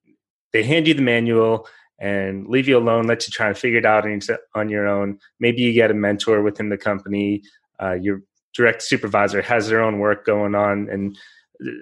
they 0.53 0.63
hand 0.63 0.87
you 0.87 0.95
the 0.95 1.03
manual 1.03 1.67
and 1.99 2.47
leave 2.49 2.69
you 2.69 2.77
alone, 2.77 3.07
let 3.07 3.27
you 3.27 3.33
try 3.33 3.49
and 3.49 3.59
figure 3.59 3.79
it 3.79 3.87
out 3.87 4.07
on 4.55 4.69
your 4.69 4.87
own. 4.87 5.19
Maybe 5.41 5.63
you 5.63 5.73
get 5.73 5.91
a 5.91 5.95
mentor 5.95 6.43
within 6.43 6.69
the 6.69 6.77
company. 6.77 7.43
Uh, 7.81 7.93
your 7.93 8.23
direct 8.53 8.83
supervisor 8.83 9.43
has 9.43 9.69
their 9.69 9.83
own 9.83 9.99
work 9.99 10.25
going 10.25 10.55
on, 10.55 10.89
and 10.89 11.17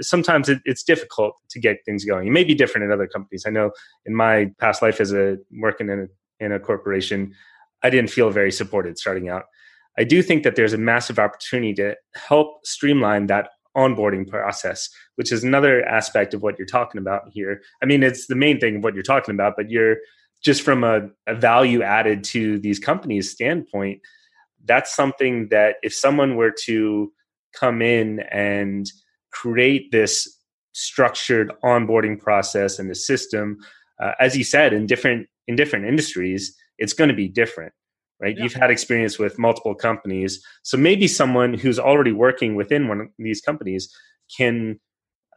sometimes 0.01 0.49
it, 0.49 0.61
it's 0.65 0.83
difficult 0.83 1.35
to 1.51 1.61
get 1.61 1.79
things 1.85 2.05
going. 2.05 2.29
It 2.29 2.33
may 2.33 2.45
be 2.45 2.55
different 2.55 2.85
in 2.85 2.93
other 2.93 3.07
companies. 3.07 3.45
I 3.47 3.51
know 3.51 3.71
in 4.07 4.15
my 4.15 4.51
past 4.59 4.83
life 4.83 5.01
as 5.01 5.13
a 5.13 5.39
working 5.61 5.89
in 5.89 6.09
a, 6.41 6.45
in 6.45 6.53
a 6.53 6.61
corporation, 6.61 7.35
I 7.83 7.91
didn't 7.91 8.11
feel 8.11 8.31
very 8.31 8.53
supported 8.53 8.99
starting 8.99 9.29
out. 9.29 9.45
I 9.99 10.05
do 10.05 10.23
think 10.23 10.43
that 10.45 10.57
there's 10.57 10.73
a 10.73 10.79
massive 10.79 11.19
opportunity 11.19 11.75
to 11.75 11.97
help 12.15 12.65
streamline 12.65 13.27
that 13.27 13.51
onboarding 13.77 14.29
process, 14.29 14.89
which 15.17 15.33
is 15.33 15.45
another 15.45 15.85
aspect 15.87 16.35
of 16.35 16.43
what 16.43 16.59
you're 16.59 16.67
talking 16.67 16.99
about 16.99 17.23
here. 17.33 17.63
I 17.83 17.87
mean, 17.87 18.03
it's 18.03 18.27
the 18.27 18.35
main 18.35 18.61
thing 18.61 18.77
of 18.77 18.85
what 18.85 18.95
you're 18.95 19.03
talking 19.03 19.35
about, 19.35 19.55
but 19.57 19.71
you're 19.71 19.97
just 20.43 20.63
from 20.63 20.85
a, 20.85 21.09
a 21.27 21.35
value 21.35 21.83
added 21.83 22.25
to 22.25 22.59
these 22.59 22.79
companies 22.79 23.31
standpoint, 23.31 24.01
that's 24.65 24.95
something 24.95 25.49
that 25.49 25.77
if 25.83 25.95
someone 25.95 26.37
were 26.37 26.53
to 26.65 27.13
come 27.55 27.83
in 27.83 28.21
and 28.31 28.91
create 29.33 29.91
this 29.91 30.39
structured 30.73 31.53
onboarding 31.65 32.19
process 32.19 32.79
and 32.79 32.91
the 32.91 32.95
system 32.95 33.59
uh, 34.03 34.13
as 34.21 34.37
you 34.37 34.45
said 34.45 34.73
in 34.73 34.87
different 34.87 35.27
in 35.49 35.57
different 35.57 35.85
industries 35.85 36.57
it's 36.79 36.93
going 36.93 37.09
to 37.09 37.15
be 37.15 37.29
different 37.29 37.73
right 38.21 38.37
yeah. 38.37 38.43
you've 38.43 38.55
had 38.55 38.71
experience 38.71 39.19
with 39.19 39.39
multiple 39.39 39.75
companies 39.75 40.43
so 40.63 40.77
maybe 40.77 41.07
someone 41.07 41.53
who's 41.55 41.79
already 41.79 42.13
working 42.13 42.55
within 42.55 42.89
one 42.89 43.01
of 43.01 43.09
these 43.19 43.41
companies 43.41 43.95
can 44.35 44.79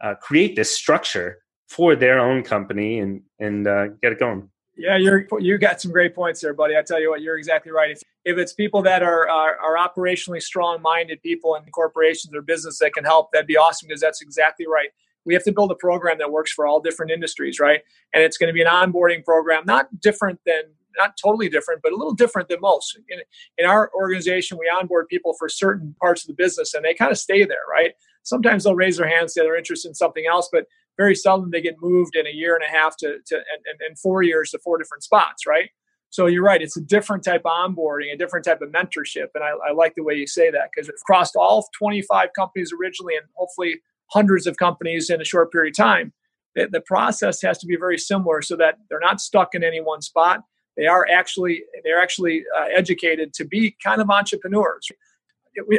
uh, 0.02 0.14
create 0.22 0.56
this 0.56 0.70
structure 0.70 1.38
for 1.68 1.94
their 1.96 2.18
own 2.18 2.42
company 2.42 2.98
and 2.98 3.20
and 3.38 3.66
uh, 3.66 3.88
get 4.02 4.12
it 4.12 4.18
going 4.18 4.48
yeah, 4.76 4.96
you're 4.96 5.26
you 5.38 5.58
got 5.58 5.80
some 5.80 5.90
great 5.90 6.14
points 6.14 6.40
there, 6.40 6.52
buddy. 6.52 6.76
I 6.76 6.82
tell 6.82 7.00
you 7.00 7.10
what, 7.10 7.22
you're 7.22 7.38
exactly 7.38 7.72
right. 7.72 7.92
If, 7.92 8.02
if 8.24 8.38
it's 8.38 8.52
people 8.52 8.82
that 8.82 9.02
are, 9.02 9.28
are, 9.28 9.56
are 9.56 9.76
operationally 9.76 10.42
strong-minded 10.42 11.22
people 11.22 11.54
in 11.54 11.64
corporations 11.70 12.34
or 12.34 12.42
business 12.42 12.78
that 12.80 12.92
can 12.92 13.04
help, 13.04 13.32
that'd 13.32 13.46
be 13.46 13.56
awesome 13.56 13.88
because 13.88 14.00
that's 14.00 14.20
exactly 14.20 14.66
right. 14.66 14.90
We 15.24 15.34
have 15.34 15.44
to 15.44 15.52
build 15.52 15.70
a 15.70 15.76
program 15.76 16.18
that 16.18 16.30
works 16.30 16.52
for 16.52 16.66
all 16.66 16.80
different 16.80 17.10
industries, 17.10 17.58
right? 17.58 17.80
And 18.12 18.22
it's 18.22 18.36
going 18.36 18.48
to 18.48 18.52
be 18.52 18.62
an 18.62 18.68
onboarding 18.68 19.24
program, 19.24 19.64
not 19.66 20.00
different 20.00 20.40
than 20.46 20.62
not 20.96 21.16
totally 21.22 21.48
different, 21.48 21.82
but 21.82 21.92
a 21.92 21.96
little 21.96 22.14
different 22.14 22.48
than 22.48 22.60
most. 22.60 22.98
In, 23.08 23.20
in 23.58 23.66
our 23.66 23.90
organization, 23.94 24.58
we 24.58 24.66
onboard 24.66 25.08
people 25.08 25.34
for 25.38 25.48
certain 25.48 25.94
parts 26.00 26.22
of 26.22 26.28
the 26.28 26.34
business, 26.34 26.74
and 26.74 26.84
they 26.84 26.94
kind 26.94 27.10
of 27.10 27.18
stay 27.18 27.44
there, 27.44 27.58
right? 27.70 27.92
Sometimes 28.22 28.64
they'll 28.64 28.74
raise 28.74 28.96
their 28.96 29.08
hands, 29.08 29.34
say 29.34 29.42
they're 29.42 29.56
interested 29.56 29.88
in 29.88 29.94
something 29.94 30.24
else, 30.28 30.48
but 30.50 30.66
very 30.96 31.14
seldom 31.14 31.50
they 31.50 31.60
get 31.60 31.76
moved 31.80 32.16
in 32.16 32.26
a 32.26 32.30
year 32.30 32.54
and 32.54 32.64
a 32.64 32.68
half 32.68 32.96
to, 32.98 33.18
to 33.26 33.36
and, 33.36 33.80
and 33.86 33.98
four 33.98 34.22
years 34.22 34.50
to 34.50 34.58
four 34.58 34.78
different 34.78 35.02
spots, 35.02 35.46
right? 35.46 35.70
So 36.10 36.26
you're 36.26 36.42
right. 36.42 36.62
It's 36.62 36.76
a 36.76 36.80
different 36.80 37.24
type 37.24 37.42
of 37.44 37.52
onboarding, 37.52 38.12
a 38.12 38.16
different 38.16 38.44
type 38.44 38.62
of 38.62 38.70
mentorship. 38.70 39.26
And 39.34 39.44
I, 39.44 39.50
I 39.68 39.72
like 39.72 39.94
the 39.96 40.02
way 40.02 40.14
you 40.14 40.26
say 40.26 40.50
that 40.50 40.70
because 40.74 40.88
it 40.88 40.94
crossed 41.04 41.36
all 41.36 41.68
25 41.76 42.30
companies 42.34 42.72
originally 42.72 43.16
and 43.16 43.26
hopefully 43.34 43.80
hundreds 44.10 44.46
of 44.46 44.56
companies 44.56 45.10
in 45.10 45.20
a 45.20 45.24
short 45.24 45.52
period 45.52 45.72
of 45.72 45.76
time. 45.76 46.12
The, 46.54 46.68
the 46.70 46.80
process 46.80 47.42
has 47.42 47.58
to 47.58 47.66
be 47.66 47.76
very 47.76 47.98
similar 47.98 48.40
so 48.40 48.56
that 48.56 48.78
they're 48.88 49.00
not 49.00 49.20
stuck 49.20 49.54
in 49.54 49.62
any 49.62 49.80
one 49.80 50.00
spot. 50.00 50.40
They 50.76 50.86
are 50.86 51.06
actually 51.10 51.64
they're 51.84 52.00
actually 52.00 52.44
uh, 52.58 52.66
educated 52.74 53.32
to 53.34 53.44
be 53.44 53.76
kind 53.82 54.00
of 54.00 54.10
entrepreneurs. 54.10 54.88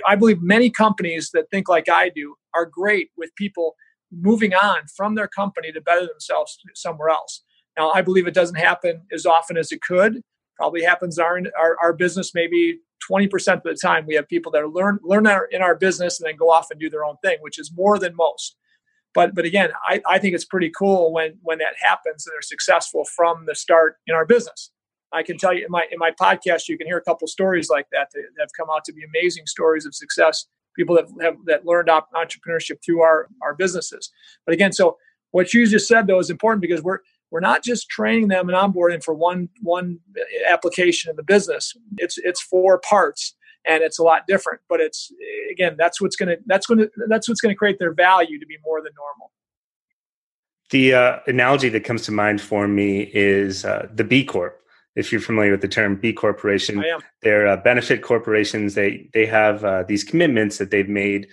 I 0.08 0.16
believe 0.16 0.42
many 0.42 0.72
companies 0.72 1.30
that 1.34 1.50
think 1.52 1.70
like 1.70 1.88
I 1.88 2.10
do 2.10 2.36
are 2.56 2.66
great 2.66 3.12
with 3.16 3.34
people 3.36 3.76
moving 4.12 4.54
on 4.54 4.82
from 4.96 5.16
their 5.16 5.28
company 5.28 5.72
to 5.72 5.82
better 5.82 6.06
themselves 6.06 6.58
somewhere 6.76 7.10
else. 7.10 7.44
Now, 7.78 7.92
I 7.92 8.02
believe 8.02 8.28
it 8.28 8.34
doesn't 8.34 8.58
happen 8.58 9.04
as 9.14 9.26
often 9.26 9.58
as 9.58 9.72
it 9.72 9.82
could. 9.82 10.22
Probably 10.56 10.84
happens 10.84 11.20
our 11.20 11.40
our, 11.58 11.78
our 11.82 11.94
business 11.94 12.34
maybe 12.34 12.80
20% 13.10 13.58
of 13.58 13.64
the 13.64 13.76
time. 13.76 14.06
We 14.08 14.16
have 14.16 14.28
people 14.28 14.52
that 14.54 14.64
are 14.64 14.68
learn 14.68 15.00
learn 15.04 15.28
our, 15.28 15.46
in 15.46 15.62
our 15.62 15.76
business 15.76 16.20
and 16.20 16.28
then 16.28 16.36
go 16.36 16.50
off 16.50 16.72
and 16.72 16.80
do 16.80 16.90
their 16.90 17.06
own 17.06 17.18
thing, 17.24 17.38
which 17.42 17.60
is 17.60 17.72
more 17.76 18.00
than 18.00 18.16
most. 18.16 18.56
But 19.14 19.36
but 19.36 19.46
again, 19.46 19.72
I, 19.86 20.02
I 20.08 20.18
think 20.20 20.34
it's 20.34 20.46
pretty 20.46 20.72
cool 20.76 21.14
when 21.14 21.38
when 21.42 21.60
that 21.60 21.76
happens 21.82 22.26
and 22.26 22.34
they're 22.34 22.42
successful 22.42 23.04
from 23.16 23.46
the 23.46 23.56
start 23.56 23.98
in 24.08 24.16
our 24.16 24.26
business. 24.26 24.72
I 25.14 25.24
can 25.24 25.38
tell 25.38 25.54
you 25.54 25.66
in 25.66 25.72
my 25.72 25.86
in 25.92 26.00
my 26.00 26.12
podcast, 26.12 26.68
you 26.68 26.78
can 26.78 26.88
hear 26.88 26.98
a 26.98 27.04
couple 27.04 27.28
stories 27.28 27.70
like 27.70 27.88
that 27.92 28.10
that 28.14 28.24
have 28.40 28.50
come 28.58 28.68
out 28.72 28.84
to 28.86 28.94
be 28.94 29.04
amazing 29.04 29.46
stories 29.46 29.86
of 29.86 29.94
success 29.94 30.48
people 30.78 30.96
that 30.96 31.08
have 31.22 31.36
that 31.46 31.66
learned 31.66 31.90
entrepreneurship 31.90 32.78
through 32.86 33.02
our 33.02 33.28
our 33.42 33.54
businesses. 33.54 34.12
But 34.46 34.54
again, 34.54 34.72
so 34.72 34.98
what 35.32 35.54
you 35.54 35.68
just 35.68 35.88
said 35.88 36.08
though 36.08 36.20
is 36.20 36.30
important 36.30 36.62
because 36.62 36.82
we're 36.82 37.00
we're 37.32 37.42
not 37.42 37.64
just 37.64 37.90
training 37.90 38.30
them 38.30 38.48
and 38.48 38.58
onboarding 38.58 39.04
for 39.04 39.14
one 39.14 39.50
one 39.62 40.00
application 40.50 41.10
in 41.10 41.16
the 41.18 41.24
business. 41.24 41.76
It's 41.98 42.18
it's 42.18 42.42
four 42.42 42.80
parts 42.80 43.36
and 43.68 43.84
it's 43.84 44.00
a 44.00 44.04
lot 44.04 44.22
different. 44.28 44.62
But 44.70 44.80
it's 44.80 45.12
again 45.52 45.76
that's 45.78 46.00
what's 46.00 46.16
gonna 46.16 46.38
that's 46.46 46.66
gonna 46.66 46.88
that's 47.10 47.28
what's 47.28 47.42
gonna 47.42 47.56
create 47.56 47.80
their 47.80 47.94
value 47.94 48.40
to 48.40 48.46
be 48.46 48.58
more 48.66 48.82
than 48.82 48.94
normal. 48.96 49.32
The 50.70 50.94
uh, 50.94 51.20
analogy 51.28 51.70
that 51.70 51.86
comes 51.86 52.02
to 52.04 52.12
mind 52.12 52.42
for 52.42 52.68
me 52.68 53.10
is 53.14 53.64
uh, 53.64 53.88
the 53.94 54.04
B 54.04 54.26
Corp 54.26 54.62
if 54.98 55.12
you're 55.12 55.22
familiar 55.22 55.52
with 55.52 55.62
the 55.62 55.68
term 55.68 55.96
B 55.96 56.12
corporation, 56.12 56.84
they're 57.22 57.48
uh, 57.48 57.58
benefit 57.58 58.02
corporations. 58.02 58.74
They 58.74 59.10
they 59.14 59.28
have 59.28 59.64
uh, 59.64 59.84
these 59.88 60.04
commitments 60.04 60.58
that 60.58 60.72
they've 60.72 60.90
made 60.90 61.28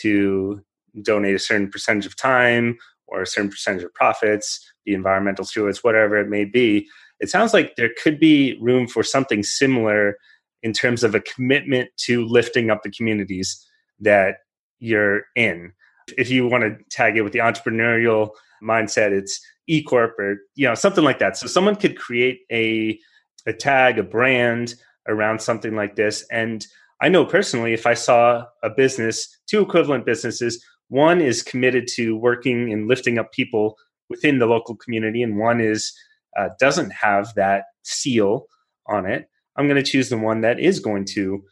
to 0.00 0.64
donate 1.02 1.34
a 1.34 1.38
certain 1.38 1.70
percentage 1.70 2.06
of 2.06 2.16
time 2.16 2.78
or 3.06 3.20
a 3.20 3.26
certain 3.26 3.50
percentage 3.50 3.84
of 3.84 3.92
profits, 3.92 4.66
the 4.86 4.94
environmental 4.94 5.44
stewards, 5.44 5.84
whatever 5.84 6.16
it 6.16 6.28
may 6.28 6.46
be. 6.46 6.88
It 7.20 7.28
sounds 7.28 7.52
like 7.52 7.76
there 7.76 7.90
could 8.02 8.18
be 8.18 8.58
room 8.58 8.88
for 8.88 9.02
something 9.02 9.42
similar 9.42 10.16
in 10.62 10.72
terms 10.72 11.04
of 11.04 11.14
a 11.14 11.20
commitment 11.20 11.90
to 12.06 12.24
lifting 12.24 12.70
up 12.70 12.82
the 12.82 12.90
communities 12.90 13.66
that 14.00 14.36
you're 14.78 15.24
in. 15.36 15.72
If 16.16 16.30
you 16.30 16.48
want 16.48 16.64
to 16.64 16.78
tag 16.90 17.18
it 17.18 17.22
with 17.22 17.34
the 17.34 17.40
entrepreneurial 17.40 18.30
mindset, 18.62 19.10
it's 19.12 19.44
E 19.70 19.82
Corp 19.82 20.18
or 20.18 20.38
you 20.56 20.66
know 20.66 20.74
something 20.74 21.04
like 21.04 21.20
that. 21.20 21.36
So 21.36 21.46
someone 21.46 21.76
could 21.76 21.96
create 21.96 22.40
a 22.50 22.98
a 23.46 23.52
tag, 23.52 23.98
a 23.98 24.02
brand 24.02 24.74
around 25.08 25.40
something 25.40 25.74
like 25.76 25.96
this. 25.96 26.26
And 26.30 26.66
I 27.00 27.08
know 27.08 27.24
personally, 27.24 27.72
if 27.72 27.86
I 27.86 27.94
saw 27.94 28.44
a 28.62 28.68
business, 28.68 29.38
two 29.48 29.62
equivalent 29.62 30.04
businesses, 30.04 30.62
one 30.88 31.20
is 31.20 31.42
committed 31.42 31.88
to 31.94 32.16
working 32.16 32.72
and 32.72 32.88
lifting 32.88 33.18
up 33.18 33.32
people 33.32 33.76
within 34.08 34.40
the 34.40 34.46
local 34.46 34.74
community, 34.76 35.22
and 35.22 35.38
one 35.38 35.60
is 35.60 35.92
uh, 36.36 36.48
doesn't 36.58 36.90
have 36.90 37.32
that 37.34 37.64
seal 37.82 38.46
on 38.86 39.06
it. 39.06 39.28
I'm 39.56 39.68
going 39.68 39.82
to 39.82 39.88
choose 39.90 40.08
the 40.08 40.18
one 40.18 40.40
that 40.40 40.58
is 40.58 40.80
going 40.80 41.04
to 41.12 41.42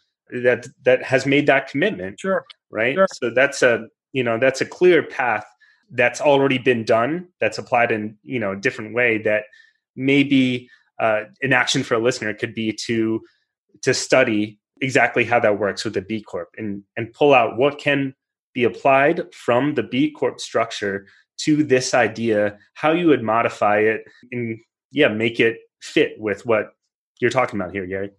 that 0.42 0.66
that 0.84 1.02
has 1.04 1.24
made 1.24 1.46
that 1.46 1.68
commitment. 1.68 2.18
Sure. 2.20 2.44
Right. 2.70 2.94
Sure. 2.94 3.06
So 3.14 3.30
that's 3.30 3.62
a 3.62 3.86
you 4.12 4.24
know 4.24 4.38
that's 4.38 4.60
a 4.60 4.66
clear 4.66 5.04
path 5.04 5.46
that's 5.90 6.20
already 6.20 6.58
been 6.58 6.84
done. 6.84 7.28
That's 7.40 7.58
applied 7.58 7.92
in 7.92 8.16
you 8.22 8.38
know 8.38 8.52
a 8.52 8.56
different 8.56 8.94
way 8.94 9.18
that 9.18 9.44
maybe 9.96 10.68
uh, 11.00 11.22
an 11.42 11.52
action 11.52 11.82
for 11.82 11.94
a 11.94 11.98
listener 11.98 12.34
could 12.34 12.54
be 12.54 12.72
to 12.86 13.20
to 13.82 13.94
study 13.94 14.58
exactly 14.80 15.24
how 15.24 15.40
that 15.40 15.58
works 15.58 15.84
with 15.84 15.94
the 15.94 16.02
B 16.02 16.22
Corp 16.22 16.48
and 16.56 16.82
and 16.96 17.12
pull 17.12 17.34
out 17.34 17.56
what 17.56 17.78
can 17.78 18.14
be 18.54 18.64
applied 18.64 19.22
from 19.34 19.74
the 19.74 19.82
B 19.82 20.10
Corp 20.10 20.40
structure 20.40 21.06
to 21.38 21.62
this 21.62 21.94
idea, 21.94 22.58
how 22.74 22.92
you 22.92 23.06
would 23.06 23.22
modify 23.22 23.78
it 23.78 24.02
and 24.32 24.58
yeah, 24.90 25.08
make 25.08 25.38
it 25.38 25.58
fit 25.80 26.14
with 26.18 26.44
what 26.44 26.70
you're 27.20 27.30
talking 27.30 27.60
about 27.60 27.72
here, 27.72 27.86
Gary. 27.86 28.10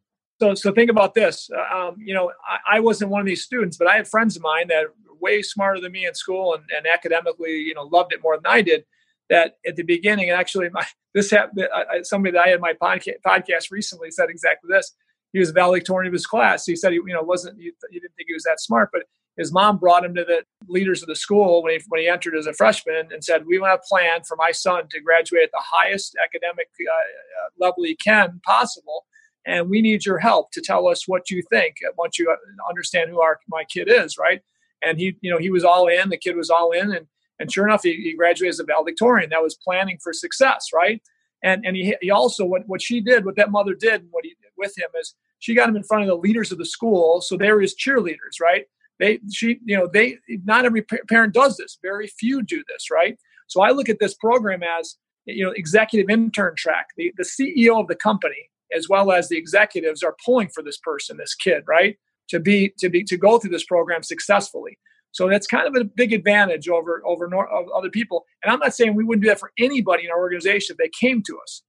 So, 0.42 0.54
so 0.56 0.72
think 0.72 0.90
about 0.90 1.14
this. 1.14 1.50
Uh, 1.54 1.78
um, 1.78 1.96
you 2.00 2.14
know, 2.14 2.32
I, 2.48 2.78
I, 2.78 2.80
wasn't 2.80 3.12
one 3.12 3.20
of 3.20 3.28
these 3.28 3.44
students, 3.44 3.76
but 3.76 3.88
I 3.88 3.98
had 3.98 4.08
friends 4.08 4.38
of 4.38 4.42
mine 4.42 4.70
that 4.70 4.86
way 5.22 5.42
smarter 5.42 5.80
than 5.80 5.92
me 5.92 6.06
in 6.06 6.14
school 6.14 6.54
and, 6.54 6.64
and 6.76 6.88
academically, 6.88 7.52
you 7.52 7.74
know, 7.74 7.84
loved 7.84 8.14
it 8.14 8.22
more 8.24 8.38
than 8.38 8.48
I 8.48 8.62
did. 8.62 8.86
That 9.30 9.58
at 9.68 9.76
the 9.76 9.84
beginning, 9.84 10.32
and 10.32 10.40
actually, 10.40 10.70
my 10.70 10.86
this 11.14 11.30
happened. 11.30 11.68
Somebody 12.04 12.34
that 12.34 12.48
I 12.48 12.50
had 12.50 12.62
my 12.62 12.74
podcast, 12.74 13.22
podcast 13.26 13.72
recently 13.72 14.10
said 14.10 14.30
exactly 14.30 14.70
this. 14.74 14.96
He 15.34 15.40
was 15.40 15.52
valedictorian 15.52 16.08
of 16.08 16.14
his 16.14 16.26
class. 16.26 16.66
He 16.66 16.76
said 16.76 16.92
he, 16.92 16.96
you 16.96 17.14
know, 17.14 17.22
wasn't 17.22 17.60
he, 17.60 17.72
he 17.92 18.00
didn't 18.00 18.16
think 18.16 18.28
he 18.28 18.34
was 18.34 18.44
that 18.44 18.60
smart, 18.60 18.90
but 18.92 19.04
his 19.40 19.54
mom 19.54 19.78
brought 19.78 20.04
him 20.04 20.14
to 20.16 20.26
the 20.26 20.44
leaders 20.68 21.02
of 21.02 21.08
the 21.08 21.16
school 21.16 21.64
when 21.64 21.74
he, 21.74 21.86
when 21.88 22.02
he 22.02 22.10
entered 22.10 22.36
as 22.36 22.46
a 22.46 22.54
freshman 22.54 23.08
and 23.12 23.24
said, 23.24 23.46
"We 23.48 23.58
want 23.58 23.74
a 23.74 23.88
plan 23.88 24.24
for 24.28 24.36
my 24.36 24.52
son 24.52 24.90
to 24.90 25.00
graduate 25.00 25.44
at 25.44 25.52
the 25.52 25.64
highest 25.64 26.18
academic 26.22 26.68
uh, 26.82 26.92
uh, 26.92 27.50
level 27.58 27.86
he 27.86 27.96
can 27.96 28.42
possible, 28.46 29.06
and 29.46 29.70
we 29.70 29.82
need 29.82 30.06
your 30.06 30.20
help 30.20 30.52
to 30.52 30.62
tell 30.62 30.90
us 30.90 31.08
what 31.08 31.30
you 31.30 31.42
think 31.50 31.76
once 31.98 32.20
you 32.20 32.36
understand 32.70 33.12
who 33.12 33.22
our 33.22 33.40
my 33.48 33.64
kid 33.64 33.88
is." 33.90 34.18
Right? 34.18 34.42
And 34.84 35.00
he, 35.00 35.16
you 35.22 35.32
know, 35.32 35.38
he 35.38 35.50
was 35.50 35.64
all 35.64 35.88
in. 35.88 36.10
The 36.10 36.18
kid 36.18 36.36
was 36.36 36.50
all 36.50 36.72
in, 36.72 36.92
and 36.94 37.08
and 37.40 37.52
sure 37.52 37.66
enough, 37.66 37.84
he, 37.84 37.96
he 37.96 38.14
graduated 38.16 38.54
as 38.54 38.60
a 38.60 38.66
valedictorian. 38.66 39.30
That 39.30 39.44
was 39.44 39.56
planning 39.56 39.98
for 40.02 40.14
success, 40.14 40.68
right? 40.74 41.02
And 41.44 41.66
and 41.66 41.76
he, 41.76 41.96
he 42.02 42.12
also 42.12 42.46
what 42.46 42.64
what 42.68 42.82
she 42.82 43.02
did, 43.02 43.26
what 43.26 43.36
that 43.36 43.52
mother 43.52 43.74
did, 43.74 44.02
and 44.02 44.10
what 44.12 44.26
he 44.26 44.30
did 44.30 44.52
with 44.58 44.78
him 44.78 44.90
is 45.00 45.16
she 45.40 45.56
got 45.56 45.70
him 45.70 45.76
in 45.76 45.84
front 45.84 46.04
of 46.04 46.10
the 46.10 46.16
leaders 46.16 46.52
of 46.52 46.58
the 46.58 46.66
school, 46.66 47.22
so 47.22 47.38
they 47.38 47.52
were 47.52 47.62
his 47.62 47.76
cheerleaders, 47.76 48.40
right? 48.42 48.66
they 49.00 49.20
she 49.32 49.60
you 49.66 49.76
know 49.76 49.88
they 49.92 50.18
not 50.46 50.66
every 50.66 50.84
parent 51.10 51.34
does 51.34 51.58
this 51.58 51.80
very 51.82 52.08
few 52.08 52.44
do 52.44 52.64
this 52.68 52.92
right 52.92 53.18
so 53.48 53.62
i 53.62 53.72
look 53.72 53.90
at 53.90 54.00
this 54.00 54.14
program 54.14 54.62
as 54.62 54.98
you 55.26 55.44
know 55.44 55.52
executive 55.56 56.10
intern 56.10 56.54
track 56.56 56.88
the, 56.98 57.12
the 57.18 57.24
ceo 57.24 57.80
of 57.80 57.88
the 57.88 57.96
company 57.96 58.50
as 58.76 58.88
well 58.88 59.12
as 59.12 59.30
the 59.30 59.38
executives 59.38 60.04
are 60.04 60.16
pulling 60.24 60.50
for 60.50 60.62
this 60.62 60.78
person 60.78 61.18
this 61.18 61.34
kid 61.34 61.64
right 61.68 61.98
to 62.30 62.40
be 62.40 62.74
to 62.80 62.90
be 62.90 63.04
to 63.04 63.18
go 63.18 63.40
through 63.40 63.52
this 63.52 63.66
program 63.66 64.04
successfully 64.04 64.78
so 65.12 65.28
that's 65.28 65.48
kind 65.48 65.68
of 65.68 65.76
a 65.80 65.84
big 65.84 66.14
advantage 66.14 66.70
over 66.70 67.02
over 67.06 67.30
other 67.76 67.90
people 67.90 68.26
and 68.44 68.52
i'm 68.52 68.60
not 68.60 68.74
saying 68.74 68.96
we 68.96 69.04
wouldn't 69.04 69.24
do 69.24 69.30
that 69.30 69.40
for 69.40 69.52
anybody 69.58 70.06
in 70.06 70.12
our 70.12 70.20
organization 70.20 70.74
if 70.74 70.78
they 70.78 70.92
came 71.00 71.22
to 71.24 71.38
us 71.42 71.64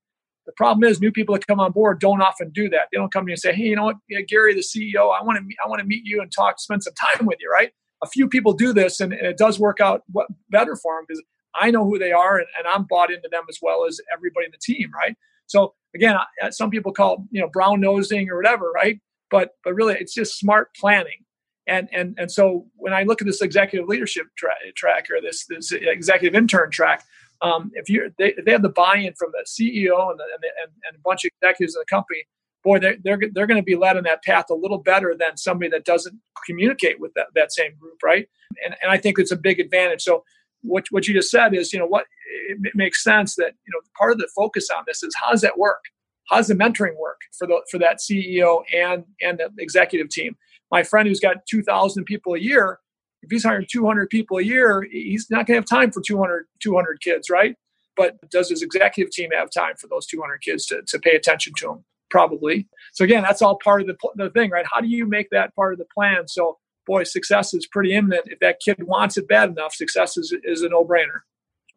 the 0.50 0.54
problem 0.56 0.82
is 0.82 1.00
new 1.00 1.12
people 1.12 1.34
that 1.34 1.46
come 1.46 1.60
on 1.60 1.70
board 1.70 2.00
don't 2.00 2.20
often 2.20 2.50
do 2.50 2.68
that. 2.70 2.88
They 2.90 2.98
don't 2.98 3.12
come 3.12 3.24
to 3.24 3.30
you 3.30 3.34
and 3.34 3.40
say, 3.40 3.54
"Hey, 3.54 3.64
you 3.64 3.76
know 3.76 3.84
what, 3.84 3.96
yeah, 4.08 4.20
Gary, 4.22 4.52
the 4.52 4.62
CEO, 4.62 5.16
I 5.16 5.22
want 5.22 5.36
to 5.36 5.44
meet, 5.44 5.56
I 5.64 5.68
want 5.68 5.80
to 5.80 5.86
meet 5.86 6.04
you 6.04 6.20
and 6.20 6.32
talk, 6.32 6.58
spend 6.58 6.82
some 6.82 6.94
time 6.94 7.26
with 7.26 7.38
you." 7.40 7.48
Right? 7.50 7.70
A 8.02 8.08
few 8.08 8.28
people 8.28 8.52
do 8.52 8.72
this, 8.72 8.98
and, 9.00 9.12
and 9.12 9.26
it 9.26 9.38
does 9.38 9.60
work 9.60 9.78
out 9.80 10.02
better 10.50 10.74
for 10.74 10.96
them 10.96 11.04
because 11.06 11.22
I 11.54 11.70
know 11.70 11.84
who 11.84 11.98
they 12.00 12.10
are, 12.10 12.38
and, 12.38 12.46
and, 12.58 12.66
I'm 12.66 12.84
bought 12.88 13.12
into 13.12 13.28
them 13.30 13.44
as 13.48 13.58
well 13.62 13.84
as 13.86 14.00
everybody 14.12 14.46
in 14.46 14.52
the 14.52 14.58
team. 14.74 14.90
Right? 14.92 15.14
So 15.46 15.74
again, 15.94 16.16
some 16.50 16.70
people 16.70 16.92
call 16.92 17.26
you 17.30 17.40
know 17.40 17.48
brown 17.48 17.80
nosing 17.80 18.28
or 18.28 18.36
whatever, 18.36 18.72
right? 18.72 18.98
But 19.30 19.50
but 19.64 19.74
really, 19.74 19.94
it's 19.94 20.14
just 20.14 20.38
smart 20.38 20.74
planning. 20.74 21.24
And, 21.66 21.88
and, 21.92 22.16
and 22.18 22.32
so 22.32 22.66
when 22.74 22.92
I 22.92 23.04
look 23.04 23.20
at 23.22 23.26
this 23.26 23.40
executive 23.40 23.88
leadership 23.88 24.26
tra- 24.36 24.54
track 24.74 25.06
or 25.08 25.20
this, 25.20 25.46
this 25.46 25.70
executive 25.70 26.34
intern 26.34 26.70
track, 26.70 27.04
um, 27.42 27.70
if 27.74 27.88
you 27.88 28.12
they, 28.18 28.34
they 28.44 28.52
have 28.52 28.62
the 28.62 28.70
buy-in 28.70 29.14
from 29.14 29.30
the 29.32 29.44
CEO 29.46 30.10
and, 30.10 30.18
the, 30.18 30.24
and, 30.24 30.42
the, 30.42 30.48
and, 30.62 30.72
and, 30.88 30.96
a 30.96 31.00
bunch 31.04 31.24
of 31.24 31.30
executives 31.40 31.74
in 31.74 31.80
the 31.80 31.86
company, 31.86 32.24
boy, 32.62 32.78
they're 32.78 32.96
they're, 33.02 33.18
they're 33.32 33.46
going 33.46 33.60
to 33.60 33.64
be 33.64 33.76
led 33.76 33.96
on 33.96 34.02
that 34.02 34.22
path 34.24 34.46
a 34.50 34.54
little 34.54 34.78
better 34.78 35.14
than 35.18 35.36
somebody 35.36 35.70
that 35.70 35.84
doesn't 35.84 36.18
communicate 36.44 37.00
with 37.00 37.14
that, 37.14 37.28
that 37.34 37.52
same 37.52 37.72
group, 37.80 37.96
right? 38.04 38.28
And 38.64 38.74
and 38.82 38.90
I 38.90 38.98
think 38.98 39.18
it's 39.18 39.32
a 39.32 39.36
big 39.36 39.58
advantage. 39.58 40.02
So 40.02 40.24
what 40.62 40.84
what 40.90 41.08
you 41.08 41.14
just 41.14 41.30
said 41.30 41.54
is, 41.54 41.72
you 41.72 41.78
know, 41.78 41.86
what 41.86 42.04
it 42.48 42.74
makes 42.74 43.02
sense 43.02 43.36
that 43.36 43.54
you 43.66 43.72
know 43.72 43.80
part 43.96 44.12
of 44.12 44.18
the 44.18 44.28
focus 44.36 44.68
on 44.76 44.84
this 44.86 45.02
is 45.02 45.14
how 45.20 45.30
does 45.30 45.40
that 45.40 45.56
work? 45.56 45.82
How 46.30 46.36
does 46.36 46.48
the 46.48 46.54
mentoring 46.54 46.96
work 46.98 47.20
for 47.36 47.46
the 47.46 47.60
for 47.70 47.78
that 47.78 47.98
CEO 47.98 48.62
and 48.74 49.04
and 49.20 49.38
the 49.38 49.50
executive 49.58 50.08
team? 50.08 50.36
My 50.70 50.82
friend 50.82 51.06
who's 51.08 51.20
got 51.20 51.44
two 51.46 51.62
thousand 51.62 52.04
people 52.04 52.34
a 52.34 52.38
year 52.38 52.78
if 53.22 53.30
he's 53.30 53.44
hiring 53.44 53.66
200 53.70 54.08
people 54.08 54.38
a 54.38 54.42
year, 54.42 54.86
he's 54.90 55.30
not 55.30 55.46
going 55.46 55.56
to 55.56 55.60
have 55.60 55.64
time 55.66 55.90
for 55.90 56.00
200, 56.00 56.46
200 56.60 57.00
kids, 57.00 57.28
right? 57.28 57.54
But 57.96 58.16
does 58.30 58.48
his 58.48 58.62
executive 58.62 59.12
team 59.12 59.30
have 59.32 59.50
time 59.50 59.74
for 59.78 59.88
those 59.88 60.06
200 60.06 60.38
kids 60.38 60.66
to, 60.66 60.82
to 60.86 60.98
pay 60.98 61.14
attention 61.16 61.52
to 61.58 61.72
him? 61.72 61.84
Probably. 62.08 62.66
So 62.92 63.04
again, 63.04 63.22
that's 63.22 63.42
all 63.42 63.58
part 63.62 63.82
of 63.82 63.86
the, 63.86 63.96
the 64.16 64.30
thing, 64.30 64.50
right? 64.50 64.66
How 64.70 64.80
do 64.80 64.88
you 64.88 65.06
make 65.06 65.30
that 65.30 65.54
part 65.54 65.72
of 65.72 65.78
the 65.78 65.84
plan? 65.94 66.28
So 66.28 66.58
boy, 66.86 67.04
success 67.04 67.52
is 67.54 67.66
pretty 67.66 67.92
imminent. 67.92 68.24
If 68.26 68.40
that 68.40 68.58
kid 68.64 68.82
wants 68.82 69.16
it 69.16 69.28
bad 69.28 69.50
enough, 69.50 69.74
success 69.74 70.16
is, 70.16 70.34
is 70.42 70.62
a 70.62 70.68
no 70.68 70.84
brainer. 70.84 71.20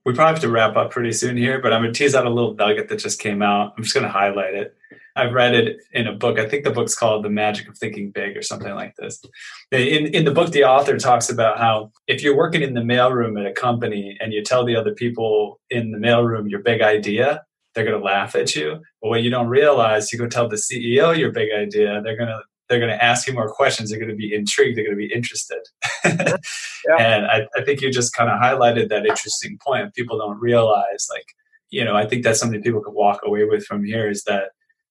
We 0.06 0.14
probably 0.14 0.34
have 0.34 0.42
to 0.42 0.50
wrap 0.50 0.76
up 0.76 0.92
pretty 0.92 1.14
soon 1.14 1.38
here, 1.38 1.62
but 1.62 1.72
I'm 1.72 1.82
going 1.82 1.94
to 1.94 1.98
tease 1.98 2.14
out 2.14 2.26
a 2.26 2.30
little 2.30 2.56
nugget 2.56 2.90
that 2.90 3.00
just 3.00 3.20
came 3.20 3.42
out. 3.42 3.74
I'm 3.78 3.84
just 3.84 3.96
going 3.96 4.06
to 4.06 4.12
highlight 4.12 4.54
it. 4.54 4.76
I've 5.16 5.34
read 5.34 5.54
it 5.54 5.78
in 5.92 6.08
a 6.08 6.14
book. 6.14 6.40
I 6.40 6.48
think 6.48 6.64
the 6.64 6.72
book's 6.72 6.96
called 6.96 7.24
The 7.24 7.30
Magic 7.30 7.70
of 7.70 7.78
Thinking 7.78 8.12
Big 8.12 8.36
or 8.36 8.42
something 8.42 8.74
like 8.74 8.96
this. 8.96 9.24
In, 9.72 10.08
in 10.08 10.26
the 10.26 10.32
book, 10.32 10.52
the 10.52 10.64
author 10.64 10.98
talks 10.98 11.30
about 11.30 11.60
how 11.60 11.92
if 12.08 12.24
you're 12.24 12.36
working 12.36 12.64
in 12.64 12.74
the 12.74 12.82
mailroom 12.82 13.40
at 13.40 13.46
a 13.46 13.54
company 13.54 14.18
and 14.20 14.34
you 14.34 14.44
tell 14.44 14.66
the 14.66 14.76
other 14.76 14.94
people 14.94 15.60
in 15.70 15.92
the 15.92 16.00
mailroom 16.00 16.50
your 16.50 16.62
big 16.62 16.82
idea, 16.82 17.44
they're 17.74 17.86
going 17.86 17.98
to 17.98 18.04
laugh 18.04 18.36
at 18.36 18.56
you. 18.56 18.82
But 19.02 19.10
what 19.10 19.24
you 19.24 19.30
don't 19.30 19.48
realize, 19.48 20.12
you 20.12 20.20
go 20.20 20.28
tell 20.28 20.48
the 20.48 20.56
CEO 20.56 21.16
your 21.18 21.32
big 21.32 21.50
idea, 21.52 22.02
they're 22.02 22.18
going 22.18 22.30
to 22.30 22.42
they're 22.74 22.86
going 22.86 22.98
to 22.98 23.04
ask 23.04 23.28
you 23.28 23.34
more 23.34 23.52
questions. 23.52 23.90
They're 23.90 24.00
going 24.00 24.10
to 24.10 24.16
be 24.16 24.34
intrigued. 24.34 24.76
They're 24.76 24.84
going 24.84 24.98
to 24.98 25.08
be 25.08 25.14
interested. 25.14 25.62
yeah. 26.04 26.38
And 27.00 27.26
I, 27.28 27.48
I 27.56 27.64
think 27.64 27.80
you 27.80 27.92
just 27.92 28.14
kind 28.14 28.30
of 28.30 28.42
highlighted 28.42 28.90
that 28.90 29.06
interesting 29.06 29.58
point. 29.66 29.94
People 29.94 30.18
don't 30.18 30.40
realize, 30.40 31.08
like, 31.10 31.28
you 31.70 31.86
know, 31.86 31.96
I 31.96 32.06
think 32.06 32.24
that's 32.24 32.40
something 32.40 32.62
people 32.62 32.82
could 32.82 32.94
walk 32.94 33.22
away 33.24 33.46
with 33.46 33.64
from 33.64 33.86
here 33.86 34.10
is 34.10 34.24
that 34.26 34.50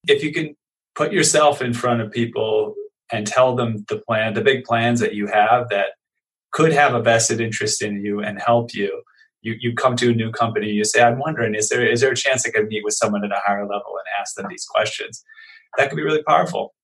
if 0.09 0.25
you 0.25 0.33
can 0.33 0.57
put 0.95 1.13
yourself 1.13 1.61
in 1.61 1.75
front 1.75 2.01
of 2.01 2.11
people 2.11 2.75
and 3.13 3.27
tell 3.27 3.55
them 3.55 3.85
the 3.89 3.99
plan, 3.99 4.33
the 4.33 4.41
big 4.41 4.65
plans 4.65 5.01
that 5.01 5.15
you 5.15 5.27
have 5.27 5.69
that 5.69 5.89
could 6.53 6.73
have 6.73 6.95
a 6.95 7.03
vested 7.03 7.41
interest 7.41 7.83
in 7.83 8.05
you 8.05 8.21
and 8.21 8.41
help 8.41 8.75
you. 8.75 9.03
You, 9.43 9.57
you 9.59 9.75
come 9.75 9.97
to 9.97 10.11
a 10.11 10.15
new 10.15 10.31
company, 10.31 10.69
you 10.71 10.85
say, 10.85 11.03
I'm 11.03 11.19
wondering, 11.19 11.55
is 11.55 11.69
there 11.69 11.85
is 11.85 12.01
there 12.01 12.13
a 12.13 12.17
chance 12.17 12.47
I 12.47 12.51
could 12.51 12.69
meet 12.69 12.85
with 12.85 12.95
someone 12.95 13.25
at 13.25 13.33
a 13.33 13.41
higher 13.45 13.67
level 13.67 13.93
and 13.99 14.21
ask 14.21 14.37
them 14.37 14.47
these 14.49 14.65
questions? 14.65 15.25
That 15.77 15.91
could 15.91 15.97
be 15.97 16.03
really 16.03 16.23
powerful. 16.23 16.75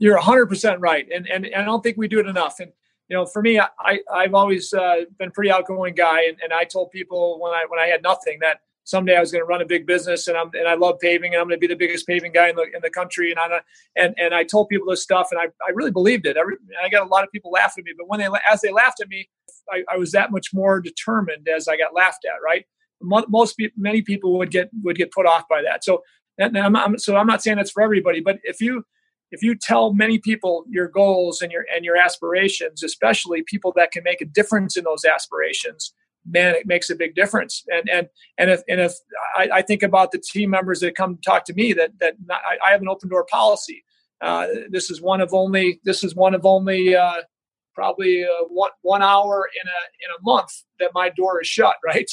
You're 0.00 0.18
100% 0.18 0.78
right. 0.80 1.06
And, 1.14 1.28
and, 1.28 1.46
and 1.46 1.62
I 1.62 1.64
don't 1.64 1.82
think 1.82 1.96
we 1.96 2.08
do 2.08 2.18
it 2.18 2.26
enough. 2.26 2.58
And, 2.58 2.72
you 3.08 3.16
know, 3.16 3.26
for 3.26 3.42
me, 3.42 3.60
I, 3.60 4.00
I've 4.12 4.34
always 4.34 4.74
uh, 4.74 5.02
been 5.18 5.30
pretty 5.30 5.52
outgoing 5.52 5.94
guy. 5.94 6.22
And, 6.24 6.38
and 6.42 6.52
I 6.52 6.64
told 6.64 6.90
people 6.90 7.38
when 7.40 7.52
I, 7.52 7.66
when 7.68 7.78
I 7.78 7.86
had 7.86 8.02
nothing 8.02 8.38
that 8.40 8.60
someday 8.84 9.16
I 9.16 9.20
was 9.20 9.30
going 9.30 9.42
to 9.42 9.46
run 9.46 9.62
a 9.62 9.66
big 9.66 9.86
business 9.86 10.26
and 10.26 10.36
I'm 10.36 10.50
and 10.54 10.66
I 10.66 10.74
love 10.74 10.98
paving 11.00 11.32
and 11.32 11.40
I'm 11.40 11.46
going 11.46 11.58
to 11.58 11.60
be 11.60 11.72
the 11.72 11.78
biggest 11.78 12.06
paving 12.06 12.32
guy 12.32 12.48
in 12.48 12.56
the 12.56 12.62
in 12.62 12.80
the 12.82 12.90
country 12.90 13.30
and 13.30 13.38
I 13.38 13.60
and 13.96 14.14
and 14.18 14.34
I 14.34 14.42
told 14.42 14.68
people 14.68 14.88
this 14.88 15.02
stuff 15.02 15.28
and 15.30 15.40
I, 15.40 15.44
I 15.44 15.70
really 15.74 15.92
believed 15.92 16.26
it. 16.26 16.36
Every, 16.36 16.56
I 16.82 16.88
got 16.88 17.06
a 17.06 17.08
lot 17.08 17.22
of 17.22 17.30
people 17.30 17.50
laughing 17.52 17.82
at 17.82 17.84
me, 17.86 17.92
but 17.96 18.08
when 18.08 18.20
they 18.20 18.28
as 18.50 18.60
they 18.60 18.72
laughed 18.72 19.00
at 19.00 19.08
me, 19.08 19.28
I, 19.70 19.84
I 19.92 19.96
was 19.96 20.12
that 20.12 20.32
much 20.32 20.48
more 20.52 20.80
determined 20.80 21.48
as 21.48 21.68
I 21.68 21.76
got 21.76 21.94
laughed 21.94 22.24
at. 22.24 22.42
Right, 22.44 22.64
most 23.00 23.56
many 23.76 24.02
people 24.02 24.38
would 24.38 24.50
get 24.50 24.70
would 24.82 24.96
get 24.96 25.12
put 25.12 25.26
off 25.26 25.44
by 25.48 25.62
that. 25.62 25.84
So 25.84 26.02
and 26.38 26.56
I'm, 26.56 26.74
I'm, 26.74 26.98
so 26.98 27.16
I'm 27.16 27.26
not 27.26 27.42
saying 27.42 27.58
that's 27.58 27.70
for 27.70 27.82
everybody, 27.82 28.20
but 28.20 28.38
if 28.44 28.60
you 28.60 28.84
if 29.30 29.42
you 29.42 29.54
tell 29.54 29.92
many 29.92 30.18
people 30.18 30.64
your 30.68 30.88
goals 30.88 31.40
and 31.40 31.52
your 31.52 31.64
and 31.74 31.84
your 31.84 31.96
aspirations, 31.96 32.82
especially 32.82 33.42
people 33.42 33.72
that 33.76 33.92
can 33.92 34.02
make 34.02 34.20
a 34.20 34.24
difference 34.24 34.76
in 34.76 34.84
those 34.84 35.04
aspirations, 35.04 35.92
man, 36.26 36.54
it 36.54 36.66
makes 36.66 36.90
a 36.90 36.96
big 36.96 37.14
difference. 37.14 37.64
And 37.72 37.88
and 37.88 38.08
and 38.38 38.50
if 38.50 38.62
and 38.68 38.80
if 38.80 38.92
I, 39.36 39.48
I 39.54 39.62
think 39.62 39.82
about 39.82 40.12
the 40.12 40.18
team 40.18 40.50
members 40.50 40.80
that 40.80 40.96
come 40.96 41.18
talk 41.24 41.44
to 41.44 41.54
me, 41.54 41.72
that 41.74 41.92
that 42.00 42.14
not, 42.26 42.40
I, 42.48 42.68
I, 42.68 42.72
have 42.72 42.82
an 42.82 42.88
open 42.88 43.08
door 43.08 43.24
policy. 43.30 43.84
Uh, 44.20 44.46
this 44.70 44.90
is 44.90 45.00
one 45.00 45.20
of 45.20 45.32
only 45.32 45.80
this 45.84 46.04
is 46.04 46.14
one 46.14 46.34
of 46.34 46.44
only 46.44 46.94
uh, 46.94 47.22
probably 47.74 48.24
uh, 48.24 48.44
one 48.48 48.70
one 48.82 49.02
hour 49.02 49.48
in 49.62 49.68
a 49.68 49.80
in 50.04 50.16
a 50.18 50.22
month 50.22 50.50
that 50.80 50.90
my 50.94 51.08
door 51.10 51.40
is 51.40 51.46
shut, 51.46 51.76
right? 51.84 52.10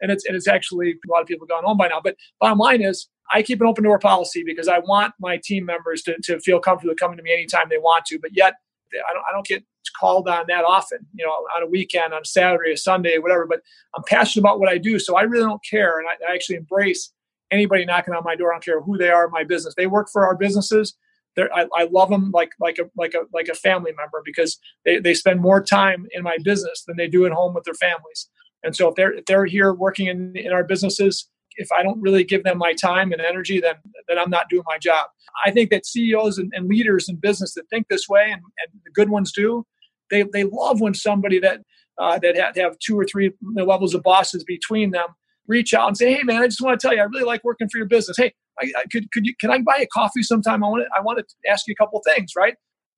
And 0.00 0.10
it's 0.10 0.26
and 0.26 0.36
it's 0.36 0.48
actually 0.48 0.90
a 0.90 1.12
lot 1.12 1.22
of 1.22 1.28
people 1.28 1.46
gone 1.46 1.64
home 1.64 1.78
by 1.78 1.88
now. 1.88 2.00
But 2.02 2.16
bottom 2.40 2.58
line 2.58 2.82
is, 2.82 3.08
I 3.32 3.42
keep 3.42 3.60
an 3.60 3.66
open 3.66 3.84
door 3.84 3.98
policy 3.98 4.42
because 4.44 4.68
I 4.68 4.78
want 4.78 5.14
my 5.20 5.38
team 5.42 5.64
members 5.64 6.02
to, 6.02 6.16
to 6.24 6.40
feel 6.40 6.60
comfortable 6.60 6.94
coming 6.98 7.16
to 7.16 7.22
me 7.22 7.32
anytime 7.32 7.68
they 7.68 7.78
want 7.78 8.04
to. 8.06 8.18
But 8.20 8.36
yet, 8.36 8.54
I 8.94 9.12
don't 9.12 9.24
I 9.28 9.32
don't 9.32 9.46
get 9.46 9.64
called 9.98 10.28
on 10.28 10.44
that 10.48 10.64
often, 10.64 10.98
you 11.14 11.24
know, 11.24 11.30
on 11.30 11.62
a 11.62 11.66
weekend, 11.66 12.12
on 12.12 12.24
Saturday, 12.24 12.72
a 12.72 12.76
Sunday, 12.76 13.18
whatever. 13.18 13.46
But 13.46 13.60
I'm 13.96 14.02
passionate 14.06 14.42
about 14.42 14.60
what 14.60 14.68
I 14.68 14.78
do, 14.78 14.98
so 14.98 15.16
I 15.16 15.22
really 15.22 15.46
don't 15.46 15.64
care, 15.68 15.98
and 15.98 16.08
I, 16.08 16.30
I 16.30 16.34
actually 16.34 16.56
embrace 16.56 17.12
anybody 17.50 17.84
knocking 17.84 18.14
on 18.14 18.24
my 18.24 18.36
door. 18.36 18.52
I 18.52 18.56
don't 18.56 18.64
care 18.64 18.80
who 18.80 18.98
they 18.98 19.10
are 19.10 19.26
in 19.26 19.32
my 19.32 19.44
business. 19.44 19.74
They 19.76 19.86
work 19.86 20.08
for 20.12 20.26
our 20.26 20.36
businesses. 20.36 20.94
I, 21.38 21.66
I 21.76 21.84
love 21.92 22.08
them 22.08 22.30
like 22.32 22.52
like 22.60 22.78
a 22.78 22.84
like 22.96 23.14
a 23.14 23.24
like 23.32 23.48
a 23.48 23.54
family 23.54 23.92
member 23.96 24.22
because 24.24 24.58
they, 24.84 24.98
they 24.98 25.14
spend 25.14 25.40
more 25.40 25.62
time 25.62 26.06
in 26.12 26.22
my 26.22 26.38
business 26.42 26.84
than 26.86 26.96
they 26.96 27.08
do 27.08 27.26
at 27.26 27.32
home 27.32 27.54
with 27.54 27.64
their 27.64 27.74
families. 27.74 28.28
And 28.62 28.74
so 28.74 28.88
if 28.88 28.94
they're 28.94 29.12
if 29.12 29.26
they're 29.26 29.44
here 29.44 29.74
working 29.74 30.06
in, 30.06 30.34
in 30.36 30.52
our 30.52 30.64
businesses, 30.64 31.28
if 31.56 31.70
I 31.72 31.82
don't 31.82 32.00
really 32.00 32.24
give 32.24 32.44
them 32.44 32.58
my 32.58 32.72
time 32.74 33.12
and 33.12 33.20
energy, 33.20 33.60
then 33.60 33.74
then 34.08 34.18
I'm 34.18 34.30
not 34.30 34.48
doing 34.48 34.64
my 34.66 34.78
job. 34.78 35.08
I 35.44 35.50
think 35.50 35.70
that 35.70 35.86
CEOs 35.86 36.38
and, 36.38 36.52
and 36.54 36.68
leaders 36.68 37.08
in 37.08 37.16
business 37.16 37.54
that 37.54 37.68
think 37.70 37.88
this 37.88 38.08
way, 38.08 38.24
and, 38.24 38.42
and 38.42 38.80
the 38.84 38.90
good 38.92 39.10
ones 39.10 39.32
do, 39.32 39.64
they 40.10 40.24
they 40.32 40.44
love 40.44 40.80
when 40.80 40.94
somebody 40.94 41.38
that 41.40 41.60
uh, 41.98 42.18
that 42.20 42.36
have, 42.36 42.56
have 42.56 42.78
two 42.78 42.98
or 42.98 43.04
three 43.04 43.32
levels 43.54 43.94
of 43.94 44.02
bosses 44.02 44.44
between 44.44 44.90
them 44.90 45.08
reach 45.48 45.74
out 45.74 45.88
and 45.88 45.96
say, 45.96 46.14
"Hey, 46.14 46.22
man, 46.22 46.42
I 46.42 46.46
just 46.46 46.60
want 46.60 46.78
to 46.78 46.86
tell 46.86 46.94
you, 46.94 47.02
I 47.02 47.04
really 47.04 47.24
like 47.24 47.44
working 47.44 47.68
for 47.68 47.78
your 47.78 47.86
business. 47.86 48.16
Hey, 48.16 48.34
I, 48.60 48.70
I 48.78 48.84
could 48.90 49.10
could 49.12 49.26
you 49.26 49.34
can 49.40 49.50
I 49.50 49.60
buy 49.60 49.78
a 49.78 49.86
coffee 49.86 50.22
sometime? 50.22 50.64
I 50.64 50.68
want 50.68 50.84
to 50.84 50.88
I 50.96 51.02
want 51.02 51.18
to 51.18 51.50
ask 51.50 51.66
you 51.66 51.74
a 51.78 51.82
couple 51.82 52.00
things, 52.04 52.32
right? 52.36 52.54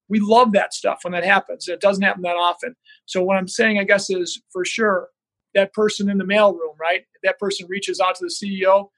we 0.09 0.21
love 0.21 0.53
that 0.53 0.75
stuff 0.75 1.01
when 1.03 1.13
that 1.13 1.25
happens. 1.25 1.69
It 1.69 1.81
doesn't 1.81 2.03
happen 2.03 2.23
that 2.23 2.37
often. 2.37 2.75
So 3.07 3.23
what 3.23 3.37
I'm 3.37 3.49
saying, 3.49 3.79
I 3.79 3.85
guess, 3.85 4.11
is 4.11 4.41
for 4.53 4.65
sure 4.65 5.09
that 5.59 5.73
person 5.73 6.09
in 6.09 6.19
the 6.19 6.25
mailroom, 6.25 6.79
right? 6.79 7.05
That 7.23 7.39
person 7.39 7.67
reaches 7.69 8.01
out 8.01 8.17
to 8.17 8.27
the 8.27 8.31
CEO. 8.31 8.89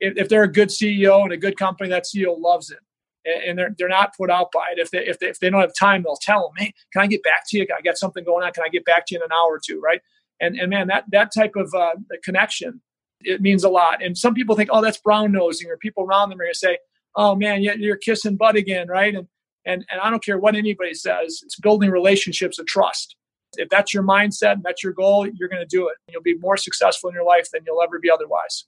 If, 0.00 0.16
if 0.16 0.28
they're 0.28 0.44
a 0.44 0.52
good 0.52 0.68
CEO 0.68 1.22
and 1.22 1.32
a 1.32 1.36
good 1.36 1.56
company, 1.56 1.88
that 1.90 2.04
CEO 2.04 2.38
loves 2.38 2.70
it 2.70 2.78
and 3.24 3.58
they're, 3.58 3.74
they're 3.78 3.88
not 3.88 4.16
put 4.16 4.30
out 4.30 4.50
by 4.52 4.66
it. 4.72 4.78
If 4.78 4.90
they, 4.90 5.06
if 5.06 5.18
they, 5.18 5.28
if 5.28 5.38
they 5.38 5.50
don't 5.50 5.60
have 5.60 5.74
time, 5.78 6.02
they'll 6.02 6.16
tell 6.16 6.48
them, 6.48 6.52
Hey, 6.58 6.74
can 6.92 7.02
I 7.02 7.06
get 7.06 7.22
back 7.22 7.44
to 7.48 7.58
you? 7.58 7.66
I 7.76 7.80
got 7.82 7.96
something 7.96 8.24
going 8.24 8.44
on. 8.44 8.52
Can 8.52 8.64
I 8.64 8.68
get 8.68 8.84
back 8.84 9.06
to 9.06 9.14
you 9.14 9.20
in 9.20 9.24
an 9.24 9.32
hour 9.32 9.52
or 9.52 9.60
two? 9.64 9.80
Right. 9.80 10.00
And, 10.40 10.58
and 10.58 10.70
man, 10.70 10.88
that, 10.88 11.04
that 11.12 11.32
type 11.32 11.54
of 11.56 11.72
uh, 11.74 11.94
connection, 12.24 12.80
it 13.20 13.40
means 13.40 13.62
a 13.62 13.68
lot. 13.68 14.02
And 14.02 14.18
some 14.18 14.34
people 14.34 14.56
think, 14.56 14.70
oh, 14.72 14.82
that's 14.82 14.98
brown 14.98 15.30
nosing 15.30 15.70
or 15.70 15.76
people 15.76 16.04
around 16.04 16.30
them 16.30 16.40
are 16.40 16.44
going 16.44 16.52
to 16.52 16.58
say, 16.58 16.78
oh 17.14 17.36
man, 17.36 17.62
you're 17.62 17.96
kissing 17.96 18.36
butt 18.36 18.56
again. 18.56 18.88
Right. 18.88 19.14
And, 19.14 19.28
and, 19.64 19.84
and 19.90 20.00
I 20.00 20.10
don't 20.10 20.24
care 20.24 20.38
what 20.38 20.56
anybody 20.56 20.94
says, 20.94 21.40
it's 21.44 21.58
building 21.60 21.90
relationships 21.90 22.58
of 22.58 22.66
trust. 22.66 23.16
If 23.56 23.68
that's 23.68 23.92
your 23.92 24.02
mindset 24.02 24.52
and 24.52 24.62
that's 24.62 24.82
your 24.82 24.92
goal, 24.92 25.26
you're 25.26 25.48
going 25.48 25.62
to 25.62 25.66
do 25.66 25.88
it. 25.88 25.96
You'll 26.08 26.22
be 26.22 26.36
more 26.38 26.56
successful 26.56 27.10
in 27.10 27.14
your 27.14 27.24
life 27.24 27.50
than 27.52 27.62
you'll 27.66 27.82
ever 27.82 27.98
be 27.98 28.10
otherwise. 28.10 28.64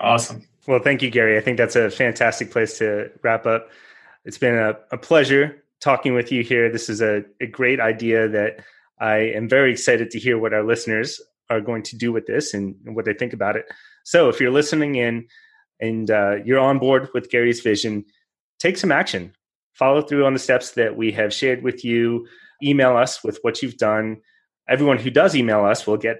Awesome. 0.00 0.46
Well, 0.66 0.80
thank 0.80 1.02
you, 1.02 1.10
Gary. 1.10 1.38
I 1.38 1.40
think 1.40 1.56
that's 1.56 1.76
a 1.76 1.90
fantastic 1.90 2.50
place 2.50 2.78
to 2.78 3.10
wrap 3.22 3.46
up. 3.46 3.70
It's 4.24 4.38
been 4.38 4.56
a, 4.56 4.76
a 4.90 4.98
pleasure 4.98 5.62
talking 5.80 6.14
with 6.14 6.32
you 6.32 6.42
here. 6.42 6.70
This 6.70 6.88
is 6.88 7.00
a, 7.00 7.24
a 7.40 7.46
great 7.46 7.80
idea 7.80 8.28
that 8.28 8.64
I 8.98 9.16
am 9.16 9.48
very 9.48 9.72
excited 9.72 10.10
to 10.10 10.18
hear 10.18 10.38
what 10.38 10.52
our 10.52 10.64
listeners 10.64 11.20
are 11.48 11.60
going 11.60 11.82
to 11.84 11.96
do 11.96 12.12
with 12.12 12.26
this 12.26 12.54
and, 12.54 12.74
what 12.84 13.04
they 13.04 13.14
think 13.14 13.32
about 13.32 13.56
it. 13.56 13.66
So, 14.04 14.28
if 14.28 14.40
you're 14.40 14.50
listening 14.50 14.96
in 14.96 15.26
and 15.80 16.10
uh, 16.10 16.36
you're 16.44 16.58
on 16.58 16.78
board 16.78 17.08
with 17.14 17.30
Gary's 17.30 17.60
vision, 17.60 18.04
take 18.58 18.76
some 18.76 18.92
action. 18.92 19.34
Follow 19.74 20.00
through 20.00 20.24
on 20.24 20.32
the 20.32 20.38
steps 20.38 20.72
that 20.72 20.96
we 20.96 21.12
have 21.12 21.32
shared 21.32 21.62
with 21.62 21.84
you. 21.84 22.26
Email 22.62 22.96
us 22.96 23.22
with 23.22 23.38
what 23.42 23.62
you've 23.62 23.76
done. 23.76 24.18
Everyone 24.68 24.98
who 24.98 25.10
does 25.10 25.34
email 25.34 25.64
us 25.64 25.86
will 25.86 25.96
get 25.96 26.18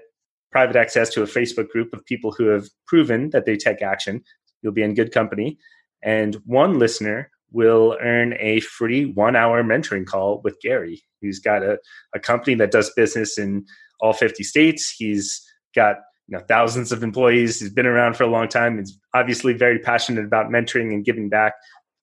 private 0.51 0.75
access 0.75 1.09
to 1.09 1.23
a 1.23 1.27
Facebook 1.27 1.69
group 1.69 1.93
of 1.93 2.05
people 2.05 2.31
who 2.31 2.47
have 2.47 2.67
proven 2.85 3.29
that 3.31 3.45
they 3.45 3.57
take 3.57 3.81
action. 3.81 4.23
You'll 4.61 4.73
be 4.73 4.83
in 4.83 4.93
good 4.93 5.11
company. 5.11 5.57
And 6.03 6.35
one 6.45 6.79
listener 6.79 7.31
will 7.51 7.97
earn 8.01 8.35
a 8.39 8.59
free 8.61 9.05
one 9.05 9.35
hour 9.35 9.63
mentoring 9.63 10.05
call 10.05 10.41
with 10.43 10.59
Gary, 10.61 11.01
who's 11.21 11.39
got 11.39 11.63
a, 11.63 11.79
a 12.13 12.19
company 12.19 12.55
that 12.55 12.71
does 12.71 12.91
business 12.95 13.37
in 13.37 13.65
all 13.99 14.13
50 14.13 14.43
states. 14.43 14.89
He's 14.89 15.45
got 15.75 15.97
you 16.27 16.37
know, 16.37 16.43
thousands 16.47 16.91
of 16.91 17.03
employees. 17.03 17.59
He's 17.59 17.73
been 17.73 17.87
around 17.87 18.15
for 18.15 18.23
a 18.23 18.27
long 18.27 18.47
time. 18.47 18.77
He's 18.77 18.97
obviously 19.13 19.53
very 19.53 19.79
passionate 19.79 20.25
about 20.25 20.49
mentoring 20.49 20.93
and 20.93 21.05
giving 21.05 21.29
back. 21.29 21.53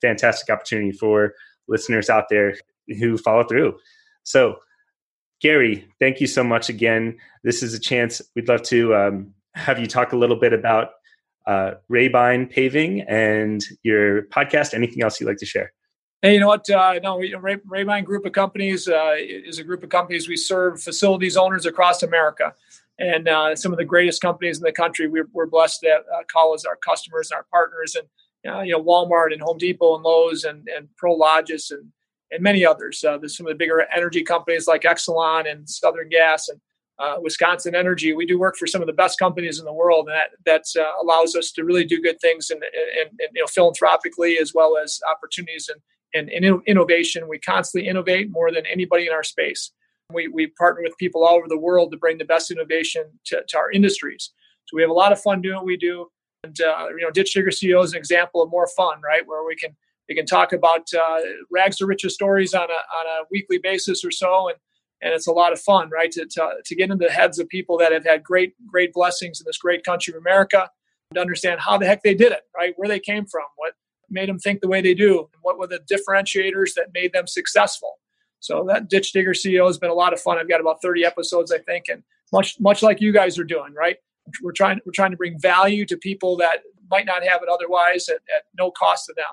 Fantastic 0.00 0.50
opportunity 0.50 0.92
for 0.92 1.34
listeners 1.68 2.10
out 2.10 2.24
there 2.30 2.54
who 2.98 3.16
follow 3.18 3.44
through. 3.44 3.76
So 4.24 4.58
Gary, 5.40 5.86
thank 6.00 6.20
you 6.20 6.26
so 6.26 6.42
much 6.42 6.68
again. 6.68 7.18
This 7.42 7.62
is 7.62 7.74
a 7.74 7.78
chance 7.78 8.22
we'd 8.34 8.48
love 8.48 8.62
to 8.62 8.94
um, 8.94 9.34
have 9.54 9.78
you 9.78 9.86
talk 9.86 10.12
a 10.12 10.16
little 10.16 10.36
bit 10.36 10.52
about 10.52 10.92
uh, 11.46 11.72
Rabine 11.88 12.46
Paving 12.46 13.02
and 13.02 13.62
your 13.82 14.22
podcast. 14.22 14.74
Anything 14.74 15.02
else 15.02 15.20
you'd 15.20 15.26
like 15.26 15.36
to 15.38 15.46
share? 15.46 15.72
Hey, 16.22 16.34
you 16.34 16.40
know 16.40 16.48
what? 16.48 16.68
Uh, 16.70 16.98
no, 17.02 17.18
Ray, 17.18 17.58
Rabine 17.66 18.04
Group 18.04 18.24
of 18.24 18.32
Companies 18.32 18.88
uh, 18.88 19.16
is 19.18 19.58
a 19.58 19.64
group 19.64 19.82
of 19.82 19.90
companies 19.90 20.26
we 20.26 20.38
serve 20.38 20.82
facilities 20.82 21.36
owners 21.36 21.66
across 21.66 22.02
America, 22.02 22.54
and 22.98 23.28
uh, 23.28 23.54
some 23.54 23.72
of 23.72 23.78
the 23.78 23.84
greatest 23.84 24.22
companies 24.22 24.56
in 24.56 24.62
the 24.62 24.72
country. 24.72 25.06
We're, 25.06 25.28
we're 25.34 25.46
blessed 25.46 25.80
to 25.80 25.90
uh, 25.90 26.22
call 26.32 26.54
as 26.54 26.64
our 26.64 26.76
customers 26.76 27.30
and 27.30 27.36
our 27.36 27.44
partners, 27.50 27.94
and 27.94 28.54
uh, 28.54 28.62
you 28.62 28.72
know 28.72 28.82
Walmart 28.82 29.34
and 29.34 29.42
Home 29.42 29.58
Depot 29.58 29.96
and 29.96 30.02
Lowe's 30.02 30.44
and 30.44 30.66
and 30.74 30.88
Prologis 30.98 31.70
and 31.70 31.92
and 32.34 32.42
many 32.42 32.66
others. 32.66 33.02
Uh, 33.02 33.16
there's 33.16 33.36
some 33.36 33.46
of 33.46 33.52
the 33.52 33.56
bigger 33.56 33.86
energy 33.94 34.22
companies 34.22 34.66
like 34.66 34.82
Exelon 34.82 35.50
and 35.50 35.68
Southern 35.68 36.08
Gas 36.08 36.48
and 36.48 36.60
uh, 36.98 37.16
Wisconsin 37.20 37.74
Energy. 37.74 38.12
We 38.12 38.26
do 38.26 38.38
work 38.38 38.56
for 38.56 38.66
some 38.66 38.80
of 38.80 38.86
the 38.86 38.92
best 38.92 39.18
companies 39.18 39.58
in 39.58 39.64
the 39.64 39.72
world, 39.72 40.08
and 40.08 40.16
that 40.16 40.30
that 40.74 40.80
uh, 40.80 41.02
allows 41.02 41.34
us 41.34 41.50
to 41.52 41.64
really 41.64 41.84
do 41.84 42.02
good 42.02 42.20
things 42.20 42.50
and, 42.50 42.62
and, 42.62 43.10
and, 43.20 43.30
you 43.32 43.42
know 43.42 43.46
philanthropically 43.46 44.38
as 44.38 44.52
well 44.54 44.76
as 44.82 45.00
opportunities 45.10 45.70
and, 45.72 46.28
and, 46.28 46.44
and 46.44 46.62
innovation. 46.66 47.28
We 47.28 47.38
constantly 47.38 47.88
innovate 47.88 48.30
more 48.30 48.52
than 48.52 48.64
anybody 48.66 49.06
in 49.06 49.12
our 49.12 49.24
space. 49.24 49.72
We, 50.12 50.28
we 50.28 50.48
partner 50.48 50.82
with 50.82 50.96
people 50.98 51.24
all 51.24 51.36
over 51.36 51.48
the 51.48 51.58
world 51.58 51.90
to 51.92 51.96
bring 51.96 52.18
the 52.18 52.26
best 52.26 52.50
innovation 52.50 53.04
to, 53.26 53.42
to 53.48 53.58
our 53.58 53.70
industries. 53.70 54.32
So 54.66 54.76
we 54.76 54.82
have 54.82 54.90
a 54.90 54.94
lot 54.94 55.12
of 55.12 55.20
fun 55.20 55.40
doing 55.40 55.56
what 55.56 55.64
we 55.64 55.78
do. 55.78 56.08
And 56.44 56.58
uh, 56.60 56.88
you 56.90 57.02
know, 57.02 57.10
Ditch 57.10 57.32
Digger 57.32 57.50
CEO 57.50 57.82
is 57.82 57.92
an 57.92 57.98
example 57.98 58.42
of 58.42 58.50
more 58.50 58.68
fun, 58.76 59.00
right? 59.02 59.22
Where 59.26 59.44
we 59.46 59.56
can 59.56 59.74
we 60.08 60.14
can 60.14 60.26
talk 60.26 60.52
about 60.52 60.88
uh, 60.94 61.18
rags 61.50 61.76
to 61.78 61.86
riches 61.86 62.14
stories 62.14 62.54
on 62.54 62.64
a, 62.64 62.64
on 62.64 63.06
a 63.06 63.24
weekly 63.30 63.58
basis 63.58 64.04
or 64.04 64.10
so. 64.10 64.48
And, 64.48 64.58
and 65.02 65.12
it's 65.12 65.26
a 65.26 65.32
lot 65.32 65.52
of 65.52 65.60
fun, 65.60 65.90
right? 65.90 66.10
To, 66.12 66.26
to, 66.26 66.50
to 66.64 66.74
get 66.74 66.90
into 66.90 67.06
the 67.06 67.12
heads 67.12 67.38
of 67.38 67.48
people 67.48 67.78
that 67.78 67.92
have 67.92 68.04
had 68.04 68.22
great, 68.22 68.54
great 68.66 68.92
blessings 68.92 69.40
in 69.40 69.44
this 69.46 69.58
great 69.58 69.84
country 69.84 70.12
of 70.14 70.18
America, 70.18 70.70
to 71.12 71.20
understand 71.20 71.60
how 71.60 71.78
the 71.78 71.86
heck 71.86 72.02
they 72.02 72.14
did 72.14 72.32
it, 72.32 72.42
right? 72.56 72.74
Where 72.76 72.88
they 72.88 73.00
came 73.00 73.26
from, 73.26 73.44
what 73.56 73.74
made 74.10 74.28
them 74.28 74.38
think 74.38 74.60
the 74.60 74.68
way 74.68 74.80
they 74.80 74.94
do, 74.94 75.18
and 75.18 75.42
what 75.42 75.58
were 75.58 75.66
the 75.66 75.80
differentiators 75.90 76.74
that 76.74 76.88
made 76.94 77.12
them 77.12 77.26
successful. 77.26 77.94
So 78.40 78.64
that 78.68 78.88
Ditch 78.88 79.12
Digger 79.12 79.32
CEO 79.32 79.66
has 79.66 79.78
been 79.78 79.90
a 79.90 79.94
lot 79.94 80.12
of 80.12 80.20
fun. 80.20 80.38
I've 80.38 80.48
got 80.48 80.60
about 80.60 80.82
30 80.82 81.04
episodes, 81.04 81.52
I 81.52 81.58
think, 81.58 81.84
and 81.88 82.02
much 82.32 82.58
much 82.60 82.82
like 82.82 83.00
you 83.00 83.12
guys 83.12 83.38
are 83.38 83.44
doing, 83.44 83.72
right? 83.74 83.96
We're 84.42 84.52
trying 84.52 84.80
we're 84.84 84.92
trying 84.92 85.12
to 85.12 85.16
bring 85.16 85.38
value 85.38 85.86
to 85.86 85.96
people 85.96 86.36
that 86.38 86.58
might 86.90 87.06
not 87.06 87.22
have 87.22 87.42
it 87.42 87.48
otherwise 87.48 88.08
at, 88.08 88.16
at 88.34 88.44
no 88.58 88.70
cost 88.70 89.06
to 89.06 89.14
them 89.16 89.24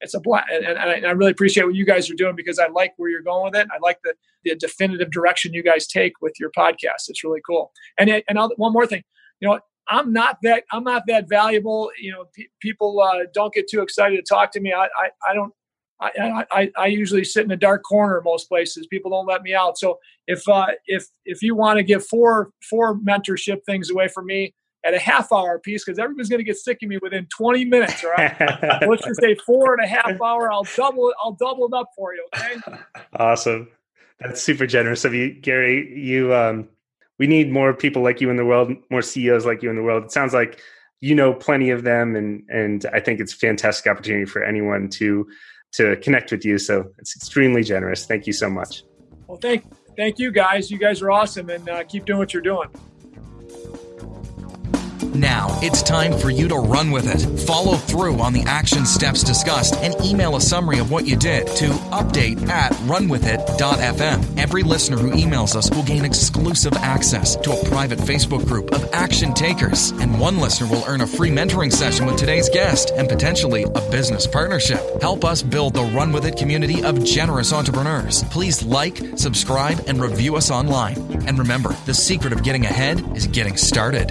it's 0.00 0.14
a 0.14 0.20
black 0.20 0.46
and, 0.52 0.64
and, 0.64 1.06
I, 1.06 1.10
really 1.10 1.30
appreciate 1.30 1.64
what 1.64 1.74
you 1.74 1.86
guys 1.86 2.10
are 2.10 2.14
doing 2.14 2.36
because 2.36 2.58
I 2.58 2.68
like 2.68 2.92
where 2.96 3.10
you're 3.10 3.22
going 3.22 3.50
with 3.50 3.60
it. 3.60 3.66
I 3.72 3.78
like 3.80 3.98
the, 4.04 4.14
the 4.44 4.54
definitive 4.54 5.10
direction 5.10 5.54
you 5.54 5.62
guys 5.62 5.86
take 5.86 6.12
with 6.20 6.34
your 6.38 6.50
podcast. 6.56 7.08
It's 7.08 7.24
really 7.24 7.40
cool. 7.46 7.72
And 7.98 8.10
it, 8.10 8.24
and 8.28 8.38
I'll, 8.38 8.50
one 8.56 8.72
more 8.72 8.86
thing, 8.86 9.02
you 9.40 9.48
know, 9.48 9.58
I'm 9.88 10.12
not 10.12 10.38
that 10.42 10.64
I'm 10.72 10.84
not 10.84 11.04
that 11.06 11.28
valuable. 11.28 11.90
You 12.00 12.12
know, 12.12 12.24
pe- 12.36 12.48
people 12.60 13.00
uh, 13.00 13.24
don't 13.32 13.54
get 13.54 13.68
too 13.68 13.82
excited 13.82 14.16
to 14.16 14.22
talk 14.22 14.50
to 14.52 14.60
me. 14.60 14.72
I 14.72 14.84
I, 14.84 15.10
I 15.28 15.34
don't. 15.34 15.52
I, 15.98 16.44
I, 16.50 16.70
I 16.76 16.86
usually 16.88 17.24
sit 17.24 17.46
in 17.46 17.50
a 17.52 17.56
dark 17.56 17.82
corner 17.82 18.20
most 18.22 18.50
places. 18.50 18.86
People 18.88 19.10
don't 19.10 19.26
let 19.26 19.40
me 19.40 19.54
out. 19.54 19.78
So 19.78 19.98
if 20.26 20.46
uh, 20.46 20.66
if 20.86 21.06
if 21.24 21.40
you 21.40 21.54
want 21.54 21.78
to 21.78 21.82
give 21.82 22.06
four 22.06 22.50
four 22.68 22.98
mentorship 22.98 23.60
things 23.64 23.90
away 23.90 24.08
from 24.08 24.26
me, 24.26 24.54
at 24.86 24.94
a 24.94 24.98
half 24.98 25.32
hour 25.32 25.58
piece 25.58 25.84
because 25.84 25.98
everybody's 25.98 26.28
going 26.28 26.38
to 26.38 26.44
get 26.44 26.56
sick 26.56 26.78
of 26.82 26.88
me 26.88 26.98
within 27.02 27.26
20 27.36 27.64
minutes. 27.64 28.04
All 28.04 28.10
right. 28.10 28.34
Let's 28.88 29.04
just 29.04 29.20
say 29.20 29.34
four 29.34 29.74
and 29.74 29.84
a 29.84 29.86
half 29.86 30.20
hour. 30.22 30.52
I'll 30.52 30.66
double 30.76 31.08
it. 31.08 31.16
I'll 31.22 31.32
double 31.32 31.66
it 31.66 31.74
up 31.74 31.90
for 31.96 32.14
you. 32.14 32.26
Okay. 32.36 32.78
Awesome. 33.18 33.68
That's 34.20 34.42
super 34.42 34.66
generous 34.66 35.04
of 35.04 35.14
you, 35.14 35.32
Gary. 35.32 35.98
You, 35.98 36.34
um, 36.34 36.68
we 37.18 37.26
need 37.26 37.50
more 37.50 37.72
people 37.72 38.02
like 38.02 38.20
you 38.20 38.30
in 38.30 38.36
the 38.36 38.44
world, 38.44 38.72
more 38.90 39.02
CEOs 39.02 39.46
like 39.46 39.62
you 39.62 39.70
in 39.70 39.76
the 39.76 39.82
world. 39.82 40.04
It 40.04 40.12
sounds 40.12 40.34
like 40.34 40.60
you 41.00 41.14
know 41.14 41.32
plenty 41.32 41.70
of 41.70 41.82
them, 41.82 42.16
and 42.16 42.42
and 42.48 42.86
I 42.92 43.00
think 43.00 43.20
it's 43.20 43.32
a 43.32 43.36
fantastic 43.36 43.90
opportunity 43.90 44.24
for 44.26 44.42
anyone 44.42 44.88
to 44.90 45.26
to 45.72 45.96
connect 45.96 46.30
with 46.30 46.44
you. 46.44 46.58
So 46.58 46.90
it's 46.98 47.16
extremely 47.16 47.62
generous. 47.62 48.06
Thank 48.06 48.26
you 48.26 48.32
so 48.32 48.50
much. 48.50 48.82
Well, 49.26 49.38
thank 49.38 49.64
thank 49.96 50.18
you 50.18 50.30
guys. 50.30 50.70
You 50.70 50.78
guys 50.78 51.00
are 51.02 51.10
awesome, 51.10 51.48
and 51.50 51.68
uh, 51.68 51.84
keep 51.84 52.04
doing 52.04 52.18
what 52.18 52.32
you're 52.32 52.42
doing. 52.42 52.68
Now 55.16 55.58
it's 55.62 55.82
time 55.82 56.12
for 56.12 56.28
you 56.28 56.46
to 56.48 56.56
run 56.56 56.90
with 56.90 57.08
it. 57.08 57.46
Follow 57.46 57.76
through 57.76 58.20
on 58.20 58.34
the 58.34 58.42
action 58.42 58.84
steps 58.84 59.22
discussed 59.22 59.74
and 59.76 59.94
email 60.04 60.36
a 60.36 60.40
summary 60.40 60.78
of 60.78 60.90
what 60.90 61.06
you 61.06 61.16
did 61.16 61.46
to 61.56 61.68
update 61.90 62.46
at 62.48 62.72
runwithit.fm. 62.84 64.38
Every 64.38 64.62
listener 64.62 64.98
who 64.98 65.12
emails 65.12 65.56
us 65.56 65.70
will 65.70 65.84
gain 65.84 66.04
exclusive 66.04 66.74
access 66.74 67.36
to 67.36 67.52
a 67.52 67.64
private 67.64 67.98
Facebook 67.98 68.46
group 68.46 68.72
of 68.72 68.92
action 68.92 69.32
takers, 69.32 69.92
and 69.92 70.20
one 70.20 70.38
listener 70.38 70.68
will 70.68 70.84
earn 70.86 71.00
a 71.00 71.06
free 71.06 71.30
mentoring 71.30 71.72
session 71.72 72.04
with 72.04 72.18
today's 72.18 72.50
guest 72.50 72.90
and 72.94 73.08
potentially 73.08 73.62
a 73.62 73.90
business 73.90 74.26
partnership. 74.26 74.80
Help 75.00 75.24
us 75.24 75.42
build 75.42 75.72
the 75.74 75.84
Run 75.84 76.12
With 76.12 76.26
It 76.26 76.36
community 76.36 76.84
of 76.84 77.02
generous 77.04 77.54
entrepreneurs. 77.54 78.22
Please 78.24 78.62
like, 78.62 78.98
subscribe, 79.16 79.82
and 79.86 79.98
review 79.98 80.36
us 80.36 80.50
online. 80.50 80.98
And 81.26 81.38
remember, 81.38 81.74
the 81.86 81.94
secret 81.94 82.34
of 82.34 82.42
getting 82.42 82.66
ahead 82.66 83.02
is 83.16 83.26
getting 83.26 83.56
started. 83.56 84.10